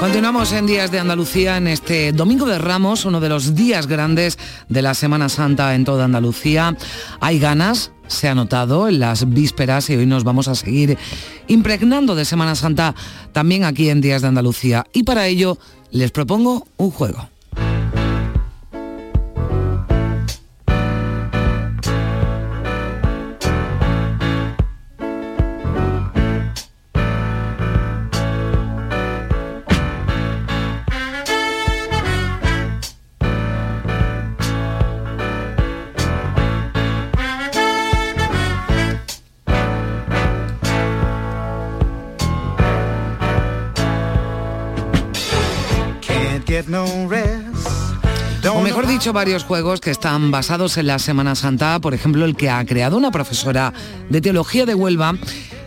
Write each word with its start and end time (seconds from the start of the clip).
Continuamos 0.00 0.50
en 0.52 0.64
Días 0.64 0.90
de 0.90 0.98
Andalucía 0.98 1.58
en 1.58 1.68
este 1.68 2.12
Domingo 2.12 2.46
de 2.46 2.58
Ramos, 2.58 3.04
uno 3.04 3.20
de 3.20 3.28
los 3.28 3.54
días 3.54 3.86
grandes 3.86 4.38
de 4.70 4.80
la 4.80 4.94
Semana 4.94 5.28
Santa 5.28 5.74
en 5.74 5.84
toda 5.84 6.06
Andalucía. 6.06 6.74
Hay 7.20 7.38
ganas, 7.38 7.92
se 8.06 8.26
ha 8.26 8.34
notado 8.34 8.88
en 8.88 8.98
las 8.98 9.28
vísperas 9.28 9.90
y 9.90 9.96
hoy 9.96 10.06
nos 10.06 10.24
vamos 10.24 10.48
a 10.48 10.54
seguir 10.54 10.96
impregnando 11.48 12.14
de 12.14 12.24
Semana 12.24 12.54
Santa 12.54 12.94
también 13.32 13.64
aquí 13.64 13.90
en 13.90 14.00
Días 14.00 14.22
de 14.22 14.28
Andalucía. 14.28 14.86
Y 14.94 15.02
para 15.02 15.26
ello 15.26 15.58
les 15.90 16.12
propongo 16.12 16.66
un 16.78 16.90
juego. 16.90 17.28
O 48.52 48.62
mejor 48.62 48.86
dicho, 48.86 49.12
varios 49.12 49.44
juegos 49.44 49.80
que 49.80 49.90
están 49.90 50.30
basados 50.30 50.76
en 50.78 50.86
la 50.86 50.98
Semana 50.98 51.34
Santa, 51.34 51.78
por 51.80 51.94
ejemplo, 51.94 52.24
el 52.24 52.36
que 52.36 52.48
ha 52.48 52.64
creado 52.64 52.96
una 52.96 53.10
profesora 53.10 53.72
de 54.08 54.20
teología 54.20 54.66
de 54.66 54.74
Huelva, 54.74 55.14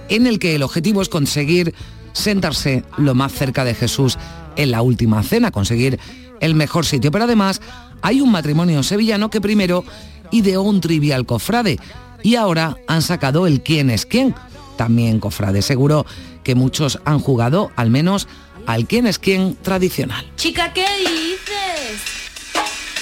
en 0.10 0.28
el 0.28 0.40
que 0.40 0.56
el 0.56 0.64
objetivo 0.64 1.02
es 1.02 1.10
conseguir 1.10 1.74
sentarse 2.14 2.84
lo 2.98 3.16
más 3.16 3.32
cerca 3.32 3.64
de 3.64 3.76
Jesús 3.76 4.18
en 4.56 4.72
la 4.72 4.82
última 4.82 5.22
cena, 5.24 5.52
conseguir 5.52 6.00
el 6.40 6.56
mejor 6.56 6.86
sitio. 6.86 7.12
Pero 7.12 7.26
además 7.26 7.62
hay 8.02 8.22
un 8.22 8.32
matrimonio 8.32 8.84
sevillano 8.84 9.30
que 9.30 9.42
primero 9.42 9.84
ideó 10.32 10.64
un 10.64 10.82
trivial 10.82 11.26
cofrade 11.26 11.80
y 12.22 12.36
ahora 12.36 12.78
han 12.88 13.02
sacado 13.02 13.48
el 13.48 13.62
quién 13.62 13.90
es 13.90 14.06
quién, 14.06 14.34
también 14.78 15.20
cofrade. 15.20 15.62
Seguro 15.62 16.06
que 16.44 16.56
muchos 16.56 17.00
han 17.06 17.20
jugado 17.20 17.72
al 17.76 17.90
menos 17.90 18.28
al 18.66 18.88
quién 18.88 19.08
es 19.08 19.20
quién 19.20 19.56
tradicional. 19.56 20.30
Chica, 20.36 20.74
¿qué 20.74 20.86
dices? 21.00 22.02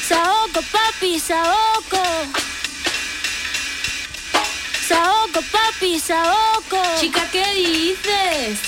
Saoco, 0.08 0.62
papi, 0.72 1.20
saoco. 1.20 2.04
Saoco, 4.88 5.40
papi, 5.52 6.00
saoco. 6.00 6.78
Chica, 7.00 7.22
¿qué 7.32 7.46
dices? 7.56 8.60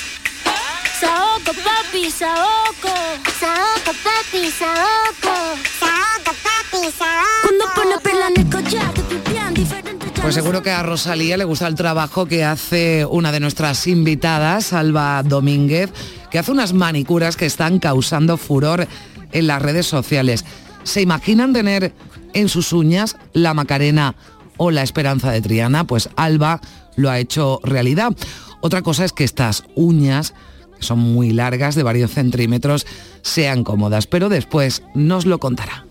Saoco, 0.99 1.51
papi, 1.63 2.09
saoco. 2.09 2.93
Saoco, 3.39 3.91
papi, 4.03 4.51
saoco. 4.51 5.57
Saoco, 5.79 6.33
papi, 6.43 6.91
saoco. 6.97 7.41
Cuando 7.41 7.65
pone 7.75 7.97
perla 8.01 8.27
en 8.27 8.41
el 8.41 8.49
collar, 8.49 8.93
te 8.93 9.01
pipián 9.01 9.53
diferente. 9.53 9.93
Pues 10.21 10.35
seguro 10.35 10.63
que 10.63 10.71
a 10.71 10.81
Rosalía 10.83 11.35
le 11.35 11.43
gusta 11.43 11.67
el 11.67 11.75
trabajo 11.75 12.25
que 12.25 12.45
hace 12.45 13.05
una 13.05 13.33
de 13.33 13.41
nuestras 13.41 13.85
invitadas, 13.87 14.71
Alba 14.71 15.21
Domínguez, 15.21 15.91
que 16.33 16.39
hace 16.39 16.51
unas 16.51 16.73
manicuras 16.73 17.37
que 17.37 17.45
están 17.45 17.77
causando 17.77 18.37
furor 18.37 18.87
en 19.33 19.45
las 19.45 19.61
redes 19.61 19.85
sociales. 19.85 20.45
¿Se 20.81 20.99
imaginan 20.99 21.53
tener 21.53 21.93
en 22.33 22.49
sus 22.49 22.73
uñas 22.73 23.17
la 23.33 23.53
Macarena 23.53 24.15
o 24.57 24.71
la 24.71 24.81
Esperanza 24.81 25.29
de 25.31 25.41
Triana? 25.41 25.83
Pues 25.85 26.09
Alba 26.15 26.59
lo 26.95 27.11
ha 27.11 27.19
hecho 27.19 27.59
realidad. 27.63 28.15
Otra 28.61 28.81
cosa 28.81 29.05
es 29.05 29.13
que 29.13 29.23
estas 29.23 29.63
uñas, 29.75 30.33
que 30.75 30.83
son 30.83 30.97
muy 30.97 31.33
largas, 31.33 31.75
de 31.75 31.83
varios 31.83 32.09
centímetros, 32.09 32.87
sean 33.21 33.63
cómodas, 33.63 34.07
pero 34.07 34.27
después 34.27 34.81
nos 34.95 35.27
lo 35.27 35.37
contará. 35.37 35.85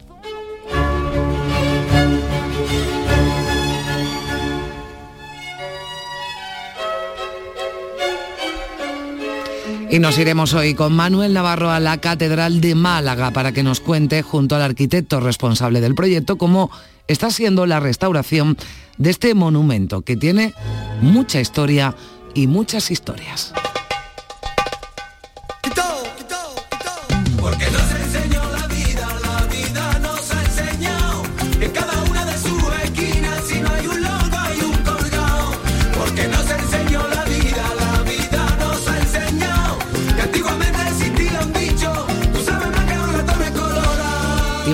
Y 9.93 9.99
nos 9.99 10.17
iremos 10.17 10.55
hoy 10.55 10.73
con 10.73 10.95
Manuel 10.95 11.35
Navarro 11.35 11.71
a 11.71 11.79
la 11.79 11.99
Catedral 11.99 12.63
de 12.63 12.75
Málaga 12.75 13.31
para 13.31 13.53
que 13.53 13.63
nos 13.63 13.81
cuente, 13.81 14.23
junto 14.23 14.57
al 14.57 14.63
arquitecto 14.63 15.21
responsable 15.21 15.83
del 15.83 15.95
proyecto, 15.95 16.39
cómo 16.39 16.71
está 17.09 17.31
siendo 17.31 17.67
la 17.67 17.79
restauración 17.79 18.57
de 18.97 19.11
este 19.11 19.35
monumento 19.35 20.01
que 20.01 20.17
tiene 20.17 20.55
mucha 21.03 21.43
historia 21.43 21.95
y 22.33 22.47
muchas 22.47 22.91
historias. 22.91 23.53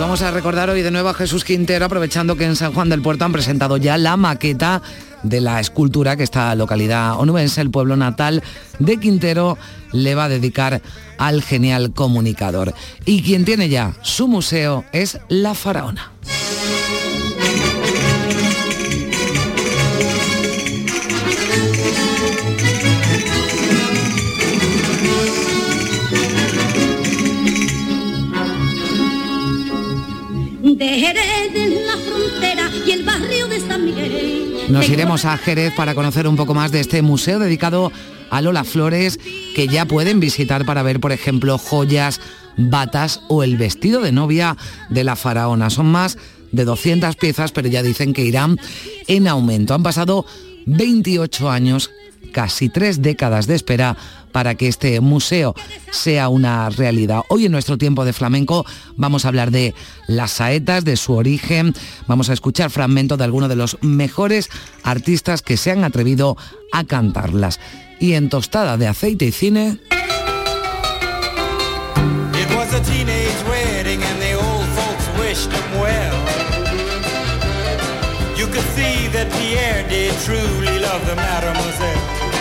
Vamos 0.08 0.22
a 0.22 0.30
recordar 0.30 0.70
hoy 0.70 0.80
de 0.80 0.90
nuevo 0.90 1.10
a 1.10 1.14
Jesús 1.14 1.44
Quintero, 1.44 1.84
aprovechando 1.84 2.34
que 2.34 2.46
en 2.46 2.56
San 2.56 2.72
Juan 2.72 2.88
del 2.88 3.02
Puerto 3.02 3.26
han 3.26 3.32
presentado 3.32 3.76
ya 3.76 3.98
la 3.98 4.16
maqueta 4.16 4.80
de 5.22 5.42
la 5.42 5.60
escultura 5.60 6.16
que 6.16 6.22
esta 6.22 6.54
localidad 6.54 7.20
onubense, 7.20 7.60
el 7.60 7.70
pueblo 7.70 7.94
natal 7.94 8.42
de 8.78 8.96
Quintero, 8.96 9.58
le 9.92 10.14
va 10.14 10.24
a 10.24 10.28
dedicar 10.30 10.80
al 11.18 11.42
genial 11.42 11.92
comunicador. 11.92 12.72
Y 13.04 13.22
quien 13.22 13.44
tiene 13.44 13.68
ya 13.68 13.96
su 14.00 14.28
museo 14.28 14.86
es 14.92 15.20
la 15.28 15.52
faraona. 15.52 16.10
De 30.62 30.88
Jerez 30.88 31.54
en 31.54 31.86
la 31.86 31.96
frontera 31.96 32.70
y 32.86 32.90
el 32.90 33.04
barrio 33.04 33.46
de 33.48 33.60
San 33.60 33.84
Miguel. 33.84 34.66
Nos 34.68 34.88
iremos 34.88 35.24
a 35.24 35.36
Jerez 35.36 35.72
para 35.74 35.94
conocer 35.94 36.26
un 36.26 36.36
poco 36.36 36.54
más 36.54 36.72
de 36.72 36.80
este 36.80 37.00
museo 37.02 37.38
dedicado 37.38 37.92
a 38.30 38.40
Lola 38.40 38.64
Flores, 38.64 39.18
que 39.54 39.68
ya 39.68 39.86
pueden 39.86 40.20
visitar 40.20 40.66
para 40.66 40.82
ver, 40.82 41.00
por 41.00 41.12
ejemplo, 41.12 41.58
joyas, 41.58 42.20
batas 42.56 43.20
o 43.28 43.42
el 43.42 43.56
vestido 43.56 44.00
de 44.00 44.12
novia 44.12 44.56
de 44.90 45.04
la 45.04 45.16
faraona. 45.16 45.70
Son 45.70 45.86
más 45.86 46.18
de 46.50 46.64
200 46.64 47.16
piezas, 47.16 47.52
pero 47.52 47.68
ya 47.68 47.82
dicen 47.82 48.12
que 48.12 48.24
irán 48.24 48.58
en 49.06 49.28
aumento. 49.28 49.74
Han 49.74 49.82
pasado 49.82 50.26
28 50.66 51.50
años, 51.50 51.90
casi 52.32 52.68
tres 52.68 53.00
décadas 53.00 53.46
de 53.46 53.54
espera 53.54 53.96
para 54.32 54.54
que 54.54 54.68
este 54.68 55.00
museo 55.00 55.54
sea 55.90 56.28
una 56.28 56.70
realidad. 56.70 57.22
Hoy 57.28 57.46
en 57.46 57.52
nuestro 57.52 57.78
tiempo 57.78 58.04
de 58.04 58.12
flamenco 58.12 58.64
vamos 58.96 59.24
a 59.24 59.28
hablar 59.28 59.50
de 59.50 59.74
las 60.06 60.32
saetas, 60.32 60.84
de 60.84 60.96
su 60.96 61.14
origen, 61.14 61.74
vamos 62.06 62.30
a 62.30 62.32
escuchar 62.32 62.70
fragmentos 62.70 63.18
de 63.18 63.24
algunos 63.24 63.48
de 63.48 63.56
los 63.56 63.78
mejores 63.82 64.50
artistas 64.82 65.42
que 65.42 65.56
se 65.56 65.70
han 65.70 65.84
atrevido 65.84 66.36
a 66.72 66.84
cantarlas. 66.84 67.60
Y 68.00 68.12
en 68.12 68.28
tostada 68.28 68.76
de 68.76 68.86
aceite 68.86 69.26
y 69.26 69.32
cine... 69.32 69.78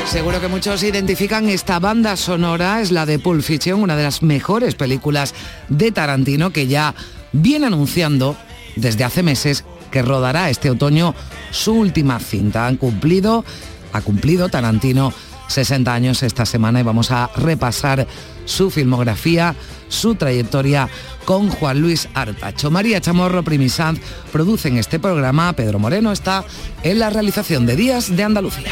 Seguro 0.07 0.39
que 0.39 0.47
muchos 0.47 0.83
identifican 0.83 1.49
esta 1.49 1.79
banda 1.79 2.15
sonora, 2.15 2.79
es 2.79 2.91
la 2.91 3.05
de 3.05 3.19
Pulp 3.19 3.41
Fiction, 3.41 3.81
una 3.81 3.97
de 3.97 4.03
las 4.03 4.23
mejores 4.23 4.73
películas 4.73 5.33
de 5.67 5.91
Tarantino 5.91 6.51
que 6.51 6.65
ya 6.65 6.95
viene 7.33 7.67
anunciando 7.67 8.37
desde 8.77 9.03
hace 9.03 9.21
meses 9.21 9.65
que 9.91 10.01
rodará 10.01 10.49
este 10.49 10.69
otoño 10.69 11.13
su 11.51 11.73
última 11.73 12.19
cinta. 12.19 12.67
Han 12.67 12.77
cumplido, 12.77 13.43
ha 13.91 13.99
cumplido 13.99 14.47
Tarantino 14.47 15.11
60 15.47 15.93
años 15.93 16.23
esta 16.23 16.45
semana 16.45 16.79
y 16.79 16.83
vamos 16.83 17.11
a 17.11 17.29
repasar 17.35 18.07
su 18.45 18.69
filmografía, 18.69 19.55
su 19.89 20.15
trayectoria 20.15 20.87
con 21.25 21.49
Juan 21.49 21.81
Luis 21.81 22.07
Artacho. 22.13 22.71
María 22.71 23.01
Chamorro 23.01 23.43
Primisanz 23.43 23.99
producen 24.31 24.77
este 24.77 24.99
programa, 24.99 25.51
Pedro 25.53 25.79
Moreno 25.79 26.13
está 26.13 26.45
en 26.83 26.99
la 26.99 27.09
realización 27.09 27.65
de 27.65 27.75
Días 27.75 28.15
de 28.15 28.23
Andalucía. 28.23 28.71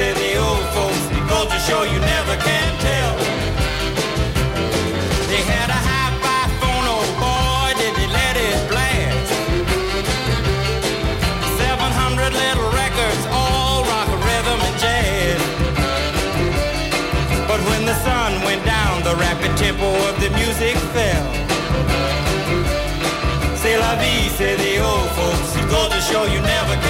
Say 0.00 0.14
the 0.14 0.32
old 0.40 0.64
folks. 0.72 1.04
The 1.12 1.20
culture 1.28 1.60
show 1.68 1.82
you 1.82 2.00
never 2.00 2.34
can 2.40 2.70
tell. 2.80 3.12
They 5.28 5.42
had 5.44 5.68
a 5.68 5.80
high-fi 5.88 6.40
phone, 6.56 6.86
oh 6.88 7.04
boy, 7.20 7.68
did 7.76 7.92
they 8.00 8.08
let 8.08 8.34
it 8.48 8.56
blast. 8.72 9.28
700 11.60 12.32
little 12.32 12.70
records, 12.72 13.22
all 13.28 13.84
rock, 13.92 14.08
rhythm, 14.24 14.58
and 14.68 14.76
jazz. 14.80 15.40
But 17.44 17.60
when 17.68 17.84
the 17.84 17.96
sun 18.00 18.40
went 18.48 18.64
down, 18.64 19.04
the 19.04 19.14
rapid 19.20 19.52
tempo 19.58 19.84
of 20.08 20.16
the 20.16 20.30
music 20.40 20.80
fell. 20.96 21.28
C'est 23.60 23.76
la 23.76 23.96
vie, 24.00 24.30
say 24.30 24.56
the 24.56 24.80
old 24.80 25.10
folks. 25.10 25.50
It 25.60 25.68
goes 25.68 25.92
show 26.08 26.24
you 26.24 26.40
never 26.40 26.74
can 26.80 26.89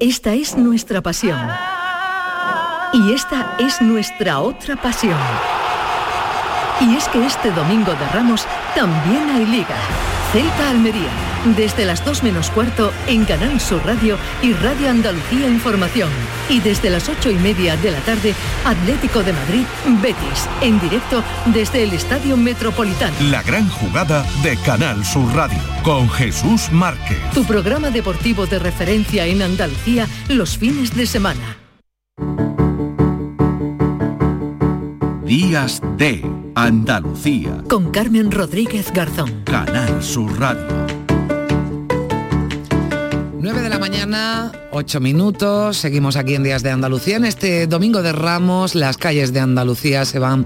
Esta 0.00 0.32
es 0.32 0.56
nuestra 0.56 1.02
pasión. 1.02 1.40
Y 2.92 3.12
esta 3.12 3.56
es 3.58 3.82
nuestra 3.82 4.38
otra 4.38 4.76
pasión. 4.76 5.18
Y 6.80 6.94
es 6.94 7.08
que 7.08 7.26
este 7.26 7.50
domingo 7.50 7.90
de 7.90 8.08
Ramos 8.14 8.46
también 8.76 9.28
hay 9.28 9.44
liga. 9.44 9.74
Celta 10.32 10.70
Almería, 10.70 11.10
desde 11.56 11.84
las 11.84 12.04
2 12.04 12.22
menos 12.22 12.50
cuarto 12.50 12.92
en 13.06 13.24
Canal 13.24 13.60
Sur 13.60 13.84
Radio 13.84 14.16
y 14.42 14.52
Radio 14.54 14.90
Andalucía 14.90 15.48
Información. 15.48 16.10
Y 16.48 16.60
desde 16.60 16.90
las 16.90 17.08
ocho 17.08 17.30
y 17.30 17.34
media 17.34 17.76
de 17.76 17.90
la 17.90 18.00
tarde, 18.00 18.34
Atlético 18.64 19.22
de 19.22 19.32
Madrid, 19.32 19.64
Betis, 20.02 20.48
en 20.60 20.80
directo 20.80 21.22
desde 21.46 21.82
el 21.84 21.92
Estadio 21.92 22.36
Metropolitano. 22.36 23.16
La 23.30 23.42
gran 23.42 23.68
jugada 23.68 24.24
de 24.42 24.56
Canal 24.58 25.04
Sur 25.04 25.34
Radio 25.34 25.58
con 25.82 26.08
Jesús 26.10 26.70
Márquez. 26.72 27.18
Tu 27.34 27.44
programa 27.44 27.90
deportivo 27.90 28.46
de 28.46 28.58
referencia 28.58 29.26
en 29.26 29.42
Andalucía 29.42 30.06
los 30.28 30.56
fines 30.58 30.94
de 30.94 31.06
semana. 31.06 31.56
Días 35.24 35.82
de 35.98 36.24
Andalucía. 36.54 37.62
Con 37.68 37.90
Carmen 37.90 38.30
Rodríguez 38.30 38.90
Garzón. 38.92 39.42
Canal 39.44 40.02
Sur 40.02 40.40
Radio. 40.40 40.87
9 43.40 43.62
de 43.62 43.68
la 43.68 43.78
mañana, 43.78 44.50
8 44.72 44.98
minutos, 44.98 45.76
seguimos 45.76 46.16
aquí 46.16 46.34
en 46.34 46.42
Días 46.42 46.64
de 46.64 46.72
Andalucía. 46.72 47.18
En 47.18 47.24
este 47.24 47.68
domingo 47.68 48.02
de 48.02 48.10
Ramos, 48.10 48.74
las 48.74 48.96
calles 48.96 49.32
de 49.32 49.38
Andalucía 49.38 50.04
se 50.04 50.18
van 50.18 50.44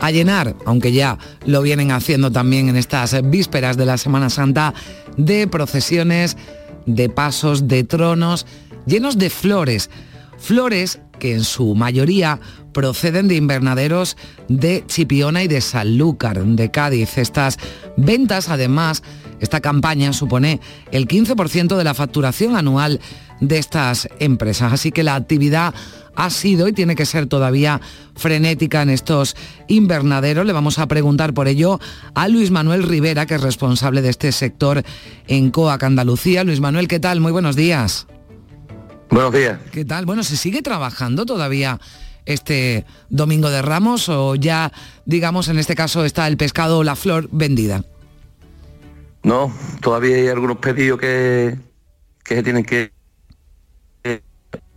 a 0.00 0.10
llenar, 0.10 0.54
aunque 0.66 0.92
ya 0.92 1.16
lo 1.46 1.62
vienen 1.62 1.92
haciendo 1.92 2.30
también 2.30 2.68
en 2.68 2.76
estas 2.76 3.16
vísperas 3.30 3.78
de 3.78 3.86
la 3.86 3.96
Semana 3.96 4.28
Santa, 4.28 4.74
de 5.16 5.46
procesiones, 5.46 6.36
de 6.84 7.08
pasos, 7.08 7.68
de 7.68 7.84
tronos, 7.84 8.44
llenos 8.84 9.16
de 9.16 9.30
flores. 9.30 9.88
Flores 10.36 11.00
que 11.18 11.32
en 11.32 11.42
su 11.42 11.74
mayoría 11.74 12.38
proceden 12.76 13.26
de 13.26 13.36
invernaderos 13.36 14.18
de 14.48 14.84
Chipiona 14.86 15.42
y 15.42 15.48
de 15.48 15.62
Sanlúcar, 15.62 16.44
de 16.44 16.70
Cádiz. 16.70 17.16
Estas 17.16 17.56
ventas, 17.96 18.50
además, 18.50 19.02
esta 19.40 19.62
campaña 19.62 20.12
supone 20.12 20.60
el 20.92 21.08
15% 21.08 21.78
de 21.78 21.84
la 21.84 21.94
facturación 21.94 22.54
anual 22.54 23.00
de 23.40 23.56
estas 23.56 24.10
empresas. 24.18 24.74
Así 24.74 24.92
que 24.92 25.04
la 25.04 25.14
actividad 25.14 25.72
ha 26.16 26.28
sido 26.28 26.68
y 26.68 26.74
tiene 26.74 26.96
que 26.96 27.06
ser 27.06 27.24
todavía 27.28 27.80
frenética 28.14 28.82
en 28.82 28.90
estos 28.90 29.36
invernaderos. 29.68 30.44
Le 30.44 30.52
vamos 30.52 30.78
a 30.78 30.86
preguntar 30.86 31.32
por 31.32 31.48
ello 31.48 31.80
a 32.14 32.28
Luis 32.28 32.50
Manuel 32.50 32.82
Rivera, 32.82 33.24
que 33.24 33.36
es 33.36 33.40
responsable 33.40 34.02
de 34.02 34.10
este 34.10 34.32
sector 34.32 34.82
en 35.28 35.50
COAC 35.50 35.82
Andalucía. 35.82 36.44
Luis 36.44 36.60
Manuel, 36.60 36.88
¿qué 36.88 37.00
tal? 37.00 37.20
Muy 37.20 37.32
buenos 37.32 37.56
días. 37.56 38.06
Buenos 39.08 39.32
días. 39.32 39.60
¿Qué 39.72 39.86
tal? 39.86 40.04
Bueno, 40.04 40.22
¿se 40.22 40.36
sigue 40.36 40.60
trabajando 40.60 41.24
todavía 41.24 41.80
este 42.26 42.84
domingo 43.08 43.48
de 43.50 43.62
Ramos 43.62 44.08
o 44.08 44.34
ya, 44.34 44.72
digamos, 45.06 45.48
en 45.48 45.58
este 45.58 45.74
caso 45.74 46.04
está 46.04 46.26
el 46.28 46.36
pescado 46.36 46.78
o 46.78 46.84
la 46.84 46.96
flor 46.96 47.28
vendida? 47.32 47.82
No, 49.22 49.52
todavía 49.80 50.16
hay 50.16 50.28
algunos 50.28 50.58
pedidos 50.58 51.00
que, 51.00 51.56
que 52.22 52.34
se 52.36 52.42
tienen 52.42 52.64
que 52.64 52.92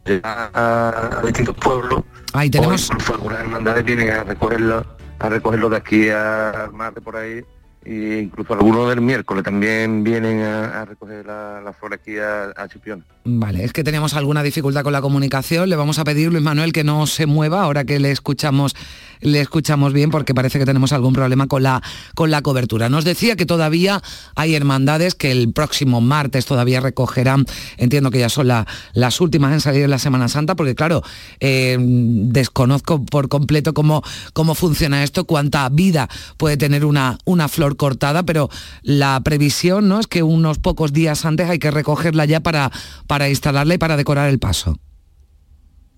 llegar 0.06 0.52
a 0.54 1.22
distintos 1.24 1.56
pueblos. 1.58 2.04
Ahí 2.34 2.50
tenemos... 2.50 2.90
O 2.90 2.94
incluso 2.94 3.14
algunas 3.14 3.40
hermandades 3.42 3.84
vienen 3.84 4.10
a 4.12 4.24
recogerlo, 4.24 4.86
a 5.20 5.30
recogerlo 5.30 5.70
de 5.70 5.78
aquí 5.78 6.10
a 6.10 6.70
más 6.74 6.96
de 6.96 7.02
por 7.02 7.16
ahí. 7.16 7.44
E 7.92 8.20
incluso 8.22 8.54
algunos 8.54 8.88
del 8.88 9.02
miércoles 9.02 9.44
también 9.44 10.04
vienen 10.04 10.42
a, 10.44 10.86
recoger 10.86 11.26
la, 11.26 11.60
la 11.60 11.74
flor 11.74 11.96
aquí 11.96 12.20
a, 12.20 12.54
a 12.56 12.68
Chipiona. 12.68 13.04
Vale, 13.24 13.64
es 13.64 13.74
que 13.74 13.84
teníamos 13.84 14.14
alguna 14.14 14.44
dificultad 14.44 14.84
con 14.84 14.94
la 14.94 15.02
comunicación. 15.02 15.68
Le 15.68 15.76
vamos 15.76 15.98
a 15.98 16.04
pedir, 16.04 16.32
Luis 16.32 16.44
Manuel, 16.44 16.72
que 16.72 16.84
no 16.84 17.08
se 17.08 17.26
mueva 17.26 17.64
ahora 17.64 17.86
que 17.86 17.98
le 17.98 18.12
escuchamos, 18.12 18.76
le 19.22 19.42
escuchamos 19.42 19.94
bien, 19.94 20.10
porque 20.10 20.34
parece 20.34 20.60
que 20.60 20.66
tenemos 20.66 20.94
algún 20.94 21.14
problema 21.14 21.48
con 21.48 21.64
la, 21.64 21.82
con 22.16 22.32
la 22.32 22.42
cobertura. 22.42 22.90
Nos 22.90 23.04
decía 23.06 23.36
que 23.36 23.46
todavía 23.46 24.02
hay 24.36 24.56
hermandades 24.56 25.16
que 25.16 25.32
el 25.32 25.52
próximo 25.54 26.02
martes 26.02 26.46
todavía 26.46 26.80
recogerán, 26.82 27.46
entiendo 27.78 28.12
que 28.12 28.20
ya 28.20 28.30
son 28.30 28.48
la- 28.48 28.66
las 28.94 29.20
últimas 29.22 29.54
en 29.54 29.62
salir 29.62 29.84
en 29.84 29.90
la 29.90 30.00
Semana 30.00 30.28
Santa, 30.28 30.56
porque 30.56 30.76
claro, 30.76 31.02
eh, 31.40 31.78
desconozco 31.80 33.04
por 33.06 33.28
completo 33.30 33.74
cómo, 33.74 34.04
cómo 34.34 34.56
funciona 34.56 35.04
esto, 35.04 35.26
cuánta 35.26 35.68
vida 35.70 36.08
puede 36.38 36.58
tener 36.58 36.86
una, 36.86 37.18
una 37.26 37.48
flor 37.48 37.76
cortada, 37.78 38.24
pero 38.24 38.50
la 38.84 39.20
previsión 39.24 39.88
¿no? 39.88 40.00
es 40.00 40.08
que 40.08 40.24
unos 40.24 40.60
pocos 40.60 40.94
días 40.94 41.26
antes 41.26 41.50
hay 41.50 41.60
que 41.60 41.72
recogerla 41.72 42.26
ya 42.26 42.40
para, 42.40 42.72
para 43.08 43.30
instalarla 43.30 43.74
y 43.74 43.78
para 43.78 43.98
decorar 43.98 44.30
el 44.30 44.40
paso. 44.40 44.80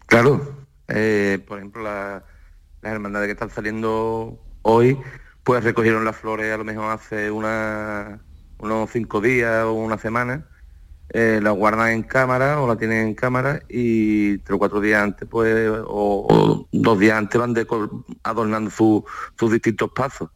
Claro, 0.05 0.65
eh, 0.87 1.39
por 1.47 1.57
ejemplo, 1.59 1.83
la- 1.83 2.23
las 2.81 2.93
hermandades 2.93 3.27
que 3.27 3.33
están 3.33 3.49
saliendo 3.49 4.39
hoy, 4.63 4.97
pues 5.43 5.63
recogieron 5.63 6.05
las 6.05 6.15
flores 6.15 6.53
a 6.53 6.57
lo 6.57 6.63
mejor 6.63 6.91
hace 6.91 7.31
una, 7.31 8.21
unos 8.59 8.89
cinco 8.91 9.21
días 9.21 9.63
o 9.65 9.73
una 9.73 9.97
semana, 9.97 10.47
eh, 11.13 11.39
la 11.43 11.51
guardan 11.51 11.89
en 11.91 12.03
cámara 12.03 12.61
o 12.61 12.67
la 12.67 12.77
tienen 12.77 13.07
en 13.07 13.15
cámara 13.15 13.61
y 13.69 14.37
tres 14.39 14.55
o 14.55 14.59
cuatro 14.59 14.79
días 14.79 15.01
antes, 15.03 15.27
pues, 15.29 15.69
o, 15.69 16.27
o 16.29 16.67
dos 16.71 16.99
días 16.99 17.17
antes 17.17 17.39
van 17.39 17.53
decor- 17.53 18.05
adornando 18.23 18.69
su- 18.71 19.03
sus 19.37 19.51
distintos 19.51 19.91
pasos. 19.93 20.29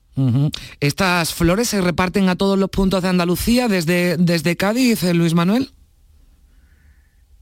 Estas 0.80 1.34
flores 1.34 1.68
se 1.70 1.82
reparten 1.82 2.30
a 2.30 2.36
todos 2.38 2.58
los 2.58 2.70
puntos 2.70 3.04
de 3.04 3.10
Andalucía 3.10 3.68
desde, 3.68 4.16
desde 4.18 4.56
Cádiz, 4.56 5.04
eh, 5.04 5.14
Luis 5.14 5.34
Manuel. 5.34 5.72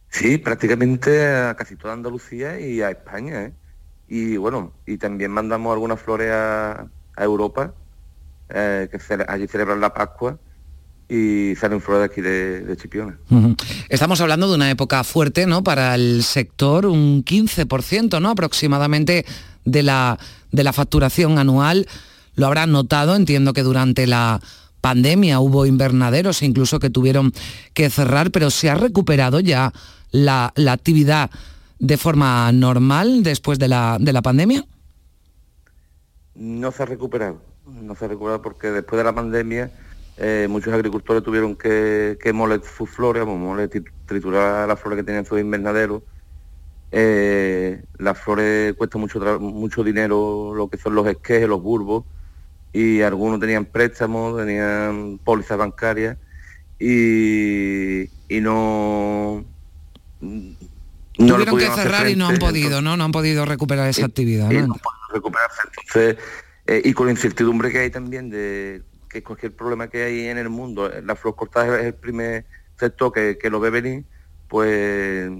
Sí, 0.10 0.38
prácticamente 0.38 1.25
a 1.27 1.55
casi 1.55 1.75
toda 1.75 1.93
Andalucía 1.93 2.60
y 2.60 2.81
a 2.81 2.89
España. 2.91 3.43
¿eh? 3.45 3.53
Y 4.15 4.38
bueno, 4.38 4.74
y 4.86 4.98
también 4.98 5.32
mandamos 5.32 5.74
algunas 5.74 6.00
flores 6.00 6.32
a, 6.32 6.88
Europa, 7.17 7.74
eh, 8.48 8.88
que 8.91 9.00
allí 9.27 9.48
celebran 9.48 9.82
la 9.82 9.91
Pascua 9.91 10.38
y 11.10 11.55
salen 11.55 11.82
flores 11.82 12.01
de 12.01 12.05
aquí 12.05 12.22
de, 12.22 12.77
Chipiona. 12.77 13.17
Estamos 13.89 14.22
hablando 14.22 14.48
de 14.48 14.53
una 14.53 14.70
época 14.70 15.03
fuerte, 15.03 15.48
¿no? 15.48 15.63
Para 15.63 15.96
el 15.96 16.22
sector, 16.22 16.86
un 16.86 17.25
15%, 17.25 18.22
¿no? 18.22 18.29
Aproximadamente 18.29 19.25
de 19.65 19.82
la, 19.82 20.20
de 20.51 20.63
la 20.63 20.74
facturación 20.74 21.39
anual. 21.39 21.88
Lo 22.36 22.46
habrán 22.46 22.72
notado, 22.72 23.15
entiendo 23.15 23.53
que 23.53 23.63
durante 23.63 24.05
la 24.05 24.39
pandemia 24.79 25.39
hubo 25.39 25.65
invernaderos 25.65 26.43
incluso 26.43 26.77
que 26.77 26.91
tuvieron 26.91 27.34
que 27.74 27.89
cerrar, 27.89 28.29
pero 28.29 28.51
se 28.51 28.70
ha 28.70 28.75
recuperado 28.75 29.39
ya 29.39 29.74
la, 30.12 30.53
la 30.55 30.74
actividad 30.74 31.32
de 31.80 31.98
forma 31.98 32.51
normal 32.51 33.24
después 33.24 33.60
de 33.60 33.68
la, 33.68 33.98
de 34.00 34.13
la 34.13 34.22
pandemia. 34.22 34.65
No 36.36 36.72
se 36.72 36.84
ha 36.84 36.86
recuperado, 36.86 37.42
no 37.65 37.96
se 37.96 38.06
ha 38.06 38.08
recuperado 38.08 38.42
porque 38.42 38.72
después 38.72 38.98
de 38.98 39.03
la 39.03 39.13
pandemia 39.13 39.72
eh, 40.18 40.48
muchos 40.50 40.74
agricultores 40.74 41.24
tuvieron 41.24 41.56
que, 41.56 42.18
que 42.22 42.34
moler 42.34 42.62
sus 42.63 42.89
flores, 42.89 43.25
moler, 43.25 43.70
tri- 43.70 43.92
triturar 44.06 44.68
las 44.68 44.80
flores 44.80 44.98
que 44.98 45.03
tenían 45.03 45.25
sus 45.25 45.39
invernaderos. 45.39 46.01
Eh, 46.96 47.84
las 47.98 48.20
flores 48.20 48.75
cuestan 48.75 49.01
mucho, 49.01 49.20
mucho 49.39 49.84
dinero, 49.84 50.53
lo 50.56 50.70
que 50.70 50.77
son 50.77 50.94
los 50.94 51.08
esquejes, 51.08 51.50
los 51.50 51.62
bulbos, 51.62 52.06
y 52.72 53.01
algunos 53.01 53.39
tenían 53.39 53.65
préstamos, 53.65 54.38
tenían 54.38 55.20
pólizas 55.24 55.58
bancarias, 55.58 56.18
y, 56.80 58.03
y 58.30 58.42
no... 58.42 59.44
no 61.17 61.36
Tuvieron 61.36 61.58
que 61.58 61.70
cerrar 61.70 62.10
y 62.10 62.15
no 62.15 62.27
han 62.27 62.38
podido, 62.38 62.82
¿no? 62.82 62.98
No 62.98 63.03
han 63.03 63.12
podido 63.12 63.46
recuperar 63.46 63.89
esa 63.89 64.05
actividad. 64.05 64.51
y 64.51 64.55
¿no? 64.58 64.67
no 64.67 64.74
pueden 64.75 65.00
recuperarse. 65.13 65.62
Entonces, 65.67 66.17
eh, 66.67 66.82
y 66.84 66.93
con 66.93 67.08
la 67.08 67.12
incertidumbre 67.12 67.72
que 67.72 67.79
hay 67.79 67.89
también 67.89 68.29
de 68.29 68.82
que 69.10 69.22
cualquier 69.22 69.55
problema 69.55 69.89
que 69.89 70.03
hay 70.03 70.27
en 70.27 70.38
el 70.38 70.50
mundo, 70.50 70.91
eh, 70.91 71.01
la 71.03 71.15
flor 71.15 71.36
cortada 71.36 71.79
es 71.79 71.86
el 71.86 71.93
primer 71.93 72.46
sector 72.77 73.12
que, 73.12 73.38
que 73.38 73.50
lo 73.50 73.60
ve 73.60 73.70
venir, 73.70 74.05
pues 74.48 75.32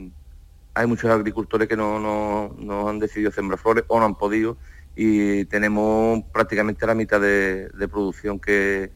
hay 0.75 0.88
muchos 0.88 1.10
agricultores 1.10 1.68
que 1.68 1.75
no, 1.75 2.00
no, 2.00 2.56
no 2.58 2.89
han 2.89 3.00
decidido 3.00 3.32
sembrar 3.32 3.60
flores 3.60 3.84
o 3.88 4.00
no 4.00 4.06
han 4.06 4.15
podido 4.15 4.58
y 4.96 5.46
tenemos 5.46 6.24
prácticamente 6.32 6.86
la 6.86 6.94
mitad 6.94 7.20
de, 7.20 7.70
de 7.70 7.88
producción 7.88 8.39
que, 8.39 8.92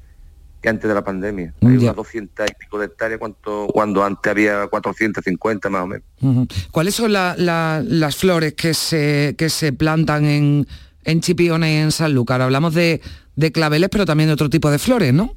que 0.62 0.70
antes 0.70 0.88
de 0.88 0.94
la 0.96 1.04
pandemia. 1.04 1.54
Hay 1.62 1.68
unas 1.84 1.96
200 1.96 2.48
y 2.50 2.54
pico 2.56 2.80
de 2.80 2.86
hectáreas 2.88 3.20
cuanto, 3.20 3.68
cuando 3.74 4.04
antes 4.04 4.30
había 4.32 4.68
450 4.68 5.70
más 5.70 5.84
o 5.84 5.88
menos. 5.88 6.48
¿Cuáles 6.72 6.96
son 6.96 7.14
la- 7.14 7.36
la- 7.38 7.84
las 7.86 8.16
flores 8.16 8.54
que 8.54 8.74
se, 8.74 9.36
que 9.38 9.50
se 9.50 9.72
plantan 9.74 10.26
en, 10.26 10.68
en 11.04 11.22
Chipiona 11.22 11.70
y 11.70 11.76
en 11.76 11.92
Sanlúcar? 11.92 12.42
Hablamos 12.42 12.74
de, 12.74 13.02
de 13.36 13.52
claveles, 13.52 13.90
pero 13.90 14.06
también 14.06 14.28
de 14.30 14.34
otro 14.34 14.50
tipo 14.50 14.72
de 14.72 14.80
flores, 14.80 15.14
¿no? 15.14 15.36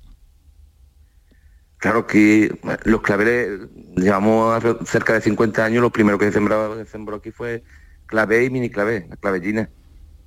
Claro 1.79 2.07
que 2.07 2.55
los 2.85 3.01
claveles, 3.01 3.61
llevamos 3.97 4.63
cerca 4.87 5.15
de 5.15 5.23
50 5.23 5.65
años, 5.65 5.81
lo 5.81 5.91
primero 5.91 6.19
que 6.19 6.27
se 6.27 6.33
sembraba, 6.33 6.77
se 6.77 6.85
sembró 6.85 7.17
aquí 7.17 7.31
fue 7.31 7.63
clavé 8.07 8.45
y 8.45 8.51
mini 8.51 8.69
clavé, 8.69 9.07
la 9.09 9.17
clavellina. 9.17 9.71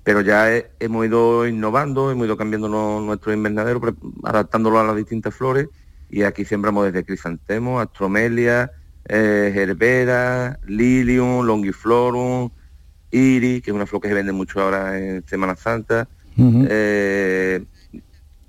Pero 0.03 0.22
ya 0.22 0.53
he- 0.53 0.72
hemos 0.79 1.05
ido 1.05 1.48
innovando, 1.48 2.12
hemos 2.12 2.25
ido 2.25 2.36
cambiando 2.38 2.67
no- 2.67 3.00
nuestro 3.01 3.33
invernadero, 3.33 3.81
adaptándolo 4.24 4.79
a 4.79 4.83
las 4.83 4.95
distintas 4.95 5.33
flores, 5.33 5.67
y 6.10 6.24
aquí 6.24 6.45
sembramos 6.45 6.86
desde 6.86 7.05
crisantemo, 7.05 7.79
astromelia, 7.79 8.72
eh, 9.07 9.51
gerbera, 9.53 10.60
lilium, 10.65 11.45
longiflorum, 11.45 12.50
iris, 13.12 13.62
que 13.62 13.72
es 13.72 13.75
una 13.75 13.86
flor 13.86 14.01
que 14.01 14.10
se 14.10 14.13
vende 14.13 14.31
mucho 14.31 14.62
ahora 14.62 14.98
en 14.98 15.24
Semana 15.27 15.55
Santa, 15.55 16.07
eh, 16.69 17.65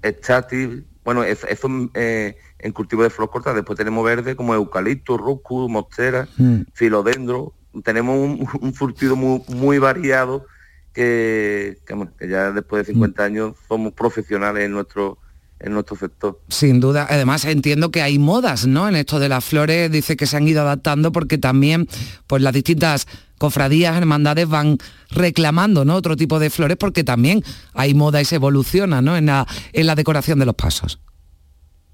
estatis, 0.02 0.68
bueno, 1.04 1.22
es- 1.22 1.44
eso 1.44 1.68
eh, 1.94 2.36
en 2.58 2.72
cultivo 2.72 3.02
de 3.02 3.10
flor 3.10 3.30
corta, 3.30 3.52
después 3.54 3.76
tenemos 3.76 4.04
verde 4.04 4.36
como 4.36 4.54
eucalipto, 4.54 5.16
rúcula, 5.18 5.68
mostera, 5.72 6.26
filodendro, 6.72 7.54
tenemos 7.84 8.16
un, 8.18 8.48
un 8.60 8.74
surtido 8.74 9.16
muy, 9.16 9.42
muy 9.48 9.78
variado 9.78 10.46
que, 10.94 11.78
ya 12.20 12.52
después 12.52 12.86
de 12.86 12.92
50 12.92 13.24
años 13.24 13.54
somos 13.68 13.92
profesionales 13.92 14.64
en 14.64 14.72
nuestro 14.72 15.18
en 15.60 15.72
nuestro 15.72 15.96
sector. 15.96 16.40
Sin 16.48 16.78
duda. 16.78 17.06
Además, 17.08 17.44
entiendo 17.46 17.90
que 17.90 18.02
hay 18.02 18.18
modas, 18.18 18.66
¿no? 18.66 18.86
En 18.86 18.96
esto 18.96 19.18
de 19.18 19.30
las 19.30 19.44
flores, 19.44 19.90
dice 19.90 20.16
que 20.16 20.26
se 20.26 20.36
han 20.36 20.46
ido 20.46 20.60
adaptando 20.60 21.10
porque 21.10 21.38
también, 21.38 21.88
pues 22.26 22.42
las 22.42 22.52
distintas 22.52 23.06
cofradías, 23.38 23.96
hermandades 23.96 24.48
van 24.48 24.78
reclamando, 25.10 25.84
¿no? 25.84 25.94
Otro 25.94 26.16
tipo 26.16 26.38
de 26.38 26.50
flores 26.50 26.76
porque 26.76 27.02
también 27.02 27.42
hay 27.72 27.94
moda 27.94 28.20
y 28.20 28.26
se 28.26 28.36
evoluciona, 28.36 29.00
¿no? 29.00 29.16
En 29.16 29.26
la, 29.26 29.46
en 29.72 29.86
la 29.86 29.94
decoración 29.94 30.38
de 30.38 30.46
los 30.46 30.54
pasos. 30.54 31.00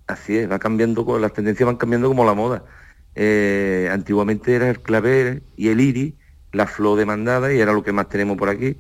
Así 0.09 0.37
es, 0.37 0.51
va 0.51 0.59
cambiando, 0.59 1.19
las 1.21 1.33
tendencias 1.33 1.67
van 1.67 1.77
cambiando 1.77 2.09
como 2.09 2.25
la 2.25 2.35
moda. 2.35 2.65
Eh, 3.15 3.89
antiguamente 3.93 4.55
era 4.55 4.71
el 4.71 4.81
clavel 4.81 5.45
y 5.57 5.69
el 5.69 5.81
iris, 5.81 6.15
la 6.53 6.67
flor 6.67 6.99
demandada, 6.99 7.53
y 7.53 7.61
era 7.61 7.73
lo 7.73 7.83
que 7.83 7.93
más 7.93 8.09
tenemos 8.09 8.37
por 8.37 8.49
aquí. 8.49 8.77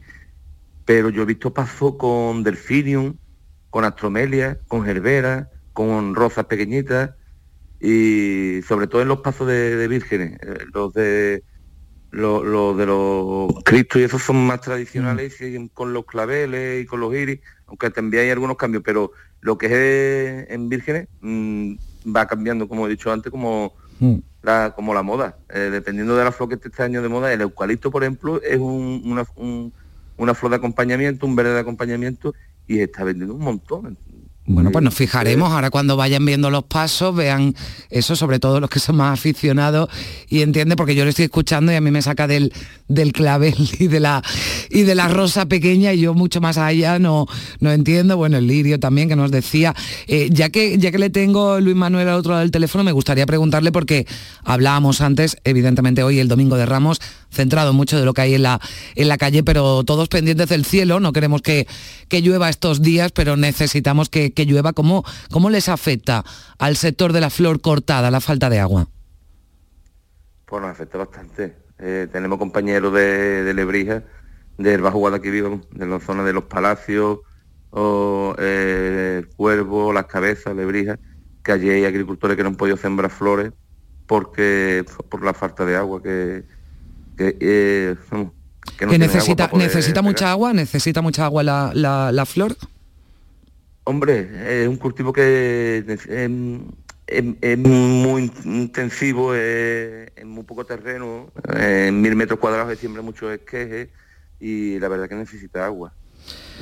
Pero 0.85 1.11
yo 1.11 1.23
he 1.23 1.27
visto 1.27 1.53
paso 1.53 1.97
con 1.97 2.43
delfinium, 2.43 3.15
con 3.71 3.85
astromelia, 3.85 4.59
con 4.69 4.85
gerbera, 4.85 5.51
con 5.73 6.15
rosas 6.15 6.47
pequeñitas, 6.47 7.11
y 7.81 8.61
sobre 8.67 8.87
todo 8.87 9.03
en 9.03 9.09
los 9.09 9.21
pasos 9.21 9.47
de, 9.47 9.77
de 9.77 9.89
vírgenes, 9.89 10.39
eh, 10.43 10.65
los 10.73 10.93
de 10.93 11.43
los, 12.11 12.45
los 12.45 12.77
de 12.77 12.87
los 12.87 13.53
cristos 13.65 14.01
y 14.01 14.05
esos 14.05 14.23
son 14.23 14.47
más 14.47 14.61
tradicionales 14.61 15.33
y 15.33 15.37
siguen 15.37 15.69
con 15.69 15.93
los 15.93 16.05
claveles 16.05 16.83
y 16.83 16.87
con 16.87 17.01
los 17.01 17.15
iris, 17.15 17.41
aunque 17.67 17.91
también 17.91 18.25
hay 18.25 18.31
algunos 18.31 18.57
cambios, 18.57 18.83
pero 18.85 19.13
lo 19.41 19.57
que 19.57 19.67
es 19.67 20.51
en 20.51 20.69
vírgenes 20.69 21.09
mm, 21.21 21.75
va 22.15 22.27
cambiando, 22.27 22.69
como 22.69 22.87
he 22.87 22.91
dicho 22.91 23.13
antes, 23.13 23.31
como 23.31 23.75
la, 24.43 24.73
como 24.75 24.95
la 24.95 25.03
moda. 25.03 25.39
Eh, 25.49 25.71
dependiendo 25.73 26.17
de 26.17 26.25
la 26.25 26.33
flor 26.33 26.49
que 26.49 26.55
esté 26.57 26.69
este 26.69 26.83
año 26.83 27.03
de 27.03 27.09
moda, 27.09 27.33
el 27.33 27.41
eucalipto, 27.43 27.91
por 27.91 28.03
ejemplo, 28.05 28.41
es 28.43 28.59
un- 28.59 29.03
una, 29.05 29.25
un- 29.37 29.75
una 30.17 30.35
flor 30.35 30.51
de 30.51 30.57
acompañamiento, 30.57 31.27
un 31.27 31.37
verde 31.37 31.55
de 31.55 31.61
acompañamiento, 31.61 32.35
y 32.67 32.81
está 32.81 33.05
vendiendo 33.05 33.35
un 33.35 33.43
montón. 33.43 33.99
Bueno, 34.47 34.73
pues 34.73 34.83
nos 34.83 34.95
fijaremos 34.95 35.53
ahora 35.53 35.71
cuando 35.71 35.97
vayan 35.97 36.25
viendo 36.25 36.51
los 36.51 36.65
pasos, 36.65 37.15
vean 37.15 37.55
eso, 37.89 38.17
sobre 38.17 38.41
todo 38.41 38.59
los 38.59 38.69
que 38.69 38.81
son 38.81 38.97
más 38.97 39.13
aficionados 39.13 39.89
y 40.29 40.43
entienden, 40.43 40.77
porque 40.77 40.95
yo 40.95 41.05
lo 41.05 41.11
estoy 41.11 41.27
escuchando 41.27 41.71
y 41.71 41.77
a 41.77 41.81
mí 41.81 41.91
me 41.91 42.03
saca 42.03 42.27
del, 42.27 42.53
del 42.89 43.13
clavel 43.13 43.55
y 43.79 43.87
de 43.87 44.01
la 44.01 44.23
y 44.71 44.83
de 44.83 44.95
la 44.95 45.09
rosa 45.09 45.47
pequeña 45.47 45.93
y 45.93 46.01
yo 46.01 46.15
mucho 46.15 46.41
más 46.41 46.59
allá 46.59 46.99
no, 46.99 47.27
no 47.61 47.71
entiendo. 47.71 48.17
Bueno, 48.17 48.39
el 48.39 48.47
lirio 48.47 48.81
también 48.81 49.09
que 49.09 49.17
nos 49.17 49.31
decía. 49.31 49.75
Eh, 50.07 50.31
ya 50.33 50.51
que 50.51 50.79
ya 50.79 50.91
que 50.91 50.99
le 50.99 51.11
tengo 51.11 51.61
Luis 51.61 51.77
Manuel 51.77 52.09
al 52.09 52.17
otro 52.17 52.33
lado 52.33 52.41
del 52.41 52.51
teléfono, 52.51 52.83
me 52.83 52.93
gustaría 52.93 53.27
preguntarle 53.27 53.71
porque 53.71 54.07
hablábamos 54.43 55.01
antes, 55.01 55.37
evidentemente 55.45 56.03
hoy 56.03 56.19
el 56.19 56.29
domingo 56.29 56.57
de 56.57 56.67
Ramos, 56.67 57.01
centrado 57.31 57.71
en 57.71 57.77
mucho 57.77 57.99
de 57.99 58.05
lo 58.05 58.15
que 58.15 58.23
hay 58.23 58.35
en 58.35 58.43
la, 58.43 58.61
en 58.95 59.09
la 59.09 59.19
calle, 59.19 59.43
pero 59.43 59.85
todos 59.85 60.09
pendientes 60.09 60.49
del 60.49 60.65
cielo, 60.65 61.01
no 61.01 61.13
queremos 61.13 61.43
que, 61.43 61.67
que 62.09 62.21
llueva 62.21 62.49
estos 62.49 62.83
días, 62.83 63.13
pero 63.13 63.37
necesitamos 63.37 64.09
que, 64.09 64.33
que 64.33 64.47
llueva. 64.47 64.73
¿Cómo, 64.73 65.05
¿Cómo 65.31 65.51
les 65.51 65.69
afecta 65.69 66.25
al 66.59 66.77
sector 66.77 67.13
de 67.13 67.21
la 67.21 67.31
flor 67.31 67.61
cortada 67.61 68.11
la 68.11 68.21
falta 68.21 68.51
de 68.51 68.61
agua? 68.61 68.89
Pues 70.47 70.63
nos 70.63 70.71
afecta 70.73 70.99
bastante. 70.99 71.57
Eh, 71.79 72.09
tenemos 72.13 72.39
compañeros 72.39 72.93
de, 72.93 73.45
de 73.45 73.55
Lebrija, 73.55 74.03
del 74.59 74.83
Bajo 74.83 74.99
Guadalquivir, 74.99 75.61
de 75.71 75.87
la 75.87 76.01
zona 76.01 76.25
de 76.25 76.33
los 76.33 76.45
Palacios, 76.45 77.21
o 77.71 78.35
eh, 78.39 79.25
Cuervo, 79.37 79.93
Las 79.93 80.07
Cabezas, 80.07 80.55
Lebrija, 80.55 80.99
que 81.43 81.53
allí 81.53 81.71
hay 81.71 81.85
agricultores 81.85 82.37
que 82.37 82.43
no 82.43 82.51
han 82.51 82.57
podido 82.57 82.77
sembrar 82.77 83.11
flores 83.11 83.53
porque 84.07 84.85
por 85.09 85.25
la 85.25 85.33
falta 85.33 85.65
de 85.65 85.77
agua 85.77 86.03
que, 86.03 86.43
que, 87.21 87.37
eh, 87.39 87.97
vamos, 88.11 88.33
que 88.79 88.87
no 88.87 88.93
que 88.93 88.99
tienen 88.99 89.11
agua 89.11 89.19
necesita, 89.19 89.51
necesita 89.59 90.03
mucha 90.03 90.31
agua, 90.31 90.53
necesita 90.55 91.03
mucha 91.03 91.25
agua 91.27 91.43
la, 91.43 91.71
la- 91.75 92.13
la 92.13 92.25
flor. 92.25 92.57
Hombre, 93.85 94.63
es 94.63 94.69
un 94.69 94.77
cultivo 94.77 95.13
que 95.13 95.79
es, 95.87 96.07
es- 96.07 96.07
es- 97.07 97.25
es 97.43 97.59
muy 97.59 98.31
intensivo, 98.45 99.35
es, 99.35 100.13
en 100.17 100.29
muy 100.29 100.45
poco 100.45 100.65
terreno, 100.65 101.31
en 101.59 102.01
mil 102.01 102.17
metros 102.17 102.39
cuadrados 102.39 102.71
se 102.73 102.77
siembra 102.77 103.03
muchos 103.03 103.31
esquejes 103.33 103.89
y 104.39 104.79
la 104.79 104.89
verdad 104.89 105.07
que 105.09 105.17
necesita 105.17 105.67
agua. 105.67 105.93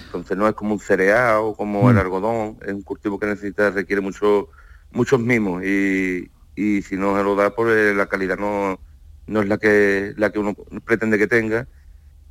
Entonces 0.06 0.36
no 0.36 0.48
es 0.48 0.54
como 0.54 0.72
un 0.74 0.80
cereal 0.80 1.36
o 1.42 1.54
como 1.54 1.88
el 1.90 1.98
algodón, 1.98 2.56
es 2.66 2.72
un 2.72 2.82
cultivo 2.82 3.18
que 3.20 3.26
necesita, 3.26 3.70
requiere 3.70 4.00
mucho, 4.00 4.48
muchos 4.90 5.20
mimos 5.20 5.62
y, 5.64 6.30
y 6.56 6.82
si 6.82 6.96
no 6.96 7.16
se 7.16 7.22
lo 7.22 7.36
da, 7.36 7.50
pues 7.54 7.94
la 7.94 8.06
calidad 8.06 8.38
no, 8.38 8.80
no 9.28 9.40
es 9.42 9.48
la 9.48 9.58
que, 9.58 10.14
la 10.16 10.30
que 10.30 10.38
uno 10.38 10.54
pretende 10.84 11.18
que 11.18 11.26
tenga 11.28 11.66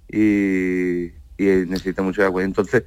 y, 0.10 1.06
y 1.38 1.46
necesita 1.68 2.02
mucha 2.02 2.26
agua. 2.26 2.44
Entonces, 2.44 2.84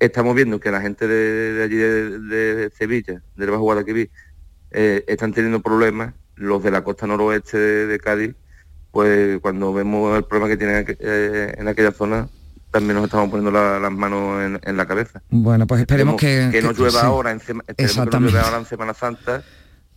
estamos 0.00 0.34
viendo 0.34 0.60
que 0.60 0.70
la 0.70 0.80
gente 0.80 1.06
de, 1.06 1.52
de 1.54 1.62
allí 1.62 1.76
de, 1.76 2.18
de 2.18 2.70
Sevilla, 2.70 3.22
del 3.36 3.50
Bajo 3.50 3.62
Guadalquivir, 3.62 4.10
eh, 4.70 5.04
están 5.06 5.32
teniendo 5.32 5.60
problemas, 5.60 6.14
los 6.36 6.62
de 6.62 6.70
la 6.70 6.82
costa 6.82 7.06
noroeste 7.06 7.58
de, 7.58 7.86
de 7.86 7.98
Cádiz 7.98 8.34
pues 8.90 9.38
cuando 9.40 9.72
vemos 9.72 10.18
el 10.18 10.24
problema 10.24 10.48
que 10.50 10.56
tiene 10.58 10.84
eh, 11.00 11.54
en 11.56 11.66
aquella 11.66 11.92
zona, 11.92 12.28
también 12.70 12.94
nos 12.96 13.04
estamos 13.06 13.30
poniendo 13.30 13.50
la- 13.50 13.78
las 13.80 13.90
manos 13.90 14.42
en, 14.42 14.60
en 14.62 14.76
la 14.76 14.84
cabeza. 14.86 15.22
Bueno, 15.30 15.66
pues 15.66 15.80
esperemos 15.80 16.16
que... 16.16 16.50
que, 16.52 16.60
no 16.60 16.74
que- 16.74 16.74
no 18.02 18.20
llueva 18.32 18.44
ahora 18.44 18.58
en 18.58 18.66
Semana 18.66 18.92
Santa 18.92 19.42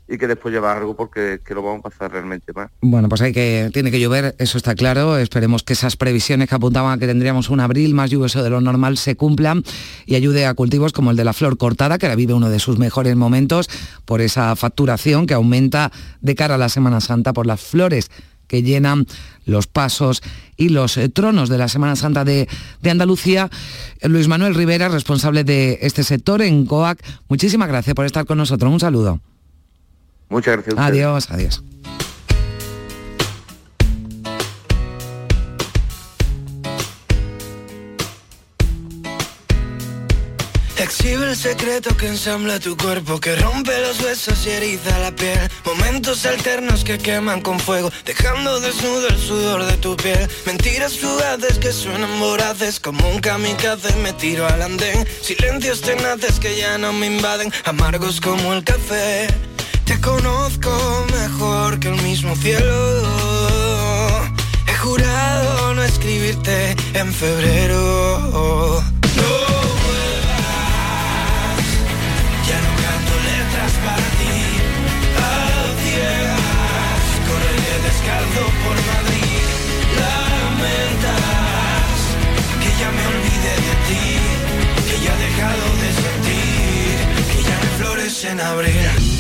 y 0.08 0.18
que 0.18 0.28
después 0.28 0.54
lleva 0.54 0.76
algo 0.76 0.96
porque 0.96 1.40
que 1.44 1.54
lo 1.54 1.64
vamos 1.64 1.80
a 1.80 1.90
pasar 1.90 2.12
realmente 2.12 2.54
mal. 2.54 2.70
Bueno, 2.82 3.10
pues 3.10 3.22
hay 3.22 3.34
que, 3.34 3.70
tiene 3.74 3.92
que 3.92 4.00
llover, 4.00 4.36
eso 4.38 4.58
está 4.58 4.76
claro. 4.76 5.18
Esperemos 5.18 5.64
que 5.64 5.74
esas 5.74 5.98
previsiones 5.98 6.48
que 6.48 6.56
apuntaban 6.56 6.94
a 6.94 6.98
que 6.98 7.08
tendríamos 7.08 7.50
un 7.50 7.60
abril 7.60 7.94
más 7.94 8.12
lluvioso 8.12 8.44
de 8.44 8.50
lo 8.50 8.62
normal 8.62 8.98
se 8.98 9.16
cumplan 9.16 9.64
y 10.06 10.16
ayude 10.16 10.46
a 10.46 10.54
cultivos 10.54 10.94
como 10.94 11.12
el 11.12 11.18
de 11.18 11.24
la 11.24 11.34
flor 11.34 11.58
cortada, 11.58 11.98
que 11.98 12.06
ahora 12.06 12.16
vive 12.16 12.34
uno 12.34 12.50
de 12.50 12.60
sus 12.60 12.78
mejores 12.78 13.16
momentos 13.16 13.70
por 14.06 14.22
esa 14.22 14.56
facturación 14.56 15.26
que 15.26 15.34
aumenta 15.34 15.92
de 16.22 16.36
cara 16.36 16.56
a 16.56 16.60
la 16.60 16.70
Semana 16.70 17.02
Santa 17.02 17.34
por 17.34 17.48
las 17.48 17.62
flores 17.62 18.12
que 18.48 18.62
llenan 18.62 19.08
los 19.46 19.66
pasos 19.66 20.22
y 20.56 20.70
los 20.70 20.98
eh, 20.98 21.10
tronos 21.10 21.50
de 21.50 21.58
la 21.58 21.68
Semana 21.68 21.96
Santa 21.96 22.24
de, 22.24 22.48
de 22.82 22.90
Andalucía. 22.92 23.50
Luis 24.04 24.28
Manuel 24.28 24.54
Rivera, 24.54 24.88
responsable 24.88 25.44
de 25.44 25.80
este 25.82 26.04
sector 26.04 26.44
en 26.44 26.68
COAC, 26.68 27.04
muchísimas 27.28 27.68
gracias 27.68 27.96
por 27.96 28.06
estar 28.06 28.26
con 28.26 28.38
nosotros. 28.38 28.72
Un 28.72 28.80
saludo. 28.80 29.20
Muchas 30.30 30.56
gracias. 30.56 30.78
a. 30.78 30.86
Adiós, 30.86 31.28
adiós. 31.30 31.64
Exhibe 40.78 41.30
el 41.30 41.36
secreto 41.36 41.96
que 41.98 42.08
ensambla 42.08 42.60
tu 42.60 42.76
cuerpo, 42.78 43.20
que 43.20 43.36
rompe 43.38 43.72
los 43.80 44.00
huesos 44.02 44.46
y 44.46 44.50
eriza 44.50 45.00
la 45.00 45.12
piel. 45.12 45.40
Momentos 45.66 46.26
alternos 46.26 46.84
que 46.84 46.98
queman 46.98 47.42
con 47.42 47.60
fuego, 47.60 47.92
dejando 48.06 48.60
desnudo 48.60 49.08
el 49.08 49.18
sudor 49.18 49.66
de 49.66 49.78
tu 49.78 49.96
piel. 49.96 50.30
Mentiras 50.46 51.00
fugaces 51.00 51.58
que 51.60 51.72
suenan 51.72 52.20
voraces, 52.20 52.80
como 52.80 53.10
un 53.10 53.20
kamikaze 53.20 53.96
me 54.04 54.14
tiro 54.14 54.46
al 54.48 54.62
andén. 54.62 55.08
Silencios 55.22 55.82
tenaces 55.82 56.40
que 56.40 56.58
ya 56.58 56.78
no 56.78 56.94
me 56.94 57.08
invaden, 57.08 57.52
amargos 57.64 58.20
como 58.20 58.54
el 58.54 58.64
café. 58.64 59.28
Te 59.86 60.02
conozco 60.02 60.72
mejor 61.12 61.80
que 61.80 61.90
el 61.90 62.02
mismo 62.02 62.36
cielo. 62.36 62.74
He 64.68 64.74
jurado 64.74 65.76
no 65.76 65.84
escribirte 65.84 66.76
en 66.94 67.14
febrero. 67.14 68.84
No 69.16 69.32
ya 72.48 72.58
no 72.66 72.72
canto 72.84 73.14
letras 73.30 73.74
para 73.86 74.08
ti. 74.20 74.38
A 75.18 75.30
ciegas 75.84 77.06
Correré 77.28 77.76
descalzo 77.88 78.44
por 78.64 78.78
Madrid. 78.92 79.44
Lamentas 80.02 81.98
Que 82.62 82.70
ya 82.82 82.90
me 82.98 83.04
olvidé 83.14 83.54
de 83.68 83.76
ti 83.88 84.06
Que 84.88 84.96
ya 85.06 85.12
he 85.14 85.20
dejado 85.28 85.66
de 85.84 85.90
sentir 86.04 86.96
Que 87.32 87.40
ya 87.48 87.56
hay 87.58 87.70
flores 87.78 88.16
en 88.26 88.38
abril 88.42 89.15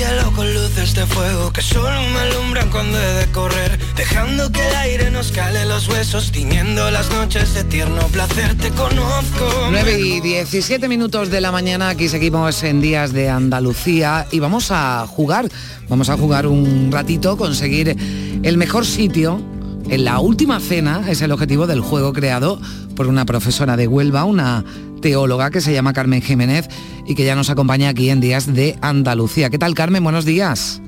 cielo 0.00 0.32
con 0.34 0.52
luces 0.54 0.94
de 0.94 1.04
fuego 1.06 1.52
Que 1.52 1.60
solo 1.60 2.00
me 2.14 2.20
alumbran 2.20 2.70
cuando 2.70 2.98
he 2.98 3.14
de 3.20 3.26
correr 3.32 3.78
Dejando 3.96 4.50
que 4.50 4.66
el 4.66 4.74
aire 4.76 5.10
nos 5.10 5.30
cale 5.30 5.66
los 5.66 5.88
huesos 5.88 6.32
Tiñendo 6.32 6.90
las 6.90 7.10
noches 7.10 7.52
de 7.52 7.64
tierno 7.64 8.06
placer 8.08 8.56
Te 8.56 8.70
conozco 8.70 9.68
9 9.70 10.00
y 10.00 10.20
17 10.20 10.88
minutos 10.88 11.30
de 11.30 11.40
la 11.40 11.52
mañana, 11.52 11.90
aquí 11.90 12.08
seguimos 12.08 12.62
en 12.62 12.80
Días 12.80 13.12
de 13.12 13.28
Andalucía 13.28 14.26
y 14.30 14.38
vamos 14.40 14.70
a 14.70 15.06
jugar, 15.06 15.48
vamos 15.88 16.08
a 16.08 16.16
jugar 16.16 16.46
un 16.46 16.90
ratito, 16.90 17.36
conseguir 17.36 17.96
el 18.42 18.56
mejor 18.56 18.86
sitio. 18.86 19.40
En 19.88 20.04
la 20.04 20.20
última 20.20 20.60
cena 20.60 21.04
es 21.08 21.20
el 21.22 21.32
objetivo 21.32 21.66
del 21.66 21.80
juego 21.80 22.12
creado 22.12 22.60
por 22.96 23.06
una 23.06 23.24
profesora 23.24 23.76
de 23.76 23.86
Huelva, 23.86 24.24
una 24.24 24.64
teóloga 25.00 25.50
que 25.50 25.60
se 25.60 25.72
llama 25.72 25.92
Carmen 25.92 26.22
Jiménez 26.22 26.68
y 27.06 27.14
que 27.14 27.24
ya 27.24 27.34
nos 27.34 27.50
acompaña 27.50 27.88
aquí 27.88 28.10
en 28.10 28.20
Días 28.20 28.52
de 28.54 28.76
Andalucía. 28.80 29.50
¿Qué 29.50 29.58
tal 29.58 29.74
Carmen? 29.74 30.04
Buenos 30.04 30.24
días. 30.24 30.80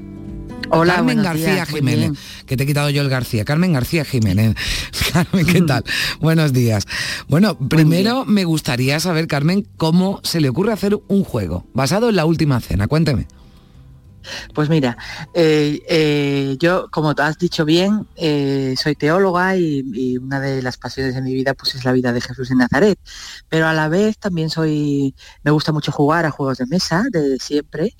Hola, 0.74 0.94
Carmen 0.94 1.22
García 1.22 1.54
días, 1.54 1.68
Jiménez, 1.68 2.12
que 2.46 2.56
te 2.56 2.62
he 2.62 2.66
quitado 2.66 2.88
yo 2.88 3.02
el 3.02 3.10
García. 3.10 3.44
Carmen 3.44 3.74
García 3.74 4.04
Jiménez. 4.04 4.56
Carmen, 5.12 5.44
¿qué 5.44 5.60
tal? 5.60 5.84
Buenos 6.20 6.54
días. 6.54 6.86
Bueno, 7.28 7.58
primero 7.58 8.24
me 8.24 8.44
gustaría 8.44 8.98
saber, 8.98 9.26
Carmen, 9.26 9.66
cómo 9.76 10.20
se 10.22 10.40
le 10.40 10.48
ocurre 10.48 10.72
hacer 10.72 10.98
un 11.08 11.24
juego 11.24 11.66
basado 11.74 12.08
en 12.08 12.16
la 12.16 12.24
última 12.24 12.58
cena. 12.60 12.88
Cuénteme. 12.88 13.26
Pues 14.54 14.68
mira, 14.68 14.96
eh, 15.34 15.82
eh, 15.88 16.56
yo, 16.58 16.88
como 16.90 17.14
has 17.16 17.38
dicho 17.38 17.64
bien, 17.64 18.06
eh, 18.16 18.74
soy 18.80 18.94
teóloga 18.94 19.56
y, 19.56 20.16
una 20.18 20.40
de 20.40 20.62
las 20.62 20.76
pasiones 20.76 21.14
de 21.14 21.22
mi 21.22 21.32
vida 21.34 21.54
pues 21.54 21.74
es 21.74 21.84
la 21.84 21.92
vida 21.92 22.12
de 22.12 22.20
Jesús 22.20 22.50
en 22.50 22.58
Nazaret. 22.58 22.98
Pero 23.48 23.66
a 23.66 23.72
la 23.72 23.88
vez 23.88 24.18
también 24.18 24.50
soy, 24.50 25.14
me 25.42 25.50
gusta 25.50 25.72
mucho 25.72 25.92
jugar 25.92 26.26
a 26.26 26.30
juegos 26.30 26.58
de 26.58 26.66
mesa 26.66 27.04
desde 27.10 27.38
siempre 27.38 27.94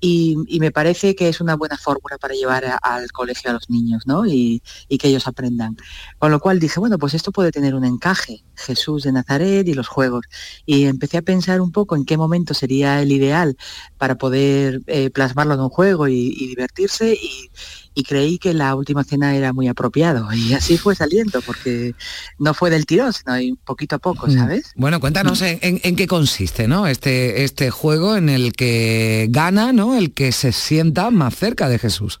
y, 0.00 0.36
y 0.46 0.60
me 0.60 0.70
parece 0.70 1.14
que 1.14 1.28
es 1.28 1.40
una 1.40 1.56
buena 1.56 1.76
fórmula 1.76 2.18
para 2.18 2.34
llevar 2.34 2.64
al 2.82 3.10
colegio 3.12 3.50
a 3.50 3.52
los 3.54 3.68
niños, 3.70 4.06
¿no? 4.06 4.26
Y, 4.26 4.62
y 4.88 4.98
que 4.98 5.08
ellos 5.08 5.26
aprendan. 5.26 5.76
Con 6.18 6.30
lo 6.30 6.40
cual 6.40 6.60
dije, 6.60 6.80
bueno, 6.80 6.98
pues 6.98 7.14
esto 7.14 7.32
puede 7.32 7.50
tener 7.50 7.74
un 7.74 7.84
encaje, 7.84 8.44
Jesús 8.54 9.02
de 9.02 9.12
Nazaret 9.12 9.66
y 9.66 9.74
los 9.74 9.88
juegos. 9.88 10.26
Y 10.66 10.84
empecé 10.86 11.18
a 11.18 11.22
pensar 11.22 11.60
un 11.60 11.72
poco 11.72 11.96
en 11.96 12.04
qué 12.04 12.16
momento 12.16 12.54
sería 12.54 13.02
el 13.02 13.12
ideal 13.12 13.56
para 13.96 14.16
poder 14.18 14.82
eh, 14.86 15.10
plasmarlo 15.10 15.54
en 15.54 15.60
un 15.60 15.68
juego 15.70 16.08
y, 16.08 16.34
y 16.36 16.48
divertirse 16.48 17.14
y, 17.14 17.50
y 17.98 18.04
creí 18.04 18.38
que 18.38 18.54
la 18.54 18.76
última 18.76 19.02
cena 19.02 19.34
era 19.34 19.52
muy 19.52 19.66
apropiado 19.66 20.32
y 20.32 20.52
así 20.54 20.78
fue 20.78 20.94
saliendo 20.94 21.42
porque 21.42 21.96
no 22.38 22.54
fue 22.54 22.70
del 22.70 22.86
tirón, 22.86 23.12
sino 23.12 23.32
poquito 23.64 23.96
a 23.96 23.98
poco, 23.98 24.30
¿sabes? 24.30 24.70
Bueno, 24.76 25.00
cuéntanos 25.00 25.42
en, 25.42 25.58
en- 25.62 25.80
en 25.82 25.96
qué 25.96 26.06
consiste, 26.06 26.68
¿no? 26.68 26.86
Este, 26.86 27.42
este 27.42 27.70
juego 27.70 28.16
en 28.16 28.28
el 28.28 28.52
que 28.52 29.26
gana, 29.30 29.72
¿no? 29.72 29.96
El 29.98 30.12
que 30.14 30.30
se 30.30 30.52
sienta 30.52 31.10
más 31.10 31.34
cerca 31.34 31.68
de 31.68 31.80
Jesús. 31.80 32.20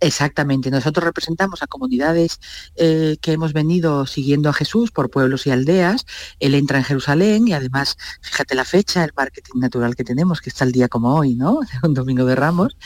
Exactamente, 0.00 0.70
nosotros 0.70 1.04
representamos 1.04 1.62
a 1.62 1.66
comunidades 1.66 2.38
eh, 2.76 3.16
que 3.22 3.32
hemos 3.32 3.54
venido 3.54 4.04
siguiendo 4.06 4.50
a 4.50 4.52
Jesús 4.52 4.90
por 4.90 5.08
pueblos 5.08 5.46
y 5.46 5.50
aldeas. 5.50 6.04
Él 6.38 6.54
entra 6.54 6.76
en 6.76 6.84
Jerusalén 6.84 7.48
y 7.48 7.54
además, 7.54 7.96
fíjate 8.20 8.54
la 8.54 8.66
fecha, 8.66 9.04
el 9.04 9.12
marketing 9.16 9.58
natural 9.58 9.96
que 9.96 10.04
tenemos, 10.04 10.42
que 10.42 10.50
está 10.50 10.64
el 10.64 10.72
día 10.72 10.88
como 10.88 11.14
hoy, 11.14 11.34
¿no? 11.34 11.60
Un 11.82 11.94
domingo 11.94 12.26
de 12.26 12.34
Ramos. 12.34 12.76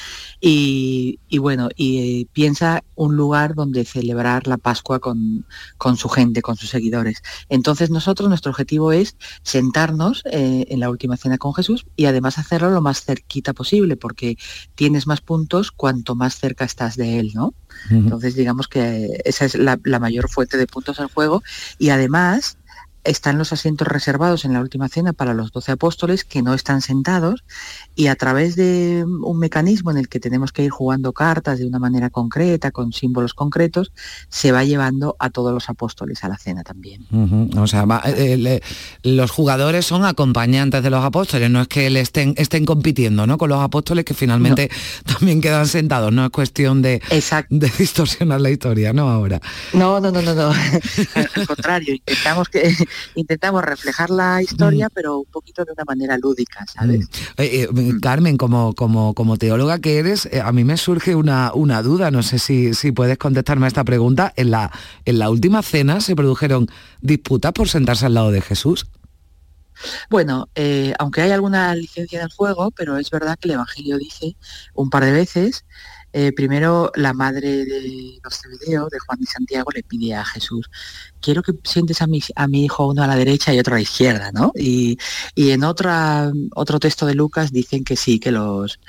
Y, 0.41 1.19
bueno, 1.39 1.69
y 1.75 1.99
eh, 1.99 2.27
piensa 2.33 2.85
un 2.95 3.17
lugar 3.17 3.55
donde 3.55 3.85
celebrar 3.85 4.47
la 4.47 4.59
Pascua 4.59 5.01
con, 5.01 5.47
con 5.79 5.97
su 5.97 6.09
gente, 6.09 6.43
con 6.43 6.57
sus 6.57 6.71
seguidores. 6.71 7.23
Entonces 7.49 7.91
nosotros, 7.91 8.29
nuestro 8.29 8.51
objetivo 8.51 8.93
es 8.93 9.17
sentarnos 9.43 10.23
eh, 10.31 10.67
en 10.69 10.81
la 10.81 10.91
última 10.91 11.17
cena 11.17 11.39
con 11.39 11.55
Jesús 11.55 11.87
y 11.97 12.05
además 12.05 12.39
hacerlo 12.39 12.71
lo 12.71 12.83
más 12.83 13.03
cerquita 13.05 13.53
posible, 13.53 13.97
porque 13.97 14.37
tienes 14.77 15.07
más 15.07 15.23
puntos 15.23 15.73
cuanto 15.73 16.15
más 16.15 16.39
cerca 16.39 16.65
estás 16.65 16.97
de 17.01 17.19
él, 17.19 17.33
¿no? 17.35 17.55
Entonces 17.91 18.35
digamos 18.35 18.69
que 18.69 19.23
esa 19.25 19.45
es 19.47 19.55
la, 19.57 19.81
la 19.85 19.99
mayor 19.99 20.29
fuente 20.29 20.59
de 20.59 20.67
puntos 20.67 20.99
del 20.99 21.09
juego 21.09 21.43
y 21.79 21.89
además 21.89 22.59
están 23.05 23.39
los 23.39 23.53
asientos 23.53 23.89
reservados 23.89 24.45
en 24.45 24.53
la 24.53 24.61
última 24.61 24.89
cena 24.89 25.13
para 25.13 25.35
los 25.35 25.53
doce 25.53 25.73
apóstoles 25.73 26.25
que 26.25 26.43
no 26.43 26.55
están 26.55 26.83
sentados 26.83 27.45
y 27.95 28.09
a 28.09 28.17
través 28.17 28.57
de 28.57 29.05
un 29.07 29.39
mecanismo 29.39 29.91
en 29.91 29.97
el 29.99 30.09
que 30.09 30.21
tenemos 30.21 30.53
que 30.53 30.63
ir 30.65 30.71
jugando 30.71 31.13
cartas 31.13 31.59
de 31.59 31.67
una 31.67 31.79
manera 31.79 32.11
concreta, 32.11 32.71
con 32.71 32.93
símbolos 32.93 33.35
concretos, 33.35 33.93
se 34.29 34.53
va 34.53 34.65
llevando 34.65 35.17
a 35.19 35.31
todos 35.31 35.53
los 35.53 35.69
apóstoles 35.71 36.23
a 36.25 36.29
la 36.29 36.37
cena 36.39 36.63
también. 36.63 37.07
O 37.57 37.67
sea, 37.67 37.85
va- 37.85 38.03
eh, 38.07 38.37
le- 38.37 38.63
los 39.03 39.31
jugadores 39.31 39.87
son 39.87 40.05
acompañantes 40.05 40.83
de 40.83 40.91
los 40.91 41.05
apóstoles, 41.05 41.51
no 41.51 41.63
es 41.63 41.69
que 41.69 41.91
le 41.91 42.01
estén, 42.01 42.35
estén 42.37 42.65
compitiendo 42.67 43.27
¿no? 43.27 43.39
con 43.39 43.49
los 43.49 43.61
apóstoles 43.63 44.05
que 44.05 44.15
finalmente 44.15 44.71
también 45.05 45.41
quedan 45.41 45.67
sentados, 45.67 46.13
no 46.13 46.25
es 46.25 46.31
cuestión 46.31 46.83
de, 46.83 47.01
de 47.51 47.73
distorsionar 47.79 48.41
la 48.41 48.51
historia, 48.51 48.93
¿no? 48.93 49.09
Ahora. 49.09 49.41
No, 49.73 50.01
no, 50.01 50.11
no, 50.11 50.21
no, 50.23 50.35
no. 50.35 50.51
Al 51.15 51.47
contrario, 51.47 51.95
intentamos 51.95 52.49
que 52.49 52.75
intentamos 53.15 53.65
reflejar 53.65 54.11
la 54.11 54.43
historia, 54.43 54.89
pero 54.93 55.19
un 55.19 55.31
poquito 55.31 55.65
de 55.65 55.73
una 55.73 55.85
manera 55.85 56.19
lúdica, 56.19 56.67
¿sabes? 56.67 57.09
Eh, 57.37 57.69
eh, 57.69 57.69
Carmen, 58.01 58.37
como, 58.37 58.75
como, 58.75 59.15
como 59.15 59.37
teóloga 59.37 59.79
que 59.79 59.99
eres, 59.99 60.27
eh, 60.27 60.41
a 60.41 60.53
mí 60.53 60.65
me 60.65 60.77
surge 60.77 61.15
una, 61.15 61.53
una 61.55 61.83
duda, 61.83 62.11
no 62.11 62.23
sé 62.23 62.39
si, 62.39 62.75
si 62.75 62.93
puedes 62.93 63.19
contestarme 63.19 63.67
a 63.67 63.69
esta 63.69 63.85
pregunta. 63.85 64.33
En 64.37 64.51
la, 64.51 64.71
en 65.05 65.19
la 65.19 65.31
última 65.31 65.63
cena 65.63 66.01
se 66.01 66.17
produjeron 66.17 66.69
disputas 67.01 67.53
por 67.53 67.69
sentarse 67.69 68.07
al 68.07 68.15
lado 68.15 68.31
de 68.31 68.41
Jesús. 68.41 68.87
Bueno, 70.09 70.49
eh, 70.55 70.93
aunque 70.99 71.23
hay 71.23 71.31
alguna 71.31 71.75
licencia 71.75 72.19
en 72.19 72.25
el 72.25 72.33
juego, 72.33 72.71
pero 72.71 72.99
es 72.99 73.11
verdad 73.11 73.39
que 73.39 73.49
el 73.49 73.55
Evangelio 73.55 73.99
dice 73.99 74.37
un 74.75 74.91
par 74.91 75.05
de 75.05 75.13
veces, 75.13 75.65
eh, 76.13 76.33
primero 76.33 76.91
la 76.95 77.13
madre 77.13 77.65
de 77.65 78.19
los 78.23 78.41
Cebedeo, 78.41 78.89
de 78.89 78.99
Juan 78.99 79.19
y 79.21 79.27
Santiago, 79.27 79.71
le 79.75 79.83
pide 79.83 80.15
a 80.15 80.25
Jesús, 80.25 80.71
quiero 81.21 81.43
que 81.43 81.53
sientes 81.65 82.03
a 82.03 82.07
mi, 82.07 82.21
a 82.35 82.49
mi 82.49 82.65
hijo 82.65 82.89
uno 82.89 83.03
a 83.03 83.07
la 83.07 83.17
derecha 83.17 83.55
y 83.55 83.59
otro 83.59 83.75
a 83.75 83.79
la 83.79 83.83
izquierda, 83.83 84.33
¿no? 84.33 84.53
Y, 84.57 84.99
y 85.35 85.51
en 85.51 85.65
otra, 85.65 86.33
otro 86.55 86.81
texto 86.81 87.07
de 87.07 87.15
Lucas 87.15 87.53
dicen 87.53 87.85
que 87.85 87.97
sí, 87.97 88.19
que 88.19 88.33
los, 88.33 88.81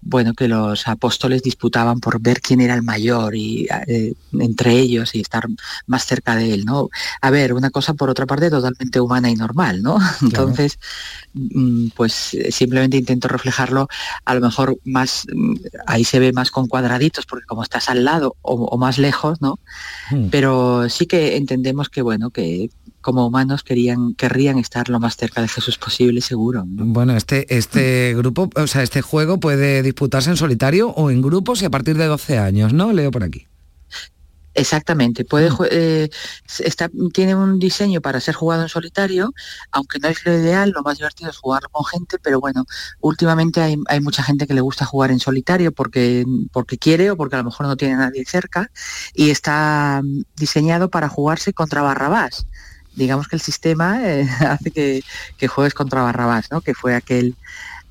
bueno, 0.00 0.34
que 0.34 0.48
los 0.48 0.86
apóstoles 0.88 1.42
disputaban 1.42 2.00
por 2.00 2.20
ver 2.20 2.40
quién 2.40 2.60
era 2.60 2.74
el 2.74 2.82
mayor 2.82 3.34
y 3.34 3.66
eh, 3.86 4.14
entre 4.38 4.72
ellos 4.72 5.14
y 5.14 5.20
estar 5.20 5.46
más 5.86 6.06
cerca 6.06 6.36
de 6.36 6.54
él, 6.54 6.64
¿no? 6.64 6.88
A 7.20 7.30
ver, 7.30 7.52
una 7.52 7.70
cosa 7.70 7.94
por 7.94 8.10
otra 8.10 8.26
parte 8.26 8.50
totalmente 8.50 9.00
humana 9.00 9.30
y 9.30 9.34
normal, 9.34 9.82
¿no? 9.82 9.98
Entonces, 10.22 10.78
mm, 11.34 11.88
pues 11.96 12.34
eh, 12.34 12.52
simplemente 12.52 12.96
intento 12.96 13.28
reflejarlo 13.28 13.88
a 14.24 14.34
lo 14.34 14.40
mejor 14.40 14.78
más, 14.84 15.26
mm, 15.32 15.54
ahí 15.86 16.04
se 16.04 16.18
ve 16.18 16.32
más 16.32 16.50
con 16.50 16.68
cuadraditos, 16.68 17.26
porque 17.26 17.46
como 17.46 17.62
estás 17.62 17.88
al 17.88 18.04
lado 18.04 18.36
o, 18.42 18.54
o 18.54 18.78
más 18.78 18.98
lejos, 18.98 19.40
¿no? 19.40 19.58
Hmm. 20.10 20.28
Pero 20.30 20.88
sí 20.88 21.06
que 21.06 21.36
entendemos 21.36 21.88
que, 21.88 22.02
bueno, 22.02 22.30
que 22.30 22.70
como 23.08 23.26
humanos 23.26 23.62
querían, 23.62 24.12
querrían 24.14 24.58
estar 24.58 24.90
lo 24.90 25.00
más 25.00 25.16
cerca 25.16 25.40
de 25.40 25.48
Jesús 25.48 25.78
posible, 25.78 26.20
seguro. 26.20 26.64
¿no? 26.66 26.84
Bueno, 26.84 27.16
este, 27.16 27.56
este 27.56 28.12
grupo, 28.14 28.50
o 28.54 28.66
sea, 28.66 28.82
este 28.82 29.00
juego 29.00 29.40
puede 29.40 29.80
disputarse 29.82 30.28
en 30.28 30.36
solitario 30.36 30.90
o 30.90 31.10
en 31.10 31.22
grupos 31.22 31.62
y 31.62 31.64
a 31.64 31.70
partir 31.70 31.96
de 31.96 32.04
12 32.04 32.36
años, 32.36 32.74
¿no? 32.74 32.92
Leo 32.92 33.10
por 33.10 33.24
aquí. 33.24 33.46
Exactamente, 34.54 35.24
puede, 35.24 35.50
jue- 35.50 35.68
eh, 35.70 36.08
está, 36.58 36.90
tiene 37.12 37.34
un 37.36 37.58
diseño 37.60 38.00
para 38.00 38.20
ser 38.20 38.34
jugado 38.34 38.62
en 38.62 38.68
solitario, 38.68 39.32
aunque 39.70 40.00
no 40.00 40.08
es 40.08 40.24
lo 40.26 40.32
ideal, 40.36 40.70
lo 40.74 40.82
más 40.82 40.98
divertido 40.98 41.30
es 41.30 41.36
jugarlo 41.36 41.68
con 41.70 41.84
gente, 41.84 42.16
pero 42.20 42.40
bueno, 42.40 42.64
últimamente 43.00 43.60
hay, 43.60 43.76
hay 43.86 44.00
mucha 44.00 44.22
gente 44.24 44.48
que 44.48 44.54
le 44.54 44.60
gusta 44.60 44.84
jugar 44.84 45.12
en 45.12 45.20
solitario 45.20 45.70
porque, 45.70 46.24
porque 46.50 46.76
quiere 46.76 47.10
o 47.12 47.16
porque 47.16 47.36
a 47.36 47.38
lo 47.38 47.44
mejor 47.44 47.66
no 47.66 47.76
tiene 47.76 47.94
a 47.94 47.98
nadie 47.98 48.24
cerca 48.24 48.68
y 49.14 49.30
está 49.30 50.00
mm, 50.02 50.22
diseñado 50.36 50.90
para 50.90 51.08
jugarse 51.08 51.52
contra 51.52 51.82
Barrabás. 51.82 52.46
Digamos 52.98 53.28
que 53.28 53.36
el 53.36 53.42
sistema 53.42 54.00
eh, 54.04 54.28
hace 54.40 54.70
que, 54.70 55.02
que 55.38 55.48
juegues 55.48 55.72
contra 55.74 56.02
Barrabás, 56.02 56.50
¿no? 56.50 56.60
que 56.60 56.74
fue 56.74 56.94
aquel, 56.94 57.34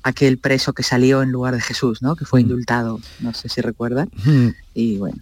aquel 0.02 0.38
preso 0.38 0.72
que 0.74 0.82
salió 0.82 1.22
en 1.22 1.32
lugar 1.32 1.54
de 1.54 1.60
Jesús, 1.60 2.02
¿no? 2.02 2.14
que 2.14 2.24
fue 2.24 2.40
indultado, 2.42 3.00
no 3.20 3.34
sé 3.34 3.48
si 3.48 3.60
recuerdan. 3.60 4.08
Hmm. 4.24 4.48
Y 4.74 4.96
bueno, 4.98 5.18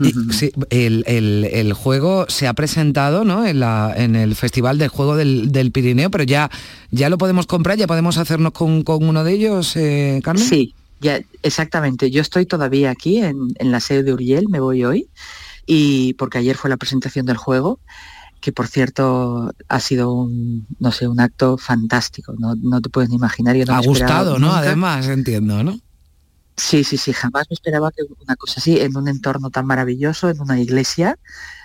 Y, 0.00 0.12
sí, 0.32 0.50
el, 0.70 1.04
el- 1.06 1.44
el 1.52 1.72
juego 1.74 2.24
se 2.28 2.46
ha 2.46 2.54
presentado 2.54 3.24
¿no? 3.24 3.44
en, 3.46 3.60
la, 3.60 3.92
en 3.94 4.16
el 4.16 4.34
Festival 4.34 4.78
del 4.78 4.88
Juego 4.88 5.16
del, 5.16 5.52
del 5.52 5.72
Pirineo, 5.72 6.10
pero 6.10 6.24
ya, 6.24 6.50
ya 6.90 7.10
lo 7.10 7.18
podemos 7.18 7.46
comprar, 7.46 7.76
ya 7.76 7.86
podemos 7.86 8.16
hacernos 8.16 8.52
con, 8.52 8.82
con 8.82 9.04
uno 9.06 9.22
de 9.24 9.32
ellos, 9.34 9.76
eh, 9.76 10.20
Carmen. 10.24 10.42
Sí, 10.42 10.74
ya, 11.00 11.20
exactamente. 11.42 12.10
Yo 12.10 12.22
estoy 12.22 12.46
todavía 12.46 12.90
aquí 12.90 13.18
en, 13.18 13.36
en 13.58 13.70
la 13.72 13.80
sede 13.80 14.04
de 14.04 14.14
Uriel, 14.14 14.48
me 14.48 14.58
voy 14.60 14.84
hoy, 14.84 15.06
y 15.66 16.14
porque 16.14 16.38
ayer 16.38 16.56
fue 16.56 16.70
la 16.70 16.78
presentación 16.78 17.26
del 17.26 17.36
juego, 17.36 17.78
que 18.44 18.52
por 18.52 18.66
cierto 18.68 19.50
ha 19.68 19.80
sido 19.80 20.12
un, 20.12 20.66
no 20.78 20.92
sé, 20.92 21.08
un 21.08 21.18
acto 21.18 21.56
fantástico. 21.56 22.34
No, 22.38 22.54
no 22.56 22.80
te 22.82 22.90
puedes 22.90 23.08
ni 23.08 23.16
imaginar. 23.16 23.56
Yo 23.56 23.64
no 23.64 23.74
ha 23.74 23.80
gustado, 23.80 24.32
¿no? 24.38 24.48
nunca- 24.48 24.58
Además, 24.58 25.08
entiendo, 25.08 25.64
¿no? 25.64 25.80
Sí, 26.56 26.84
sí, 26.84 26.98
sí, 26.98 27.12
jamás 27.12 27.46
me 27.50 27.54
esperaba 27.54 27.90
que 27.90 28.02
una 28.24 28.36
cosa 28.36 28.60
así, 28.60 28.78
en 28.78 28.96
un 28.96 29.08
entorno 29.08 29.50
tan 29.50 29.66
maravilloso, 29.66 30.28
en 30.28 30.40
una 30.40 30.60
iglesia. 30.60 31.18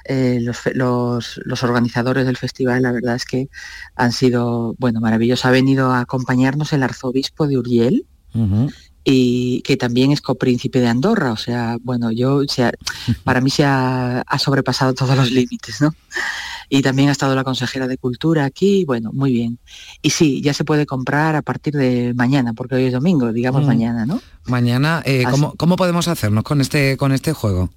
eh, 0.06 0.40
los, 0.42 0.58
los, 0.74 1.40
los 1.46 1.62
organizadores 1.64 2.26
del 2.26 2.38
festival, 2.38 2.82
la 2.82 2.92
verdad 2.94 3.16
es 3.16 3.26
que 3.26 3.50
han 3.96 4.12
sido, 4.14 4.74
bueno, 4.80 5.00
maravillosos. 5.02 5.46
Ha 5.46 5.52
venido 5.52 5.92
a 5.92 6.00
acompañarnos 6.00 6.72
el 6.74 6.82
arzobispo 6.82 7.46
de 7.48 7.58
Uriel, 7.60 8.06
y 9.04 9.62
que 9.64 9.78
también 9.78 10.12
es 10.12 10.22
copríncipe 10.22 10.80
de 10.80 10.88
Andorra. 10.88 11.32
O 11.32 11.38
sea, 11.38 11.78
bueno, 11.82 12.12
yo, 12.12 12.36
o 12.38 12.48
sea, 12.48 12.72
para 13.24 13.42
mí 13.42 13.50
se 13.50 13.66
ha, 13.66 14.22
ha 14.22 14.40
sobrepasado 14.40 14.94
todos 14.94 15.16
los 15.16 15.32
límites, 15.32 15.82
¿no? 15.82 15.94
Y 16.70 16.82
también 16.84 17.10
ha 17.10 17.12
estado 17.12 17.36
la 17.36 17.44
consejera 17.44 17.88
de 17.88 17.98
Cultura 17.98 18.46
aquí, 18.46 18.86
bueno, 18.86 19.12
muy 19.12 19.32
bien. 19.32 19.58
Y 20.02 20.12
sí, 20.12 20.42
ya 20.42 20.54
se 20.54 20.64
puede 20.64 20.86
comprar 20.86 21.36
a 21.36 21.42
partir 21.42 21.74
de 21.74 22.14
mañana, 22.16 22.54
porque 22.54 22.76
hoy 22.76 22.86
es 22.86 22.94
domingo, 22.94 23.34
digamos 23.34 23.64
Mm. 23.64 23.68
mañana, 23.68 24.06
¿no? 24.06 24.22
Mañana, 24.46 25.02
eh. 25.06 25.24
¿cómo, 25.30 25.54
cómo 25.58 25.76
podemos 25.76 26.08
hacernos 26.08 26.44
con 26.44 26.62
este, 26.62 26.96
con 26.98 27.12
este 27.12 27.34
juego? 27.34 27.70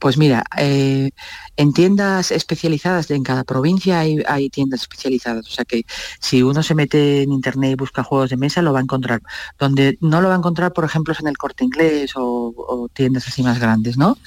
Pues 0.00 0.18
mira, 0.18 0.44
eh, 0.58 1.10
en 1.56 1.72
tiendas 1.72 2.30
especializadas 2.30 3.10
en 3.10 3.22
cada 3.22 3.42
provincia 3.42 4.00
hay, 4.00 4.18
hay 4.28 4.50
tiendas 4.50 4.82
especializadas. 4.82 5.46
O 5.46 5.50
sea 5.50 5.64
que 5.64 5.84
si 6.20 6.42
uno 6.42 6.62
se 6.62 6.74
mete 6.74 7.22
en 7.22 7.32
internet 7.32 7.72
y 7.72 7.76
busca 7.76 8.02
juegos 8.04 8.28
de 8.28 8.36
mesa, 8.36 8.60
lo 8.60 8.72
va 8.74 8.80
a 8.80 8.82
encontrar. 8.82 9.22
Donde 9.58 9.96
no 10.02 10.20
lo 10.20 10.28
va 10.28 10.34
a 10.34 10.38
encontrar, 10.38 10.72
por 10.74 10.84
ejemplo, 10.84 11.14
es 11.14 11.20
en 11.20 11.28
el 11.28 11.38
corte 11.38 11.64
inglés 11.64 12.12
o, 12.16 12.52
o 12.56 12.88
tiendas 12.92 13.26
así 13.28 13.42
más 13.42 13.58
grandes, 13.58 13.96
¿no? 13.96 14.18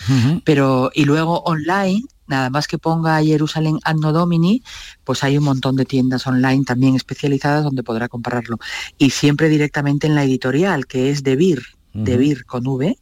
Pero, 0.45 0.89
y 0.95 1.05
luego 1.05 1.41
online, 1.41 2.01
nada 2.27 2.49
más 2.49 2.67
que 2.67 2.77
ponga 2.77 3.21
Jerusalén 3.23 3.79
Anno 3.83 4.13
Domini, 4.13 4.63
pues 5.03 5.23
hay 5.23 5.37
un 5.37 5.43
montón 5.45 5.75
de 5.75 5.85
tiendas 5.85 6.27
online 6.27 6.63
también 6.63 6.95
especializadas 6.95 7.63
donde 7.63 7.83
podrá 7.83 8.07
comprarlo. 8.09 8.57
Y 8.97 9.09
siempre 9.11 9.49
directamente 9.49 10.07
en 10.07 10.15
la 10.15 10.23
editorial, 10.23 10.87
que 10.87 11.09
es 11.09 11.23
Debir, 11.23 11.63
Debir 11.93 12.45
con 12.45 12.67
V, 12.67 12.97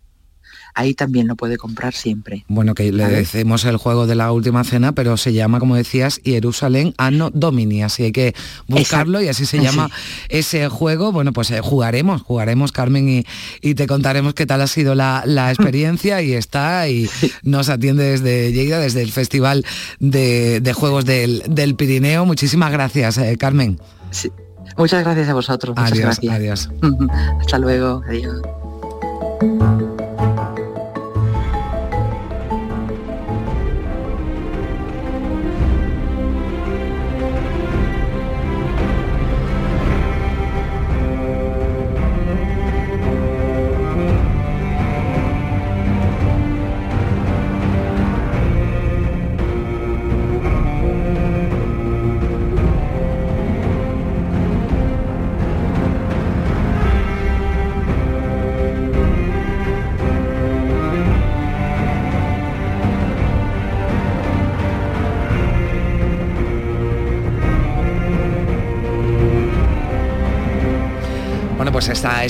ahí 0.76 0.94
también 0.94 1.28
lo 1.28 1.36
puede 1.36 1.58
comprar 1.58 1.94
siempre. 1.94 2.46
Bueno, 2.48 2.76
que 2.76 2.92
le 2.92 3.08
decimos 3.08 3.66
el 3.66 3.78
juego 3.78 4.08
de 4.08 4.16
la 4.16 4.32
última 4.32 4.64
cena, 4.64 4.92
pero 4.92 5.18
se 5.18 5.34
llama, 5.34 5.60
como 5.60 5.76
decías, 5.76 6.22
Jerusalén 6.24 6.94
Anno 6.98 7.32
Domini, 7.34 7.82
así 7.84 8.04
hay 8.04 8.12
que 8.12 8.36
buscarlo 8.68 9.22
y 9.22 9.28
así 9.28 9.46
se 9.46 9.60
llama 9.60 9.90
ese 10.30 10.70
juego. 10.70 11.12
Bueno, 11.12 11.34
pues 11.34 11.50
eh, 11.52 11.62
jugaremos, 11.62 12.22
jugaremos, 12.22 12.72
Carmen, 12.72 13.10
y, 13.10 13.26
y 13.62 13.76
te 13.76 13.88
contaremos 13.88 14.34
qué 14.34 14.46
tal 14.46 14.62
ha 14.62 14.68
sido 14.68 14.96
la, 14.96 15.24
la 15.26 15.50
experiencia 15.52 16.22
y 16.22 16.34
está 16.34 16.88
y 16.90 17.10
nos 17.44 17.70
atiende 17.70 18.04
desde 18.04 18.52
Lleida, 18.52 18.80
desde 18.80 19.02
el 19.02 19.12
Festival 19.12 19.66
de, 20.00 20.60
de 20.60 20.74
Juegos 20.74 21.06
del, 21.06 21.44
del 21.48 21.76
Pirineo. 21.76 22.26
Muchísimas 22.26 22.72
gracias, 22.72 23.18
eh, 23.18 23.38
Carmen. 23.38 23.80
Muchas 24.78 25.04
gracias 25.04 25.30
a 25.30 25.34
vosotros. 25.34 25.76
Muchas 25.76 25.92
Adiós, 25.94 26.20
gracias. 26.22 26.34
adiós. 26.34 26.70
Hasta 27.40 27.60
luego. 27.60 28.02
Adiós. 28.08 28.42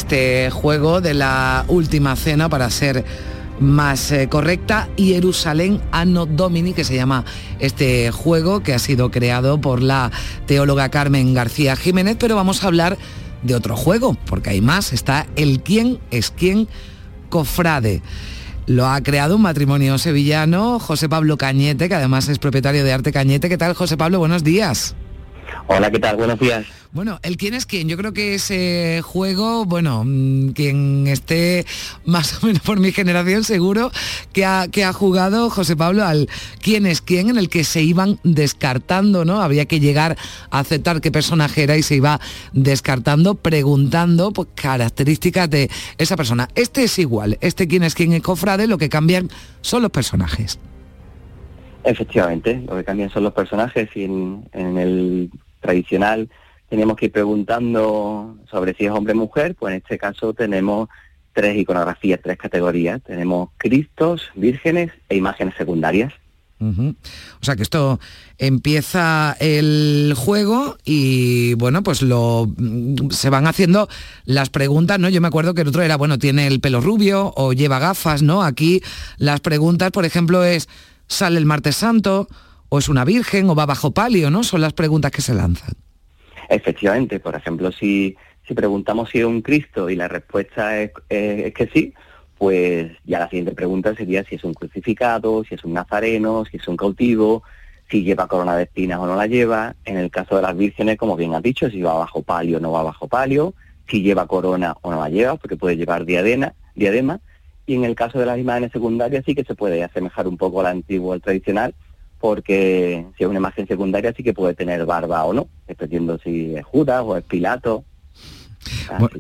Este 0.06 0.52
juego 0.52 1.02
de 1.02 1.16
la 1.16 1.66
última 1.68 2.16
cena 2.16 2.48
para 2.48 2.70
ser 2.70 3.04
más 3.60 4.12
eh, 4.12 4.30
correcta, 4.30 4.88
Jerusalén 4.98 5.82
Anno 5.92 6.28
Domini, 6.28 6.74
que 6.74 6.84
se 6.84 6.94
llama 6.94 7.26
este 7.58 8.12
juego 8.12 8.62
que 8.62 8.76
ha 8.76 8.80
sido 8.80 9.10
creado 9.10 9.60
por 9.60 9.82
la 9.82 10.12
teóloga 10.46 10.90
Carmen 10.90 11.34
García 11.34 11.76
Jiménez, 11.76 12.18
pero 12.20 12.36
vamos 12.36 12.64
a 12.64 12.68
hablar 12.68 13.00
de 13.42 13.56
otro 13.56 13.76
juego, 13.76 14.16
porque 14.28 14.52
hay 14.52 14.62
más, 14.62 14.94
está 14.94 15.26
el 15.38 15.64
quién 15.64 15.98
es 16.12 16.30
quién 16.30 16.68
cofrade. 17.30 18.04
Lo 18.68 18.88
ha 18.88 19.02
creado 19.02 19.38
un 19.38 19.42
matrimonio 19.42 19.98
sevillano, 19.98 20.78
José 20.78 21.10
Pablo 21.10 21.38
Cañete, 21.38 21.90
que 21.90 21.96
además 21.96 22.30
es 22.30 22.38
propietario 22.38 22.84
de 22.84 22.94
Arte 22.94 23.12
Cañete. 23.12 23.50
¿Qué 23.50 23.58
tal, 23.58 23.74
José 23.74 23.98
Pablo? 23.98 24.20
Buenos 24.20 24.44
días. 24.44 24.96
Hola, 25.68 25.90
¿qué 25.90 26.00
tal? 26.00 26.16
Buenos 26.16 26.40
días. 26.40 26.66
Bueno, 26.92 27.20
el 27.24 27.38
quién 27.38 27.56
es 27.56 27.66
quién. 27.66 27.90
Yo 27.90 27.98
creo 27.98 28.14
que 28.14 28.36
ese 28.36 29.02
juego, 29.04 29.66
bueno, 29.66 30.04
mm, 30.06 30.50
quien 30.50 31.08
esté 31.08 31.66
más 32.06 32.42
o 32.42 32.46
menos 32.46 32.62
por 32.62 32.80
mi 32.80 32.92
generación 32.92 33.44
seguro 33.44 33.92
que 34.32 34.46
ha, 34.46 34.68
que 34.72 34.84
ha 34.84 34.94
jugado 34.94 35.50
José 35.50 35.76
Pablo 35.76 36.06
al 36.06 36.30
quién 36.62 36.86
es 36.86 37.02
quién, 37.02 37.30
en 37.30 37.38
el 37.38 37.50
que 37.50 37.64
se 37.64 37.82
iban 37.82 38.20
descartando, 38.24 39.26
¿no? 39.26 39.42
Había 39.42 39.66
que 39.66 39.80
llegar 39.80 40.18
a 40.52 40.60
aceptar 40.60 41.02
qué 41.02 41.12
personaje 41.12 41.64
era 41.64 41.76
y 41.76 41.82
se 41.82 41.96
iba 41.96 42.22
descartando, 42.54 43.34
preguntando 43.36 44.32
pues, 44.32 44.50
características 44.54 45.50
de 45.50 45.70
esa 45.98 46.16
persona. 46.16 46.48
Este 46.54 46.84
es 46.84 47.00
igual, 47.00 47.40
este 47.42 47.68
quién 47.68 47.84
es 47.84 47.96
quién 47.96 48.14
es 48.14 48.22
cofrade, 48.22 48.68
lo 48.68 48.78
que 48.78 48.88
cambian 48.88 49.30
son 49.62 49.82
los 49.82 49.92
personajes. 49.92 50.60
Efectivamente, 51.84 52.64
lo 52.68 52.76
que 52.76 52.84
cambian 52.84 53.10
son 53.10 53.24
los 53.24 53.34
personajes 53.34 53.90
y 53.96 54.06
en, 54.06 54.48
en 54.54 54.78
el 54.78 55.30
tradicional 55.66 56.30
tenemos 56.70 56.96
que 56.98 57.06
ir 57.06 57.12
preguntando 57.12 58.38
sobre 58.50 58.74
si 58.74 58.86
es 58.86 58.92
hombre 58.92 59.14
o 59.14 59.18
mujer, 59.18 59.56
pues 59.56 59.74
en 59.74 59.78
este 59.82 59.98
caso 59.98 60.34
tenemos 60.34 60.90
tres 61.34 61.58
iconografías, 61.58 62.20
tres 62.24 62.38
categorías. 62.38 63.02
Tenemos 63.04 63.50
Cristos, 63.58 64.32
vírgenes 64.36 64.92
e 65.10 65.16
imágenes 65.16 65.56
secundarias. 65.56 66.14
O 66.58 67.46
sea 67.46 67.58
que 67.58 67.64
esto 67.64 68.00
empieza 68.38 69.36
el 69.40 70.14
juego 70.16 70.78
y 70.86 71.54
bueno, 71.56 71.84
pues 71.84 72.02
lo 72.02 72.48
mm, 72.58 73.10
se 73.12 73.30
van 73.30 73.46
haciendo 73.46 73.90
las 74.24 74.50
preguntas, 74.50 74.98
¿no? 74.98 75.10
Yo 75.10 75.20
me 75.22 75.28
acuerdo 75.28 75.54
que 75.54 75.62
el 75.62 75.68
otro 75.68 75.84
era, 75.84 75.98
bueno, 75.98 76.18
tiene 76.18 76.48
el 76.48 76.62
pelo 76.62 76.80
rubio 76.80 77.34
o 77.36 77.54
lleva 77.54 77.78
gafas, 77.78 78.24
¿no? 78.24 78.42
Aquí 78.42 78.82
las 79.18 79.42
preguntas, 79.42 79.92
por 79.92 80.06
ejemplo, 80.06 80.44
es 80.46 80.70
¿sale 81.08 81.38
el 81.38 81.46
martes 81.46 81.76
santo? 81.76 82.28
Es 82.78 82.90
una 82.90 83.06
virgen 83.06 83.50
o 83.50 83.56
va 83.56 83.66
bajo 83.66 83.92
palio, 83.92 84.30
¿no? 84.30 84.44
Son 84.44 84.62
las 84.62 84.74
preguntas 84.74 85.12
que 85.12 85.22
se 85.22 85.34
lanzan. 85.34 85.74
Efectivamente, 86.50 87.20
por 87.20 87.36
ejemplo, 87.36 87.72
si, 87.72 88.16
si 88.48 88.54
preguntamos 88.54 89.10
si 89.10 89.20
es 89.20 89.26
un 89.26 89.42
Cristo 89.42 89.90
y 89.90 89.96
la 89.96 90.08
respuesta 90.08 90.80
es, 90.80 90.92
que 91.10 91.70
sí, 91.74 91.94
pues 92.38 92.92
ya 93.06 93.20
la 93.20 93.30
siguiente 93.30 93.54
pregunta 93.54 93.96
sería 93.96 94.24
si 94.24 94.36
es 94.36 94.44
un 94.44 94.54
crucificado, 94.54 95.44
si 95.44 95.56
es 95.56 95.64
un 95.64 95.74
nazareno, 95.74 96.46
si 96.46 96.58
es 96.58 96.68
un 96.68 96.78
cautivo, 96.78 97.44
si 97.90 98.04
lleva 98.04 98.28
corona 98.28 98.56
de 98.56 98.64
espinas 98.64 99.00
o 99.00 99.08
no 99.08 99.16
la 99.16 99.28
lleva. 99.28 99.76
En 99.86 99.98
el 99.98 100.12
caso 100.12 100.36
de 100.36 100.42
las 100.42 100.56
vírgenes, 100.56 100.98
como 100.98 101.16
bien 101.16 101.34
has 101.34 101.44
dicho, 101.44 101.70
si 101.70 101.82
va 101.82 101.94
bajo 101.96 102.22
palio 102.22 102.58
o 102.58 102.60
no 102.60 102.72
va 102.72 102.84
bajo 102.84 103.08
palio, 103.08 103.54
si 103.90 104.02
lleva 104.02 104.28
corona 104.28 104.76
o 104.82 104.92
no 104.92 105.00
la 105.00 105.10
lleva, 105.10 105.36
porque 105.38 105.56
puede 105.56 105.78
llevar 105.78 106.06
diadema, 106.06 106.54
diadema. 106.76 107.20
Y 107.68 107.76
en 107.76 107.84
el 107.84 107.96
caso 107.96 108.20
de 108.20 108.28
las 108.28 108.38
imágenes 108.38 108.72
secundarias 108.72 109.24
sí 109.26 109.34
que 109.34 109.44
se 109.44 109.56
puede 109.56 109.84
asemejar 109.84 110.28
un 110.28 110.38
poco 110.38 110.60
al 110.60 110.68
antiguo, 110.68 111.14
al 111.14 111.22
tradicional, 111.22 111.74
porque 112.26 113.06
si 113.16 113.24
es 113.24 113.30
una 113.30 113.38
imagen 113.38 113.68
secundaria 113.68 114.12
sí 114.18 114.24
que 114.24 114.34
puede 114.34 114.56
tener 114.56 114.84
barba 114.88 115.24
o 115.26 115.32
no, 115.32 115.48
dependiendo 115.68 116.18
si 116.18 116.56
es 116.56 116.66
Judas 116.66 117.04
o 117.06 117.16
es 117.16 117.24
Pilato. 117.24 117.86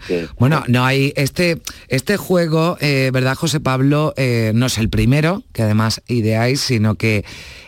Que, 0.07 0.27
Bueno, 0.39 0.63
no 0.67 0.83
hay 0.83 1.13
este 1.15 1.61
este 1.87 2.17
juego, 2.17 2.77
eh, 2.81 3.11
verdad, 3.13 3.35
José 3.35 3.59
Pablo, 3.59 4.15
Eh, 4.17 4.53
no 4.55 4.65
es 4.65 4.79
el 4.79 4.89
primero 4.89 5.43
que 5.53 5.61
además 5.61 6.01
ideáis, 6.07 6.61
sino 6.61 6.95
que 6.95 7.23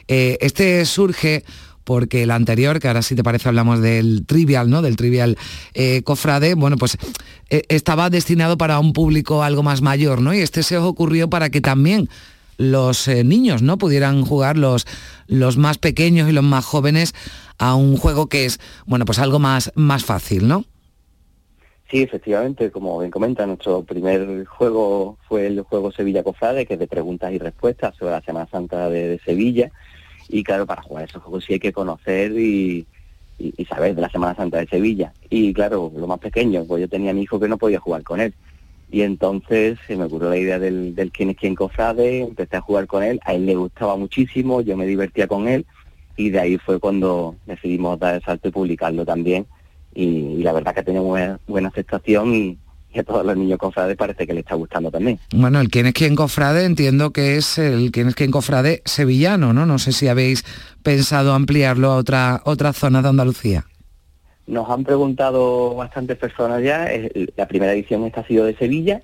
eh, 0.07 0.39
este 0.41 0.83
surge 0.85 1.43
porque 1.83 2.23
el 2.23 2.31
anterior, 2.31 2.79
que 2.79 2.87
ahora 2.87 3.03
si 3.03 3.13
te 3.13 3.23
parece 3.23 3.47
hablamos 3.47 3.79
del 3.79 4.25
trivial, 4.25 4.71
¿no? 4.71 4.81
Del 4.81 4.95
trivial 4.95 5.37
eh, 5.75 6.01
cofrade, 6.01 6.55
bueno, 6.55 6.77
pues 6.77 6.97
eh, 7.51 7.61
estaba 7.69 8.09
destinado 8.09 8.57
para 8.57 8.79
un 8.79 8.91
público 8.91 9.43
algo 9.43 9.61
más 9.61 9.83
mayor, 9.83 10.19
¿no? 10.19 10.33
Y 10.33 10.39
este 10.39 10.63
se 10.63 10.77
os 10.77 10.83
ocurrió 10.83 11.29
para 11.29 11.51
que 11.51 11.61
también 11.61 12.09
los 12.57 13.07
eh, 13.07 13.23
niños, 13.23 13.61
¿no? 13.61 13.77
Pudieran 13.77 14.23
jugar 14.23 14.57
los, 14.57 14.85
los 15.27 15.57
más 15.57 15.77
pequeños 15.77 16.29
y 16.29 16.33
los 16.33 16.43
más 16.43 16.65
jóvenes 16.65 17.13
a 17.57 17.75
un 17.75 17.97
juego 17.97 18.27
que 18.27 18.45
es, 18.45 18.59
bueno, 18.85 19.05
pues 19.05 19.19
algo 19.19 19.39
más, 19.39 19.71
más 19.75 20.03
fácil, 20.03 20.47
¿no? 20.47 20.65
Sí, 21.89 22.01
efectivamente, 22.01 22.69
como 22.69 22.99
bien 22.99 23.11
comenta, 23.11 23.45
nuestro 23.45 23.83
primer 23.83 24.45
juego 24.45 25.17
fue 25.27 25.47
el 25.47 25.61
juego 25.61 25.91
Sevilla 25.93 26.21
Cofrade, 26.21 26.65
que 26.65 26.73
es 26.73 26.79
de 26.79 26.87
preguntas 26.87 27.31
y 27.31 27.37
respuestas 27.37 27.95
sobre 27.95 28.11
la 28.11 28.21
Semana 28.21 28.47
Santa 28.51 28.89
de, 28.89 29.07
de 29.07 29.19
Sevilla. 29.19 29.71
Y 30.27 30.43
claro, 30.43 30.65
para 30.65 30.81
jugar 30.81 31.05
esos 31.05 31.23
juegos 31.23 31.45
sí 31.45 31.53
hay 31.53 31.59
que 31.59 31.71
conocer 31.71 32.31
y, 32.33 32.85
saber 33.69 33.95
de 33.95 34.01
la 34.01 34.09
Semana 34.09 34.35
Santa 34.35 34.57
de 34.57 34.67
Sevilla. 34.67 35.13
Y 35.29 35.53
claro, 35.53 35.91
lo 35.95 36.07
más 36.07 36.19
pequeño, 36.19 36.65
pues 36.65 36.81
yo 36.81 36.89
tenía 36.89 37.11
a 37.11 37.13
mi 37.13 37.21
hijo 37.21 37.39
que 37.39 37.47
no 37.47 37.57
podía 37.57 37.79
jugar 37.79 38.03
con 38.03 38.19
él. 38.19 38.33
Y 38.89 39.01
entonces 39.01 39.77
se 39.85 39.97
me 39.97 40.05
ocurrió 40.05 40.29
la 40.29 40.37
idea 40.37 40.59
del, 40.59 40.93
quién 41.13 41.29
es 41.29 41.37
quién 41.37 41.55
cofrade, 41.55 42.21
empecé 42.21 42.57
a 42.57 42.61
jugar 42.61 42.87
con 42.87 43.03
él, 43.03 43.19
a 43.25 43.33
él 43.33 43.45
le 43.45 43.55
gustaba 43.55 43.97
muchísimo, 43.97 44.61
yo 44.61 44.77
me 44.77 44.85
divertía 44.85 45.27
con 45.27 45.47
él 45.47 45.65
y 46.15 46.29
de 46.29 46.39
ahí 46.39 46.57
fue 46.57 46.79
cuando 46.79 47.35
decidimos 47.45 47.99
dar 47.99 48.15
el 48.15 48.23
salto 48.23 48.47
y 48.47 48.51
publicarlo 48.51 49.05
también 49.05 49.45
y, 49.93 50.43
la 50.43 50.53
verdad 50.53 50.73
que 50.73 50.79
ha 50.81 50.83
tenido 50.83 51.03
buena, 51.03 51.39
buena 51.47 51.69
aceptación 51.69 52.33
y, 52.33 52.57
a 52.97 53.03
todos 53.03 53.23
los 53.23 53.37
niños 53.37 53.59
cofrades 53.59 53.95
parece 53.95 54.25
que 54.25 54.33
le 54.33 54.39
está 54.39 54.55
gustando 54.55 54.89
también. 54.89 55.19
Bueno, 55.31 55.59
el 55.59 55.69
quién 55.69 55.85
es 55.85 55.93
quién 55.93 56.15
cofrade 56.15 56.65
entiendo 56.65 57.11
que 57.11 57.35
es 57.35 57.59
el 57.59 57.91
quién 57.91 58.07
es 58.07 58.15
quién 58.15 58.31
cofrade 58.31 58.81
sevillano, 58.85 59.53
¿no? 59.53 59.67
No 59.67 59.77
sé 59.77 59.91
si 59.91 60.07
habéis 60.07 60.43
pensado 60.81 61.35
ampliarlo 61.35 61.91
a 61.91 61.97
otra 61.97 62.41
otra 62.43 62.73
zona 62.73 63.03
de 63.03 63.09
Andalucía. 63.09 63.65
Nos 64.47 64.69
han 64.69 64.83
preguntado 64.83 65.75
bastantes 65.75 66.17
personas 66.17 66.63
ya, 66.63 66.91
eh, 66.91 67.29
la 67.35 67.47
primera 67.47 67.73
edición 67.73 68.05
esta 68.05 68.21
ha 68.21 68.27
sido 68.27 68.45
de 68.45 68.55
Sevilla, 68.55 69.03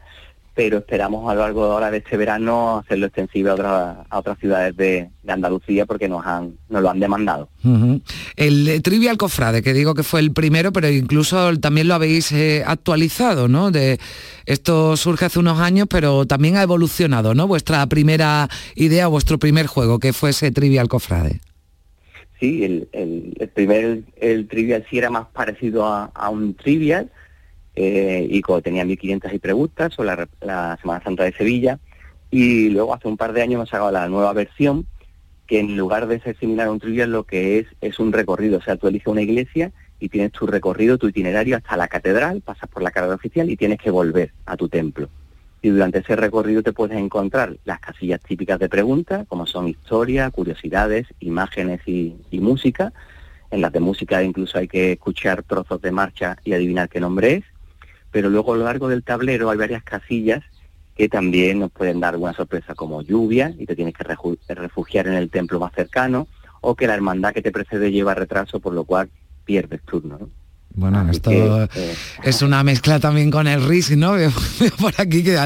pero 0.55 0.77
esperamos 0.77 1.29
a 1.29 1.33
lo 1.33 1.41
largo 1.41 1.65
ahora 1.65 1.89
de 1.89 1.97
este 1.97 2.15
verano 2.15 2.77
hacerlo 2.77 3.07
extensible 3.07 3.51
a, 3.51 3.53
otras 3.55 3.97
a 4.09 4.19
otras 4.19 4.37
ciudades 4.39 4.75
de, 4.77 5.09
de 5.23 5.31
Andalucía 5.31 5.85
porque 5.85 6.07
nos 6.07 6.25
han 6.25 6.53
nos 6.69 6.81
lo 6.81 6.89
han 6.89 6.99
demandado. 6.99 7.49
El 8.35 8.67
eh, 8.67 8.79
Trivial 8.79 9.17
Cofrade, 9.17 9.63
que 9.63 9.73
digo 9.73 9.95
que 9.95 10.03
fue 10.03 10.19
el 10.19 10.31
primero, 10.31 10.71
pero 10.71 10.89
incluso 10.89 11.57
también 11.59 11.87
lo 11.87 11.95
habéis 11.95 12.31
eh, 12.31 12.63
actualizado, 12.65 13.47
¿no? 13.47 13.71
De, 13.71 13.99
esto 14.45 14.95
surge 14.95 15.25
hace 15.25 15.39
unos 15.39 15.59
años, 15.59 15.87
pero 15.89 16.25
también 16.25 16.57
ha 16.57 16.63
evolucionado, 16.63 17.33
¿no? 17.33 17.47
Vuestra 17.47 17.85
primera 17.87 18.49
idea, 18.75 19.07
vuestro 19.07 19.39
primer 19.39 19.67
juego, 19.67 19.99
que 19.99 20.13
fue 20.13 20.31
ese 20.31 20.51
Trivial 20.51 20.87
Cofrade. 20.87 21.39
Sí, 22.43 22.89
el, 22.91 23.49
primer 23.53 24.03
el 24.17 24.49
trivial 24.49 24.85
sí 24.89 24.97
era 24.97 25.09
más 25.09 25.27
parecido 25.27 25.85
a, 25.85 26.11
a 26.13 26.29
un 26.29 26.55
trivial 26.55 27.09
eh, 27.73 28.27
y 28.29 28.41
como 28.41 28.61
tenía 28.61 28.83
1500 28.83 29.31
y 29.31 29.39
preguntas 29.39 29.93
sobre 29.93 30.09
la, 30.09 30.27
la 30.41 30.77
Semana 30.81 31.01
Santa 31.01 31.23
de 31.23 31.31
Sevilla 31.31 31.79
y 32.31 32.67
luego 32.67 32.93
hace 32.93 33.07
un 33.07 33.15
par 33.15 33.31
de 33.31 33.43
años 33.43 33.53
hemos 33.53 33.69
sacado 33.69 33.91
la 33.91 34.09
nueva 34.09 34.33
versión 34.33 34.85
que 35.47 35.61
en 35.61 35.77
lugar 35.77 36.05
de 36.07 36.19
ser 36.19 36.37
similar 36.37 36.67
a 36.67 36.71
un 36.73 36.81
trivial 36.81 37.13
lo 37.13 37.23
que 37.23 37.59
es 37.59 37.67
es 37.79 37.97
un 37.97 38.11
recorrido, 38.11 38.57
o 38.57 38.61
sea, 38.61 38.75
tú 38.75 38.89
eliges 38.89 39.07
una 39.07 39.21
iglesia 39.21 39.71
y 40.01 40.09
tienes 40.09 40.33
tu 40.33 40.45
recorrido, 40.45 40.97
tu 40.97 41.07
itinerario 41.07 41.55
hasta 41.55 41.77
la 41.77 41.87
catedral, 41.87 42.41
pasas 42.41 42.69
por 42.69 42.83
la 42.83 42.91
carrera 42.91 43.15
oficial 43.15 43.49
y 43.49 43.55
tienes 43.55 43.79
que 43.79 43.89
volver 43.89 44.33
a 44.45 44.57
tu 44.57 44.67
templo. 44.67 45.07
Y 45.63 45.69
durante 45.69 45.99
ese 45.99 46.17
recorrido 46.17 46.61
te 46.61 46.73
puedes 46.73 46.97
encontrar 46.97 47.55
las 47.63 47.79
casillas 47.79 48.19
típicas 48.19 48.59
de 48.59 48.67
preguntas, 48.67 49.25
como 49.29 49.47
son 49.47 49.69
historia, 49.69 50.29
curiosidades, 50.29 51.07
imágenes 51.21 51.79
y, 51.85 52.17
música. 52.33 52.91
En 53.49 53.61
las 53.61 53.71
de 53.71 53.79
música 53.79 54.21
incluso 54.21 54.57
hay 54.57 54.67
que 54.67 54.91
escuchar 54.91 55.41
trozos 55.43 55.81
de 55.81 55.93
marcha 55.93 56.35
y 56.43 56.51
adivinar 56.51 56.89
qué 56.89 56.99
nombre 56.99 57.35
es. 57.35 57.43
Pero 58.11 58.29
luego 58.29 58.53
a 58.53 58.57
lo 58.57 58.65
largo 58.65 58.89
del 58.89 59.05
tablero 59.05 59.49
hay 59.49 59.57
varias 59.57 59.83
casillas 59.83 60.43
que 60.97 61.07
también 61.07 61.59
nos 61.59 61.71
pueden 61.71 62.01
dar 62.01 62.15
alguna 62.15 62.33
sorpresa 62.33 62.75
como 62.75 63.01
lluvia 63.01 63.55
y 63.57 63.65
te 63.65 63.77
tienes 63.77 63.93
que 63.93 64.03
refugiar 64.53 65.07
en 65.07 65.13
el 65.13 65.29
templo 65.29 65.61
más 65.61 65.71
cercano 65.71 66.27
o 66.59 66.75
que 66.75 66.87
la 66.87 66.95
hermandad 66.95 67.33
que 67.33 67.41
te 67.41 67.53
precede 67.53 67.89
lleva 67.89 68.13
retraso 68.13 68.59
por 68.59 68.73
lo 68.73 68.83
cual 68.83 69.09
pierdes 69.45 69.81
turno. 69.83 70.17
¿no? 70.19 70.42
Bueno, 70.75 71.07
esto 71.11 71.29
que, 71.29 71.69
eh, 71.75 71.95
es 72.23 72.41
una 72.41 72.63
mezcla 72.63 72.99
también 72.99 73.29
con 73.29 73.47
el 73.47 73.63
RIS, 73.67 73.95
¿no? 73.95 74.11
Veo 74.13 74.31
Por 74.79 74.93
aquí 74.97 75.23
que 75.23 75.37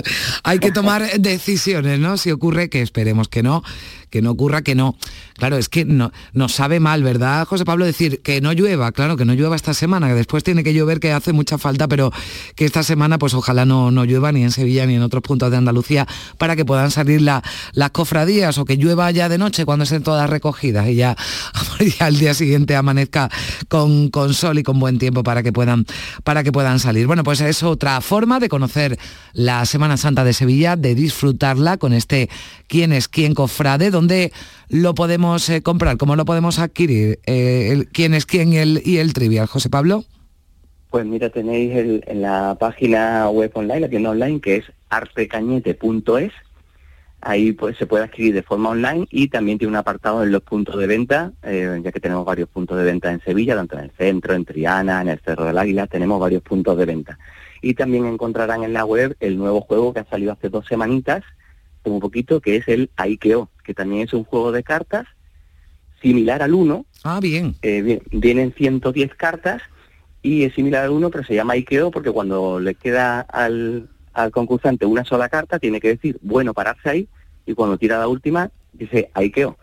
hay 0.43 0.59
que 0.59 0.71
tomar 0.71 1.05
decisiones, 1.19 1.99
¿no? 1.99 2.17
Si 2.17 2.31
ocurre, 2.31 2.69
que 2.69 2.81
esperemos 2.81 3.27
que 3.27 3.43
no, 3.43 3.63
que 4.09 4.21
no 4.21 4.31
ocurra, 4.31 4.61
que 4.61 4.75
no. 4.75 4.95
Claro, 5.35 5.57
es 5.57 5.69
que 5.69 5.85
no, 5.85 6.11
nos 6.33 6.53
sabe 6.53 6.79
mal, 6.79 7.03
¿verdad, 7.03 7.45
José 7.45 7.65
Pablo? 7.65 7.85
Decir 7.85 8.21
que 8.21 8.41
no 8.41 8.53
llueva, 8.53 8.91
claro, 8.91 9.17
que 9.17 9.25
no 9.25 9.33
llueva 9.33 9.55
esta 9.55 9.73
semana, 9.73 10.07
que 10.07 10.13
después 10.15 10.43
tiene 10.43 10.63
que 10.63 10.73
llover, 10.73 10.99
que 10.99 11.11
hace 11.11 11.33
mucha 11.33 11.57
falta, 11.57 11.87
pero 11.87 12.11
que 12.55 12.65
esta 12.65 12.83
semana, 12.83 13.17
pues 13.19 13.33
ojalá 13.33 13.65
no, 13.65 13.91
no 13.91 14.05
llueva 14.05 14.31
ni 14.31 14.43
en 14.43 14.51
Sevilla 14.51 14.85
ni 14.85 14.95
en 14.95 15.01
otros 15.01 15.21
puntos 15.23 15.51
de 15.51 15.57
Andalucía 15.57 16.07
para 16.37 16.55
que 16.55 16.65
puedan 16.65 16.89
salir 16.91 17.21
la- 17.21 17.43
las 17.73 17.91
cofradías 17.91 18.57
o 18.57 18.65
que 18.65 18.77
llueva 18.77 19.11
ya 19.11 19.29
de 19.29 19.37
noche 19.37 19.65
cuando 19.65 19.83
estén 19.83 20.03
todas 20.03 20.29
recogidas 20.29 20.87
y 20.87 20.95
ya, 20.95 21.15
ya 21.99 22.05
al 22.07 22.17
día 22.17 22.33
siguiente 22.33 22.75
amanezca 22.75 23.29
con, 23.67 24.09
con 24.09 24.33
sol 24.33 24.57
y 24.59 24.63
con 24.63 24.79
buen 24.79 24.97
tiempo 24.99 25.23
para 25.23 25.43
que 25.43 25.53
puedan 25.53 25.85
para 26.23 26.43
que 26.43 26.51
puedan 26.51 26.79
salir. 26.79 27.07
Bueno, 27.07 27.23
pues 27.23 27.41
es 27.41 27.63
otra 27.63 28.01
forma 28.01 28.39
de 28.39 28.49
conocer 28.49 28.97
la 29.33 29.65
Semana 29.65 29.97
Santa 29.97 30.23
de 30.23 30.33
Sevilla, 30.33 30.75
de 30.75 30.95
disfrutarla 30.95 31.77
con 31.77 31.93
este 31.93 32.29
quién 32.67 32.91
es 32.93 33.07
quién 33.07 33.33
cofrade, 33.33 33.91
donde 33.97 34.31
lo 34.69 34.93
podemos 34.93 35.49
eh, 35.49 35.61
comprar, 35.63 35.97
cómo 35.97 36.15
lo 36.15 36.23
podemos 36.25 36.59
adquirir, 36.59 37.19
Eh, 37.25 37.69
el, 37.71 37.87
quién 37.87 38.13
es 38.13 38.25
quién 38.25 38.53
y 38.53 38.57
el, 38.57 38.81
y 38.85 38.97
el 38.99 39.13
trivial, 39.13 39.47
José 39.47 39.69
Pablo. 39.69 40.03
Pues 40.91 41.05
mira, 41.05 41.29
tenéis 41.29 41.75
el- 41.75 42.03
en 42.07 42.21
la 42.21 42.55
página 42.59 43.29
web 43.29 43.51
online, 43.55 43.81
la 43.81 43.89
tienda 43.89 44.11
online, 44.11 44.39
que 44.39 44.57
es 44.57 44.65
artecañete.es. 44.89 46.31
Ahí 47.19 47.51
pues 47.51 47.75
se 47.77 47.87
puede 47.87 48.03
adquirir 48.05 48.33
de 48.35 48.43
forma 48.43 48.69
online 48.69 49.07
y 49.09 49.27
también 49.29 49.57
tiene 49.57 49.71
un 49.71 49.75
apartado 49.77 50.23
en 50.23 50.31
los 50.31 50.43
puntos 50.43 50.77
de 50.77 50.85
venta, 50.85 51.33
eh, 51.43 51.81
ya 51.83 51.91
que 51.91 51.99
tenemos 51.99 52.23
varios 52.23 52.47
puntos 52.47 52.77
de 52.77 52.83
venta 52.83 53.11
en 53.11 53.19
Sevilla, 53.21 53.55
tanto 53.55 53.75
en 53.77 53.85
el 53.85 53.91
centro, 53.97 54.35
en 54.35 54.45
Triana, 54.45 55.01
en 55.01 55.09
el 55.09 55.19
Cerro 55.25 55.45
del 55.45 55.57
Águila, 55.57 55.87
tenemos 55.87 56.19
varios 56.19 56.43
puntos 56.43 56.77
de 56.77 56.85
venta. 56.85 57.17
Y 57.61 57.73
también 57.73 58.05
encontrarán 58.05 58.63
en 58.63 58.71
la 58.71 58.85
web 58.85 59.15
el 59.19 59.35
nuevo 59.37 59.61
juego 59.61 59.93
que 59.93 60.01
ha 60.01 60.05
salido 60.05 60.31
hace 60.31 60.49
dos 60.49 60.67
semanitas, 60.67 61.23
un 61.83 61.99
poquito, 61.99 62.39
que 62.39 62.57
es 62.57 62.67
el 62.67 62.91
Aikeo, 62.97 63.49
que 63.67 63.73
también 63.73 64.03
es 64.07 64.13
un 64.13 64.23
juego 64.23 64.51
de 64.53 64.63
cartas 64.63 65.05
similar 66.01 66.41
al 66.41 66.53
1, 66.53 66.85
Ah, 67.03 67.19
bien. 67.19 67.53
eh, 67.61 67.81
vi- 67.81 68.01
vienen 68.17 68.53
110 68.57 69.13
cartas 69.13 69.61
y 70.21 70.43
es 70.43 70.53
similar 70.55 70.85
al 70.85 70.91
uno, 70.91 71.09
pero 71.11 71.25
se 71.25 71.35
llama 71.35 71.53
Ikeo 71.53 71.91
porque 71.91 72.09
cuando 72.11 72.59
le 72.61 72.75
queda 72.75 73.19
al, 73.21 73.89
al 74.13 74.31
concursante 74.31 74.85
una 74.85 75.03
sola 75.03 75.27
carta, 75.27 75.59
tiene 75.59 75.81
que 75.81 75.89
decir, 75.89 76.17
bueno, 76.21 76.53
pararse 76.53 76.89
ahí, 76.89 77.09
y 77.45 77.53
cuando 77.53 77.77
tira 77.77 77.99
la 77.99 78.07
última, 78.07 78.49
dice 78.71 79.11
Aikeo. 79.13 79.57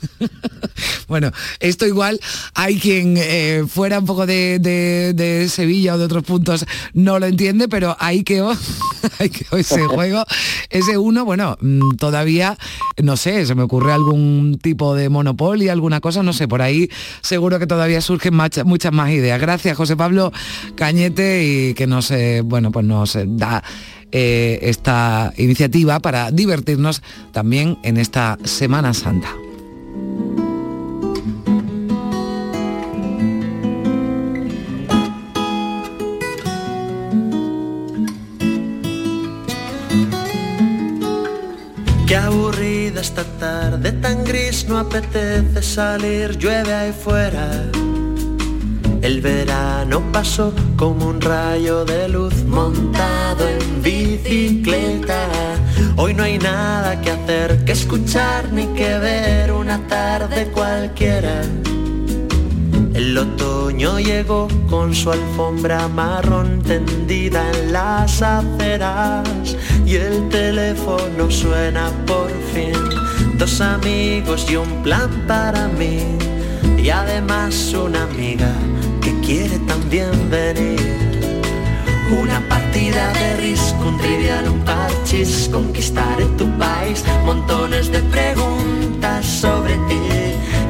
Bueno, 1.08 1.32
esto 1.58 1.86
igual 1.86 2.20
hay 2.54 2.78
quien 2.78 3.16
eh, 3.18 3.64
fuera 3.68 3.98
un 3.98 4.06
poco 4.06 4.26
de, 4.26 4.60
de- 4.60 5.12
de 5.12 5.48
Sevilla 5.48 5.94
o 5.94 5.98
de 5.98 6.04
otros 6.04 6.22
puntos 6.22 6.64
no 6.94 7.18
lo 7.18 7.26
entiende, 7.26 7.68
pero 7.68 7.96
ahí 7.98 8.22
quedó, 8.22 8.56
ahí 9.18 9.28
quedó 9.28 9.56
ese 9.56 9.80
juego. 9.88 10.24
Ese 10.70 10.98
uno, 10.98 11.24
bueno, 11.24 11.58
mm, 11.60 11.96
todavía, 11.96 12.56
no 13.02 13.16
sé, 13.16 13.44
se 13.44 13.56
me 13.56 13.62
ocurre 13.64 13.92
algún 13.92 14.58
tipo 14.62 14.94
de 14.94 15.08
monopolio, 15.08 15.72
alguna 15.72 16.00
cosa, 16.00 16.22
no 16.22 16.32
sé, 16.32 16.46
por 16.46 16.62
ahí 16.62 16.88
seguro 17.22 17.58
que 17.58 17.66
todavía 17.66 18.00
surgen 18.00 18.34
macha- 18.34 18.62
muchas 18.64 18.92
más 18.92 19.10
ideas. 19.10 19.40
Gracias, 19.40 19.76
José 19.76 19.96
Pablo 19.96 20.32
Cañete, 20.76 21.44
y 21.44 21.74
que 21.74 21.88
nos, 21.88 22.10
eh, 22.12 22.42
bueno, 22.44 22.70
pues 22.70 22.86
nos 22.86 23.16
eh, 23.16 23.24
da 23.26 23.64
eh, 24.12 24.60
esta 24.62 25.32
iniciativa 25.36 25.98
para 25.98 26.30
divertirnos 26.30 27.02
también 27.32 27.78
en 27.82 27.96
esta 27.96 28.38
Semana 28.44 28.94
Santa. 28.94 29.34
Esta 43.00 43.24
tarde, 43.38 43.92
tan 43.92 44.24
gris, 44.24 44.66
no 44.68 44.78
apetece 44.78 45.62
salir, 45.62 46.36
llueve 46.36 46.74
ahí 46.74 46.92
fuera. 46.92 47.48
El 49.00 49.22
verano 49.22 50.02
pasó 50.12 50.52
como 50.76 51.06
un 51.06 51.20
rayo 51.20 51.86
de 51.86 52.08
luz 52.08 52.44
montado 52.44 53.48
en 53.48 53.82
bicicleta. 53.82 55.26
Hoy 55.96 56.12
no 56.12 56.24
hay 56.24 56.38
nada 56.38 57.00
que 57.00 57.10
hacer, 57.10 57.64
que 57.64 57.72
escuchar 57.72 58.52
ni 58.52 58.66
que 58.66 58.98
ver 58.98 59.52
una 59.52 59.78
tarde 59.86 60.50
cualquiera. 60.52 61.40
El 63.00 63.16
otoño 63.16 63.98
llegó 63.98 64.46
con 64.68 64.94
su 64.94 65.10
alfombra 65.10 65.88
marrón 65.88 66.60
tendida 66.62 67.50
en 67.50 67.72
las 67.72 68.20
aceras 68.20 69.56
y 69.86 69.94
el 69.94 70.28
teléfono 70.28 71.30
suena 71.30 71.90
por 72.06 72.30
fin. 72.52 72.74
Dos 73.38 73.62
amigos 73.62 74.46
y 74.50 74.56
un 74.56 74.82
plan 74.82 75.08
para 75.26 75.66
mí 75.68 76.02
y 76.76 76.90
además 76.90 77.72
una 77.72 78.02
amiga 78.02 78.52
que 79.00 79.18
quiere 79.20 79.58
también 79.60 80.10
venir. 80.28 80.78
Una 82.22 82.46
partida 82.50 83.14
de 83.14 83.36
risco, 83.38 83.82
un 83.88 83.96
trivial, 83.96 84.46
un 84.46 84.60
parchís, 84.60 85.48
conquistaré 85.50 86.26
tu 86.36 86.46
país, 86.58 87.02
montones 87.24 87.90
de 87.90 88.00
preguntas 88.00 89.24
sobre 89.24 89.59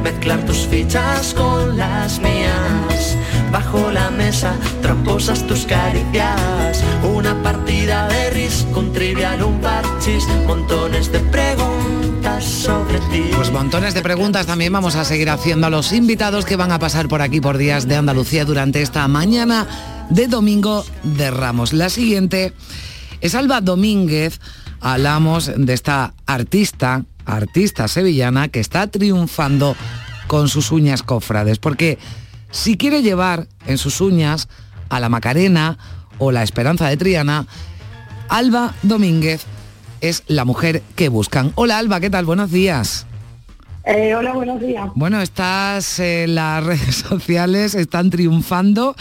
mezclar 0.01 0.45
tus 0.45 0.67
fichas 0.67 1.33
con 1.33 1.77
las 1.77 2.19
mías, 2.19 3.17
bajo 3.51 3.91
la 3.91 4.09
mesa, 4.09 4.53
tramposas 4.81 5.45
tus 5.47 5.65
caricias, 5.65 6.83
una 7.03 7.41
partida 7.43 8.07
de 8.07 8.29
risco, 8.31 8.79
un 8.79 8.93
trivial, 8.93 9.43
un 9.43 9.59
parchís, 9.59 10.27
montones 10.45 11.11
de 11.11 11.19
preguntas 11.19 12.43
sobre 12.43 12.99
ti. 13.11 13.29
Pues 13.35 13.51
montones 13.51 13.93
de 13.93 14.01
preguntas 14.01 14.45
también 14.45 14.73
vamos 14.73 14.95
a 14.95 15.05
seguir 15.05 15.29
haciendo 15.29 15.67
a 15.67 15.69
los 15.69 15.91
invitados 15.93 16.45
que 16.45 16.55
van 16.55 16.71
a 16.71 16.79
pasar 16.79 17.07
por 17.07 17.21
aquí 17.21 17.41
por 17.41 17.57
días 17.57 17.87
de 17.87 17.95
Andalucía 17.95 18.45
durante 18.45 18.81
esta 18.81 19.07
mañana 19.07 19.67
de 20.09 20.27
domingo 20.27 20.83
de 21.03 21.31
Ramos. 21.31 21.73
La 21.73 21.89
siguiente 21.89 22.53
es 23.21 23.35
Alba 23.35 23.61
Domínguez. 23.61 24.39
Hablamos 24.83 25.51
de 25.55 25.73
esta 25.73 26.13
artista, 26.25 27.05
artista 27.25 27.87
sevillana 27.87 28.47
que 28.47 28.59
está 28.59 28.87
triunfando 28.87 29.75
con 30.27 30.49
sus 30.49 30.71
uñas 30.71 31.03
cofrades, 31.03 31.59
porque 31.59 31.97
si 32.51 32.77
quiere 32.77 33.01
llevar 33.01 33.47
en 33.65 33.77
sus 33.77 34.01
uñas 34.01 34.47
a 34.89 34.99
la 34.99 35.09
Macarena 35.09 35.77
o 36.17 36.31
la 36.31 36.43
Esperanza 36.43 36.87
de 36.87 36.97
Triana, 36.97 37.47
Alba 38.29 38.73
Domínguez 38.83 39.45
es 40.01 40.23
la 40.27 40.45
mujer 40.45 40.81
que 40.95 41.09
buscan. 41.09 41.51
Hola 41.55 41.77
Alba, 41.77 41.99
¿qué 41.99 42.09
tal? 42.09 42.25
Buenos 42.25 42.51
días. 42.51 43.05
Eh, 43.83 44.13
hola, 44.13 44.33
buenos 44.33 44.61
días. 44.61 44.89
Bueno, 44.95 45.21
estás 45.21 45.99
en 45.99 46.35
las 46.35 46.63
redes 46.65 46.95
sociales, 46.95 47.73
están 47.75 48.09
triunfando 48.09 48.95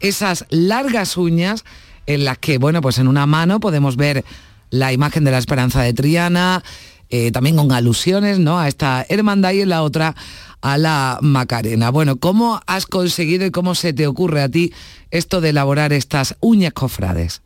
esas 0.00 0.44
largas 0.50 1.16
uñas 1.16 1.64
en 2.06 2.24
las 2.24 2.38
que, 2.38 2.58
bueno, 2.58 2.80
pues 2.80 2.98
en 2.98 3.08
una 3.08 3.26
mano 3.26 3.60
podemos 3.60 3.96
ver 3.96 4.24
la 4.70 4.92
imagen 4.92 5.24
de 5.24 5.30
la 5.30 5.38
esperanza 5.38 5.82
de 5.82 5.92
Triana, 5.92 6.62
eh, 7.10 7.30
también 7.32 7.56
con 7.56 7.72
alusiones, 7.72 8.38
¿no? 8.38 8.58
A 8.58 8.68
esta 8.68 9.04
hermandad 9.08 9.52
y 9.52 9.62
en 9.62 9.68
la 9.70 9.82
otra 9.82 10.14
a 10.60 10.76
la 10.76 11.18
Macarena. 11.22 11.90
Bueno, 11.90 12.16
¿cómo 12.16 12.60
has 12.66 12.86
conseguido 12.86 13.46
y 13.46 13.50
cómo 13.50 13.74
se 13.74 13.92
te 13.92 14.06
ocurre 14.06 14.42
a 14.42 14.48
ti 14.48 14.72
esto 15.10 15.40
de 15.40 15.50
elaborar 15.50 15.92
estas 15.92 16.36
uñas 16.40 16.72
cofrades? 16.72 17.42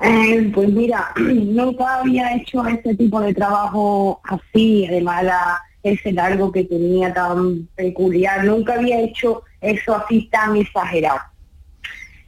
Eh, 0.00 0.50
pues 0.52 0.68
mira, 0.68 1.12
nunca 1.16 2.00
había 2.00 2.34
hecho 2.34 2.66
ese 2.66 2.94
tipo 2.96 3.20
de 3.20 3.32
trabajo 3.34 4.20
así, 4.24 4.86
además 4.86 5.24
la- 5.24 5.60
ese 5.84 6.12
largo 6.12 6.52
que 6.52 6.62
tenía 6.64 7.12
tan 7.12 7.68
peculiar, 7.74 8.44
nunca 8.44 8.74
había 8.74 9.00
hecho 9.00 9.42
eso 9.60 9.96
así 9.96 10.28
tan 10.30 10.56
exagerado. 10.56 11.18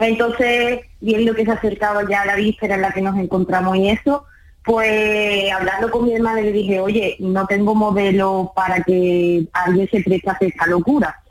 Entonces, 0.00 0.80
viendo 1.00 1.34
que 1.34 1.44
se 1.44 1.52
acercaba 1.52 2.02
ya 2.08 2.24
la 2.24 2.34
víspera 2.34 2.74
en 2.74 2.80
la 2.82 2.92
que 2.92 3.00
nos 3.00 3.16
encontramos 3.16 3.76
y 3.76 3.90
eso, 3.90 4.24
pues 4.64 5.52
hablando 5.52 5.90
con 5.90 6.06
mi 6.06 6.14
hermana 6.14 6.40
le 6.40 6.52
dije, 6.52 6.80
oye, 6.80 7.16
no 7.18 7.46
tengo 7.46 7.74
modelo 7.74 8.52
para 8.56 8.82
que 8.82 9.46
alguien 9.52 9.88
se 9.90 10.00
preste 10.00 10.30
a 10.30 10.32
hacer 10.32 10.48
esta 10.48 10.66
locura. 10.66 11.22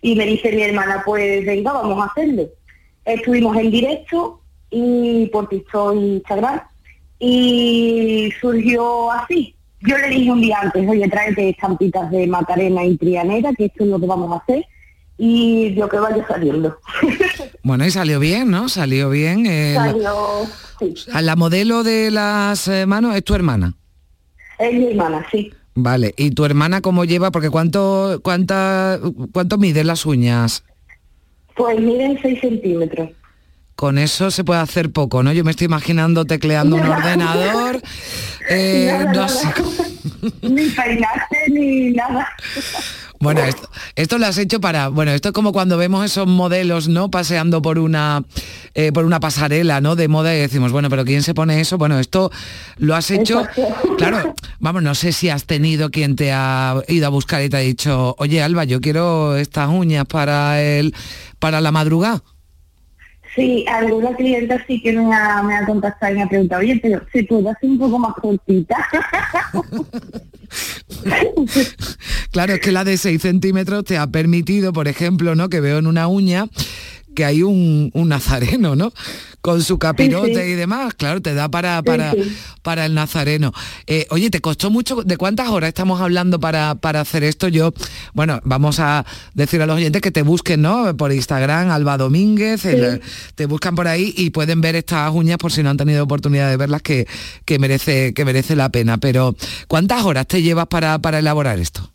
Y 0.00 0.14
me 0.14 0.24
dice 0.24 0.52
mi 0.52 0.62
hermana, 0.62 1.02
pues 1.04 1.44
venga, 1.44 1.72
vamos 1.72 2.00
a 2.00 2.10
hacerlo. 2.10 2.48
Estuvimos 3.04 3.56
en 3.56 3.70
directo 3.72 4.40
y 4.70 5.26
por 5.26 5.48
TikTok 5.48 5.96
y 5.96 6.14
Instagram 6.16 6.60
y 7.18 8.32
surgió 8.40 9.10
así. 9.10 9.54
Yo 9.80 9.98
le 9.98 10.08
dije 10.08 10.30
un 10.30 10.40
día 10.40 10.58
antes, 10.62 10.88
oye, 10.88 11.08
tráete 11.08 11.50
estampitas 11.50 12.10
de 12.10 12.26
Macarena 12.26 12.84
y 12.84 12.96
Trianera, 12.96 13.52
que 13.52 13.66
esto 13.66 13.84
es 13.84 13.90
lo 13.90 13.98
que 13.98 14.06
vamos 14.06 14.32
a 14.32 14.42
hacer, 14.42 14.64
y 15.18 15.70
lo 15.70 15.88
que 15.88 15.98
vaya 15.98 16.26
saliendo. 16.26 16.78
Bueno, 17.62 17.84
y 17.84 17.90
salió 17.90 18.20
bien, 18.20 18.48
¿no? 18.48 18.68
Salió 18.68 19.10
bien. 19.10 19.44
eh, 19.44 19.74
Salió, 19.74 20.46
sí. 20.78 20.94
la 21.20 21.34
modelo 21.34 21.82
de 21.82 22.12
las 22.12 22.70
manos 22.86 23.16
es 23.16 23.24
tu 23.24 23.34
hermana. 23.34 23.74
Es 24.60 24.72
mi 24.72 24.86
hermana, 24.92 25.26
sí. 25.32 25.50
Vale, 25.74 26.14
¿y 26.16 26.30
tu 26.30 26.44
hermana 26.44 26.80
cómo 26.80 27.04
lleva? 27.04 27.32
Porque 27.32 27.50
cuánto, 27.50 28.20
cuánta, 28.22 29.00
cuánto 29.32 29.58
miden 29.58 29.88
las 29.88 30.06
uñas. 30.06 30.62
Pues 31.56 31.80
miren 31.80 32.16
6 32.22 32.40
centímetros. 32.40 33.10
Con 33.74 33.98
eso 33.98 34.30
se 34.30 34.44
puede 34.44 34.60
hacer 34.60 34.92
poco, 34.92 35.24
¿no? 35.24 35.32
Yo 35.32 35.42
me 35.42 35.50
estoy 35.50 35.64
imaginando 35.64 36.24
tecleando 36.24 36.76
un 36.76 36.82
ordenador. 36.86 37.82
eh, 38.48 38.90
Nada, 38.92 39.04
no 39.06 39.12
nada. 39.12 39.28
sé. 39.28 39.48
ni 40.42 40.68
peinaste 40.70 41.36
ni 41.50 41.90
nada. 41.90 42.28
Bueno, 43.20 43.42
esto, 43.42 43.68
esto 43.94 44.18
lo 44.18 44.26
has 44.26 44.38
hecho 44.38 44.60
para, 44.60 44.88
bueno, 44.88 45.12
esto 45.12 45.28
es 45.28 45.32
como 45.32 45.52
cuando 45.52 45.78
vemos 45.78 46.04
esos 46.04 46.26
modelos, 46.26 46.88
¿no? 46.88 47.10
Paseando 47.10 47.62
por 47.62 47.78
una, 47.78 48.24
eh, 48.74 48.92
por 48.92 49.04
una 49.04 49.20
pasarela, 49.20 49.80
¿no? 49.80 49.96
De 49.96 50.08
moda 50.08 50.34
y 50.34 50.38
decimos, 50.38 50.72
bueno, 50.72 50.90
pero 50.90 51.04
¿quién 51.04 51.22
se 51.22 51.34
pone 51.34 51.60
eso? 51.60 51.78
Bueno, 51.78 51.98
esto 51.98 52.30
lo 52.76 52.94
has 52.94 53.10
hecho, 53.10 53.40
Exacto. 53.40 53.96
claro, 53.96 54.34
vamos, 54.60 54.82
no 54.82 54.94
sé 54.94 55.12
si 55.12 55.28
has 55.28 55.44
tenido 55.44 55.90
quien 55.90 56.16
te 56.16 56.32
ha 56.32 56.76
ido 56.88 57.06
a 57.06 57.10
buscar 57.10 57.42
y 57.42 57.48
te 57.48 57.56
ha 57.56 57.60
dicho, 57.60 58.14
oye, 58.18 58.42
Alba, 58.42 58.64
yo 58.64 58.80
quiero 58.80 59.36
estas 59.36 59.68
uñas 59.68 60.04
para 60.06 60.62
el, 60.62 60.94
para 61.38 61.60
la 61.60 61.72
madrugada. 61.72 62.22
Sí, 63.36 63.66
alguna 63.68 64.16
clienta 64.16 64.64
sí 64.66 64.80
que 64.80 64.92
me 64.94 65.14
ha, 65.14 65.42
me 65.42 65.54
ha 65.54 65.66
contactado 65.66 66.12
y 66.12 66.16
me 66.16 66.22
ha 66.22 66.28
preguntado, 66.28 66.62
oye, 66.62 66.80
pero 66.82 67.02
se 67.12 67.22
puede 67.24 67.50
hacer 67.50 67.68
un 67.68 67.78
poco 67.78 67.98
más 67.98 68.14
cortita. 68.14 68.76
Claro, 72.30 72.54
es 72.54 72.60
que 72.60 72.72
la 72.72 72.84
de 72.84 72.96
6 72.96 73.20
centímetros 73.20 73.84
te 73.84 73.98
ha 73.98 74.06
permitido, 74.06 74.72
por 74.72 74.88
ejemplo, 74.88 75.34
¿no? 75.34 75.48
Que 75.48 75.60
veo 75.60 75.78
en 75.78 75.86
una 75.86 76.06
uña 76.06 76.46
que 77.16 77.24
hay 77.24 77.42
un, 77.42 77.90
un 77.94 78.08
nazareno, 78.08 78.76
¿no? 78.76 78.92
Con 79.40 79.62
su 79.62 79.78
capirote 79.78 80.34
Sí, 80.34 80.34
sí. 80.34 80.50
y 80.50 80.54
demás, 80.54 80.94
claro, 80.94 81.20
te 81.20 81.34
da 81.34 81.48
para, 81.48 81.82
para, 81.82 82.12
sí. 82.12 82.36
para 82.62 82.86
el 82.86 82.94
nazareno. 82.94 83.52
Eh, 83.86 84.06
oye, 84.10 84.30
¿te 84.30 84.40
costó 84.40 84.70
mucho? 84.70 85.02
¿De 85.02 85.16
cuántas 85.16 85.48
horas 85.48 85.68
estamos 85.68 86.00
hablando 86.00 86.38
para, 86.38 86.74
para 86.76 87.00
hacer 87.00 87.24
esto? 87.24 87.48
Yo, 87.48 87.72
bueno, 88.12 88.40
vamos 88.44 88.78
a 88.78 89.04
decir 89.34 89.60
a 89.62 89.66
los 89.66 89.76
oyentes 89.76 90.00
que 90.02 90.10
te 90.12 90.22
busquen, 90.22 90.62
¿no? 90.62 90.96
Por 90.96 91.12
Instagram, 91.12 91.70
Alba 91.70 91.96
Domínguez, 91.96 92.64
el- 92.64 93.00
te 93.34 93.46
buscan 93.46 93.74
por 93.74 93.88
ahí 93.88 94.12
y 94.16 94.30
pueden 94.30 94.60
ver 94.60 94.76
estas 94.76 95.10
uñas 95.12 95.38
por 95.38 95.50
si 95.52 95.62
no 95.62 95.70
han 95.70 95.76
tenido 95.76 96.04
oportunidad 96.04 96.48
de 96.50 96.56
verlas, 96.56 96.82
que, 96.82 97.06
que 97.44 97.58
merece, 97.58 98.12
que 98.14 98.24
merece 98.24 98.54
la 98.56 98.68
pena. 98.68 98.98
Pero, 98.98 99.34
¿cuántas 99.68 100.04
horas 100.04 100.26
te 100.26 100.42
llevas 100.42 100.66
para, 100.66 100.98
para 100.98 101.18
elaborar 101.20 101.58
esto? 101.58 101.90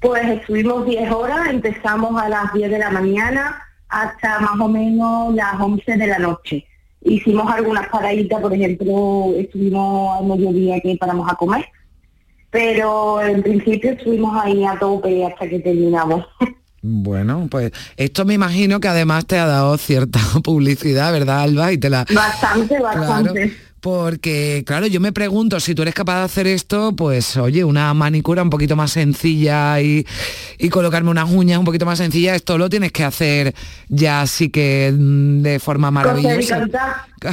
Pues 0.00 0.22
estuvimos 0.28 0.86
10 0.86 1.10
horas, 1.12 1.48
empezamos 1.50 2.20
a 2.22 2.28
las 2.28 2.52
10 2.52 2.70
de 2.70 2.78
la 2.78 2.90
mañana 2.90 3.62
hasta 3.94 4.40
más 4.40 4.60
o 4.60 4.68
menos 4.68 5.34
las 5.34 5.60
11 5.60 5.96
de 5.96 6.06
la 6.06 6.18
noche. 6.18 6.66
Hicimos 7.02 7.50
algunas 7.52 7.88
paraditas, 7.88 8.40
por 8.40 8.52
ejemplo, 8.52 9.32
estuvimos 9.36 10.18
al 10.18 10.26
mediodía 10.26 10.80
que 10.80 10.96
paramos 10.98 11.30
a 11.30 11.36
comer, 11.36 11.64
pero 12.50 13.20
en 13.22 13.42
principio 13.42 13.92
estuvimos 13.92 14.34
ahí 14.42 14.64
a 14.64 14.78
tope 14.78 15.24
hasta 15.24 15.48
que 15.48 15.60
terminamos. 15.60 16.26
Bueno, 16.86 17.48
pues 17.50 17.72
esto 17.96 18.26
me 18.26 18.34
imagino 18.34 18.78
que 18.78 18.88
además 18.88 19.24
te 19.24 19.38
ha 19.38 19.46
dado 19.46 19.78
cierta 19.78 20.20
publicidad, 20.44 21.10
¿verdad, 21.12 21.40
Alba? 21.40 21.72
Y 21.72 21.78
te 21.78 21.88
la... 21.88 22.04
Bastante, 22.14 22.78
bastante. 22.78 23.56
Porque, 23.84 24.64
claro, 24.66 24.86
yo 24.86 24.98
me 24.98 25.12
pregunto, 25.12 25.60
si 25.60 25.74
tú 25.74 25.82
eres 25.82 25.92
capaz 25.92 26.20
de 26.20 26.24
hacer 26.24 26.46
esto, 26.46 26.96
pues, 26.96 27.36
oye, 27.36 27.64
una 27.64 27.92
manicura 27.92 28.42
un 28.42 28.48
poquito 28.48 28.76
más 28.76 28.92
sencilla 28.92 29.78
y, 29.82 30.06
y 30.56 30.70
colocarme 30.70 31.10
unas 31.10 31.30
uñas 31.30 31.58
un 31.58 31.66
poquito 31.66 31.84
más 31.84 31.98
sencillas, 31.98 32.34
esto 32.36 32.56
lo 32.56 32.70
tienes 32.70 32.92
que 32.92 33.04
hacer 33.04 33.54
ya 33.90 34.22
así 34.22 34.48
que 34.48 34.90
mm, 34.90 35.42
de 35.42 35.58
forma 35.58 35.90
maravillosa. 35.90 36.66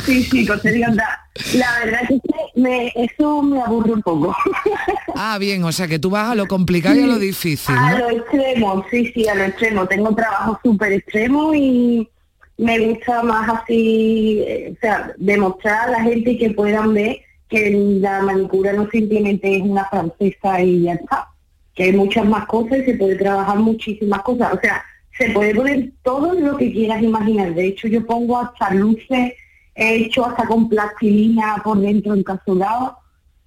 Sí, 0.05 0.23
sí. 0.25 0.45
La 0.45 1.79
verdad 1.85 2.01
es 2.09 2.19
que 2.21 2.61
me, 2.61 2.91
eso 2.97 3.41
me 3.41 3.61
aburre 3.61 3.93
un 3.93 4.01
poco. 4.01 4.35
Ah, 5.15 5.37
bien, 5.37 5.63
o 5.63 5.71
sea 5.71 5.87
que 5.87 5.99
tú 5.99 6.09
vas 6.09 6.31
a 6.31 6.35
lo 6.35 6.47
complicado 6.47 6.95
y 6.95 7.03
a 7.03 7.07
lo 7.07 7.15
Sí, 7.15 7.27
difícil, 7.27 7.75
A 7.75 7.91
¿no? 7.91 7.97
lo 7.99 8.09
extremo, 8.09 8.85
sí, 8.89 9.11
sí, 9.13 9.27
a 9.27 9.35
lo 9.35 9.43
extremo. 9.43 9.85
Tengo 9.85 10.15
trabajo 10.15 10.59
súper 10.63 10.93
extremo 10.93 11.53
y 11.53 12.09
me 12.61 12.77
gusta 12.77 13.23
más 13.23 13.49
así, 13.49 14.39
eh, 14.45 14.73
o 14.77 14.79
sea, 14.79 15.13
demostrar 15.17 15.89
a 15.89 15.91
la 15.91 16.03
gente 16.03 16.37
que 16.37 16.51
puedan 16.51 16.93
ver 16.93 17.21
que 17.49 17.71
la 17.99 18.21
manicura 18.21 18.71
no 18.73 18.87
simplemente 18.89 19.57
es 19.57 19.63
una 19.63 19.85
francesa 19.85 20.61
y 20.61 20.83
ya 20.83 20.93
está, 20.93 21.27
que 21.73 21.85
hay 21.85 21.93
muchas 21.93 22.23
más 22.25 22.45
cosas 22.45 22.77
y 22.79 22.85
se 22.85 22.93
puede 22.93 23.15
trabajar 23.15 23.57
muchísimas 23.57 24.21
cosas. 24.21 24.53
O 24.53 24.59
sea, 24.61 24.83
se 25.17 25.31
puede 25.31 25.55
poner 25.55 25.91
todo 26.03 26.33
lo 26.35 26.55
que 26.55 26.71
quieras 26.71 27.01
imaginar. 27.01 27.55
De 27.55 27.65
hecho, 27.65 27.87
yo 27.87 28.05
pongo 28.05 28.37
hasta 28.37 28.73
luces, 28.75 29.33
he 29.73 29.95
hecho 29.95 30.23
hasta 30.23 30.45
con 30.45 30.69
plastilina 30.69 31.59
por 31.63 31.79
dentro 31.79 32.13
encapsulado. 32.13 32.95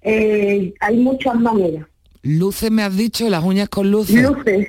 Eh, 0.01 0.73
hay 0.81 0.97
muchas 0.97 1.35
maneras. 1.35 1.85
Luces 2.21 2.69
me 2.69 2.83
has 2.83 2.95
dicho, 2.97 3.29
las 3.29 3.45
uñas 3.45 3.69
con 3.69 3.89
luces. 3.89 4.21
Luces, 4.21 4.67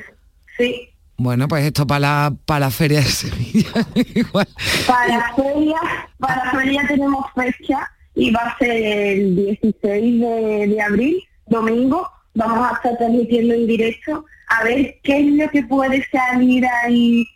sí. 0.56 0.88
Bueno, 1.18 1.48
pues 1.48 1.64
esto 1.64 1.86
para 1.86 2.00
la, 2.00 2.34
para 2.44 2.60
la 2.60 2.70
feria 2.70 2.98
de 3.00 3.06
Sevilla. 3.06 3.70
Igual. 4.14 4.48
Para 4.86 5.34
feria, 5.34 5.80
para 6.18 6.50
feria 6.50 6.82
tenemos 6.86 7.26
fecha 7.34 7.90
y 8.14 8.30
va 8.30 8.40
a 8.40 8.58
ser 8.58 8.70
el 8.70 9.36
16 9.36 10.20
de, 10.20 10.66
de 10.68 10.82
abril, 10.82 11.22
domingo. 11.46 12.10
Vamos 12.34 12.70
a 12.70 12.74
estar 12.74 12.98
transmitiendo 12.98 13.54
en 13.54 13.66
directo 13.66 14.24
a 14.48 14.64
ver 14.64 14.98
qué 15.02 15.20
es 15.20 15.34
lo 15.34 15.48
que 15.50 15.62
puede 15.62 16.06
salir 16.10 16.64
ahí 16.84 17.26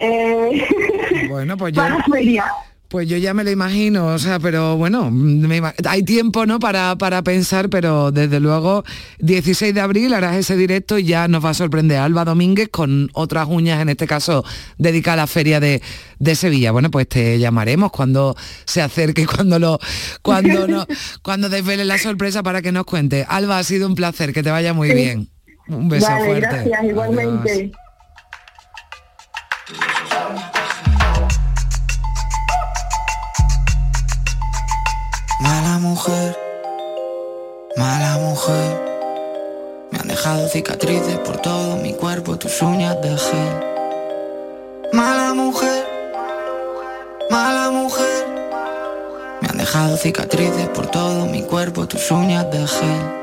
eh, 0.00 0.66
Bueno, 1.28 1.56
pues 1.56 1.72
yo, 1.74 1.82
para 1.82 2.02
feria. 2.04 2.44
Pues 2.90 3.08
yo 3.08 3.16
ya 3.18 3.34
me 3.34 3.44
lo 3.44 3.52
imagino, 3.52 4.06
o 4.08 4.18
sea, 4.18 4.40
pero 4.40 4.76
bueno, 4.76 5.12
me 5.12 5.62
hay 5.88 6.02
tiempo, 6.02 6.44
¿no? 6.44 6.58
Para, 6.58 6.96
para 6.98 7.22
pensar, 7.22 7.68
pero 7.70 8.10
desde 8.10 8.40
luego 8.40 8.82
16 9.20 9.72
de 9.72 9.80
abril 9.80 10.12
harás 10.12 10.34
ese 10.34 10.56
directo 10.56 10.98
y 10.98 11.04
ya 11.04 11.28
nos 11.28 11.44
va 11.44 11.50
a 11.50 11.54
sorprender 11.54 11.98
Alba 11.98 12.24
Domínguez 12.24 12.68
con 12.68 13.08
otras 13.12 13.46
uñas, 13.48 13.80
en 13.80 13.90
este 13.90 14.08
caso 14.08 14.44
dedicada 14.76 15.12
a 15.14 15.16
la 15.18 15.26
feria 15.28 15.60
de, 15.60 15.80
de 16.18 16.34
Sevilla. 16.34 16.72
Bueno, 16.72 16.90
pues 16.90 17.08
te 17.08 17.38
llamaremos 17.38 17.92
cuando 17.92 18.34
se 18.64 18.82
acerque, 18.82 19.24
cuando 19.34 19.60
lo, 19.60 19.78
cuando 20.22 20.66
no, 20.66 20.84
cuando 21.22 21.48
desvele 21.48 21.84
la 21.84 21.96
sorpresa 21.96 22.42
para 22.42 22.60
que 22.60 22.72
nos 22.72 22.86
cuente. 22.86 23.24
Alba, 23.28 23.58
ha 23.58 23.62
sido 23.62 23.86
un 23.86 23.94
placer, 23.94 24.32
que 24.32 24.42
te 24.42 24.50
vaya 24.50 24.74
muy 24.74 24.88
Sí. 24.88 24.94
bien. 24.94 25.30
Un 25.68 25.88
beso 25.88 26.08
vale, 26.08 26.24
fuerte. 26.24 26.48
gracias, 26.50 26.84
igualmente. 26.84 27.70
Mala 35.40 35.78
mujer, 35.78 36.36
mala 37.74 38.18
mujer. 38.18 38.78
Me 39.90 39.98
han 39.98 40.08
dejado 40.08 40.46
cicatrices 40.48 41.18
por 41.20 41.38
todo 41.38 41.76
mi 41.76 41.94
cuerpo, 41.94 42.36
tus 42.36 42.60
uñas 42.60 43.00
de 43.00 43.16
gel. 43.16 43.64
Mala 44.92 45.32
mujer, 45.32 45.86
mala 47.30 47.70
mujer. 47.70 48.26
Me 49.40 49.48
han 49.48 49.56
dejado 49.56 49.96
cicatrices 49.96 50.68
por 50.68 50.88
todo 50.88 51.24
mi 51.24 51.40
cuerpo, 51.42 51.88
tus 51.88 52.10
uñas 52.10 52.50
de 52.50 52.66
gel. 52.66 53.19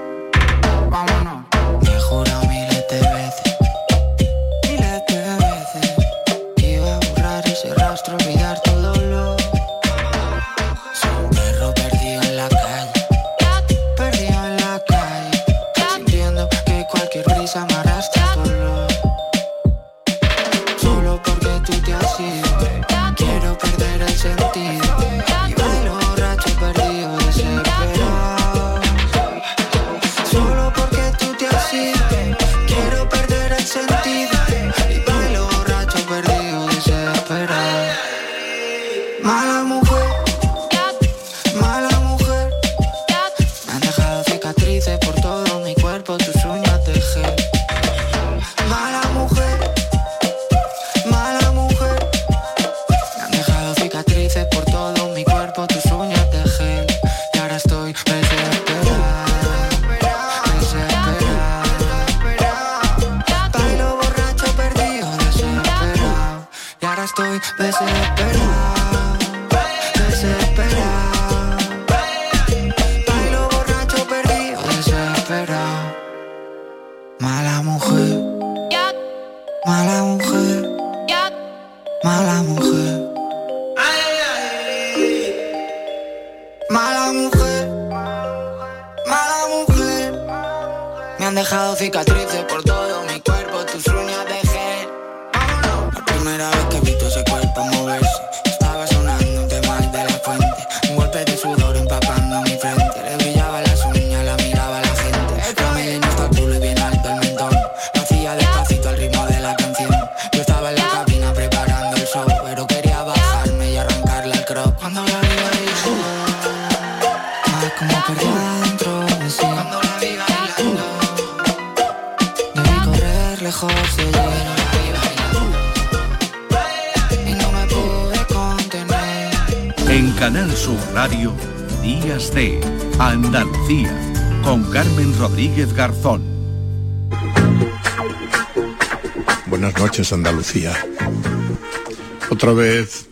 Otra 142.29 142.51
vez 142.53 143.07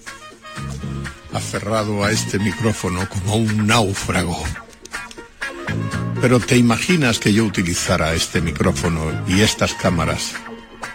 aferrado 1.34 2.04
a 2.04 2.12
este 2.12 2.40
micrófono 2.40 3.08
como 3.10 3.36
un 3.36 3.68
náufrago. 3.68 4.42
Pero 6.22 6.40
¿te 6.40 6.58
imaginas 6.58 7.20
que 7.20 7.34
yo 7.34 7.44
utilizara 7.44 8.14
este 8.14 8.42
micrófono 8.42 9.24
y 9.28 9.42
estas 9.42 9.74
cámaras 9.74 10.34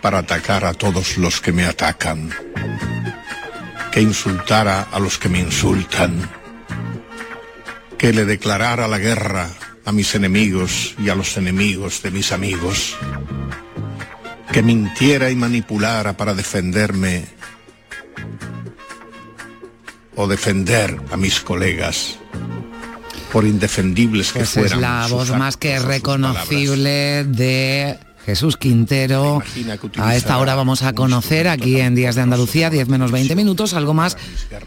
para 0.02 0.18
atacar 0.18 0.64
a 0.64 0.74
todos 0.74 1.18
los 1.18 1.40
que 1.40 1.52
me 1.52 1.66
atacan? 1.66 2.30
Que 3.92 4.00
insultara 4.00 4.88
a 4.90 4.98
los 4.98 5.18
que 5.18 5.28
me 5.28 5.40
insultan? 5.40 6.28
Que 7.98 8.12
le 8.12 8.24
declarara 8.24 8.88
la 8.88 8.98
guerra 8.98 9.50
a 9.84 9.92
mis 9.92 10.14
enemigos 10.14 10.94
y 10.98 11.10
a 11.10 11.14
los 11.14 11.36
enemigos 11.36 12.02
de 12.02 12.10
mis 12.10 12.32
amigos, 12.32 12.96
que 14.52 14.62
mintiera 14.62 15.30
y 15.30 15.36
manipulara 15.36 16.16
para 16.16 16.34
defenderme 16.34 17.24
o 20.16 20.26
defender 20.26 21.00
a 21.12 21.16
mis 21.16 21.40
colegas 21.40 22.16
por 23.32 23.46
indefendibles 23.46 24.32
que 24.32 24.40
Esa 24.40 24.60
es 24.60 24.72
fueran. 24.72 24.80
la 24.80 25.02
sus 25.04 25.12
voz 25.12 25.30
más 25.38 25.56
que 25.56 25.78
reconocible 25.78 27.24
de 27.24 27.98
Jesús 28.26 28.56
Quintero. 28.56 29.42
A 29.98 30.16
esta 30.16 30.38
hora 30.38 30.54
vamos 30.56 30.82
a 30.82 30.92
conocer 30.94 31.48
aquí 31.48 31.80
en 31.80 31.94
Días 31.94 32.16
de 32.16 32.22
Andalucía, 32.22 32.70
10 32.70 32.88
menos 32.88 33.12
20 33.12 33.36
minutos, 33.36 33.72
algo 33.72 33.94
más 33.94 34.16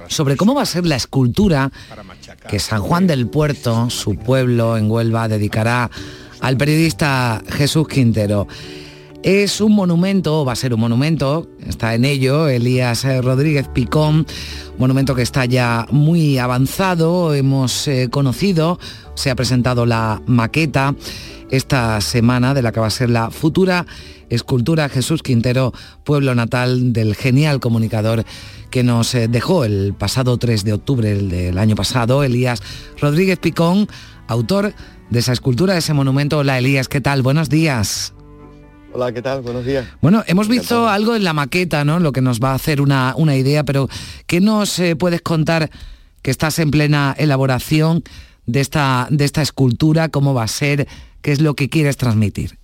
sobre 0.07 0.37
cómo 0.37 0.55
va 0.55 0.63
a 0.63 0.65
ser 0.65 0.85
la 0.85 0.95
escultura 0.95 1.71
que 2.47 2.59
San 2.59 2.81
Juan 2.81 3.05
del 3.05 3.27
Puerto, 3.27 3.89
su 3.89 4.15
pueblo 4.15 4.77
en 4.77 4.89
Huelva, 4.89 5.27
dedicará 5.27 5.91
al 6.39 6.57
periodista 6.57 7.41
Jesús 7.49 7.87
Quintero. 7.87 8.47
Es 9.23 9.61
un 9.61 9.73
monumento, 9.73 10.43
va 10.43 10.51
a 10.51 10.57
ser 10.57 10.73
un 10.73 10.81
monumento, 10.81 11.47
está 11.65 11.95
en 11.95 12.03
ello 12.03 12.49
Elías 12.49 13.05
eh, 13.05 13.21
Rodríguez 13.21 13.69
Picón, 13.69 14.27
monumento 14.77 15.15
que 15.15 15.21
está 15.21 15.45
ya 15.45 15.87
muy 15.91 16.37
avanzado, 16.39 17.33
hemos 17.33 17.87
eh, 17.87 18.09
conocido, 18.11 18.79
se 19.15 19.31
ha 19.31 19.35
presentado 19.35 19.85
la 19.85 20.21
maqueta 20.25 20.93
esta 21.51 22.01
semana 22.01 22.53
de 22.53 22.63
la 22.63 22.73
que 22.73 22.81
va 22.81 22.87
a 22.87 22.89
ser 22.89 23.09
la 23.09 23.31
futura 23.31 23.85
escultura 24.29 24.89
Jesús 24.89 25.23
Quintero, 25.23 25.71
pueblo 26.03 26.35
natal 26.35 26.91
del 26.91 27.15
genial 27.15 27.61
comunicador 27.61 28.25
que 28.71 28.83
nos 28.83 29.15
eh, 29.15 29.29
dejó 29.29 29.63
el 29.63 29.93
pasado 29.93 30.37
3 30.37 30.65
de 30.65 30.73
octubre 30.73 31.09
el 31.09 31.29
del 31.29 31.57
año 31.59 31.77
pasado, 31.77 32.25
Elías 32.25 32.61
Rodríguez 32.99 33.39
Picón, 33.39 33.87
autor 34.27 34.73
de 35.09 35.19
esa 35.19 35.31
escultura, 35.31 35.73
de 35.73 35.79
ese 35.79 35.93
monumento. 35.93 36.39
Hola 36.39 36.57
Elías, 36.57 36.89
¿qué 36.89 36.99
tal? 36.99 37.21
Buenos 37.21 37.47
días. 37.47 38.13
Hola, 38.93 39.11
¿qué 39.11 39.23
tal? 39.23 39.41
Buenos 39.41 39.65
días. 39.65 39.87
Bueno, 40.01 40.23
hemos 40.27 40.47
visto 40.47 40.87
algo 40.87 41.15
en 41.15 41.23
la 41.23 41.33
maqueta, 41.33 41.83
¿no? 41.83 41.99
Lo 41.99 42.11
que 42.11 42.21
nos 42.21 42.39
va 42.39 42.51
a 42.51 42.55
hacer 42.55 42.79
una, 42.79 43.15
una 43.17 43.35
idea, 43.35 43.63
pero 43.63 43.89
¿qué 44.27 44.39
nos 44.39 44.77
eh, 44.77 44.95
puedes 44.95 45.21
contar 45.21 45.71
que 46.21 46.29
estás 46.29 46.59
en 46.59 46.69
plena 46.69 47.15
elaboración 47.17 48.03
de 48.45 48.61
esta, 48.61 49.07
de 49.09 49.25
esta 49.25 49.41
escultura? 49.41 50.09
¿Cómo 50.09 50.35
va 50.35 50.43
a 50.43 50.47
ser? 50.47 50.87
¿Qué 51.23 51.31
es 51.31 51.41
lo 51.41 51.55
que 51.55 51.69
quieres 51.69 51.97
transmitir? 51.97 52.59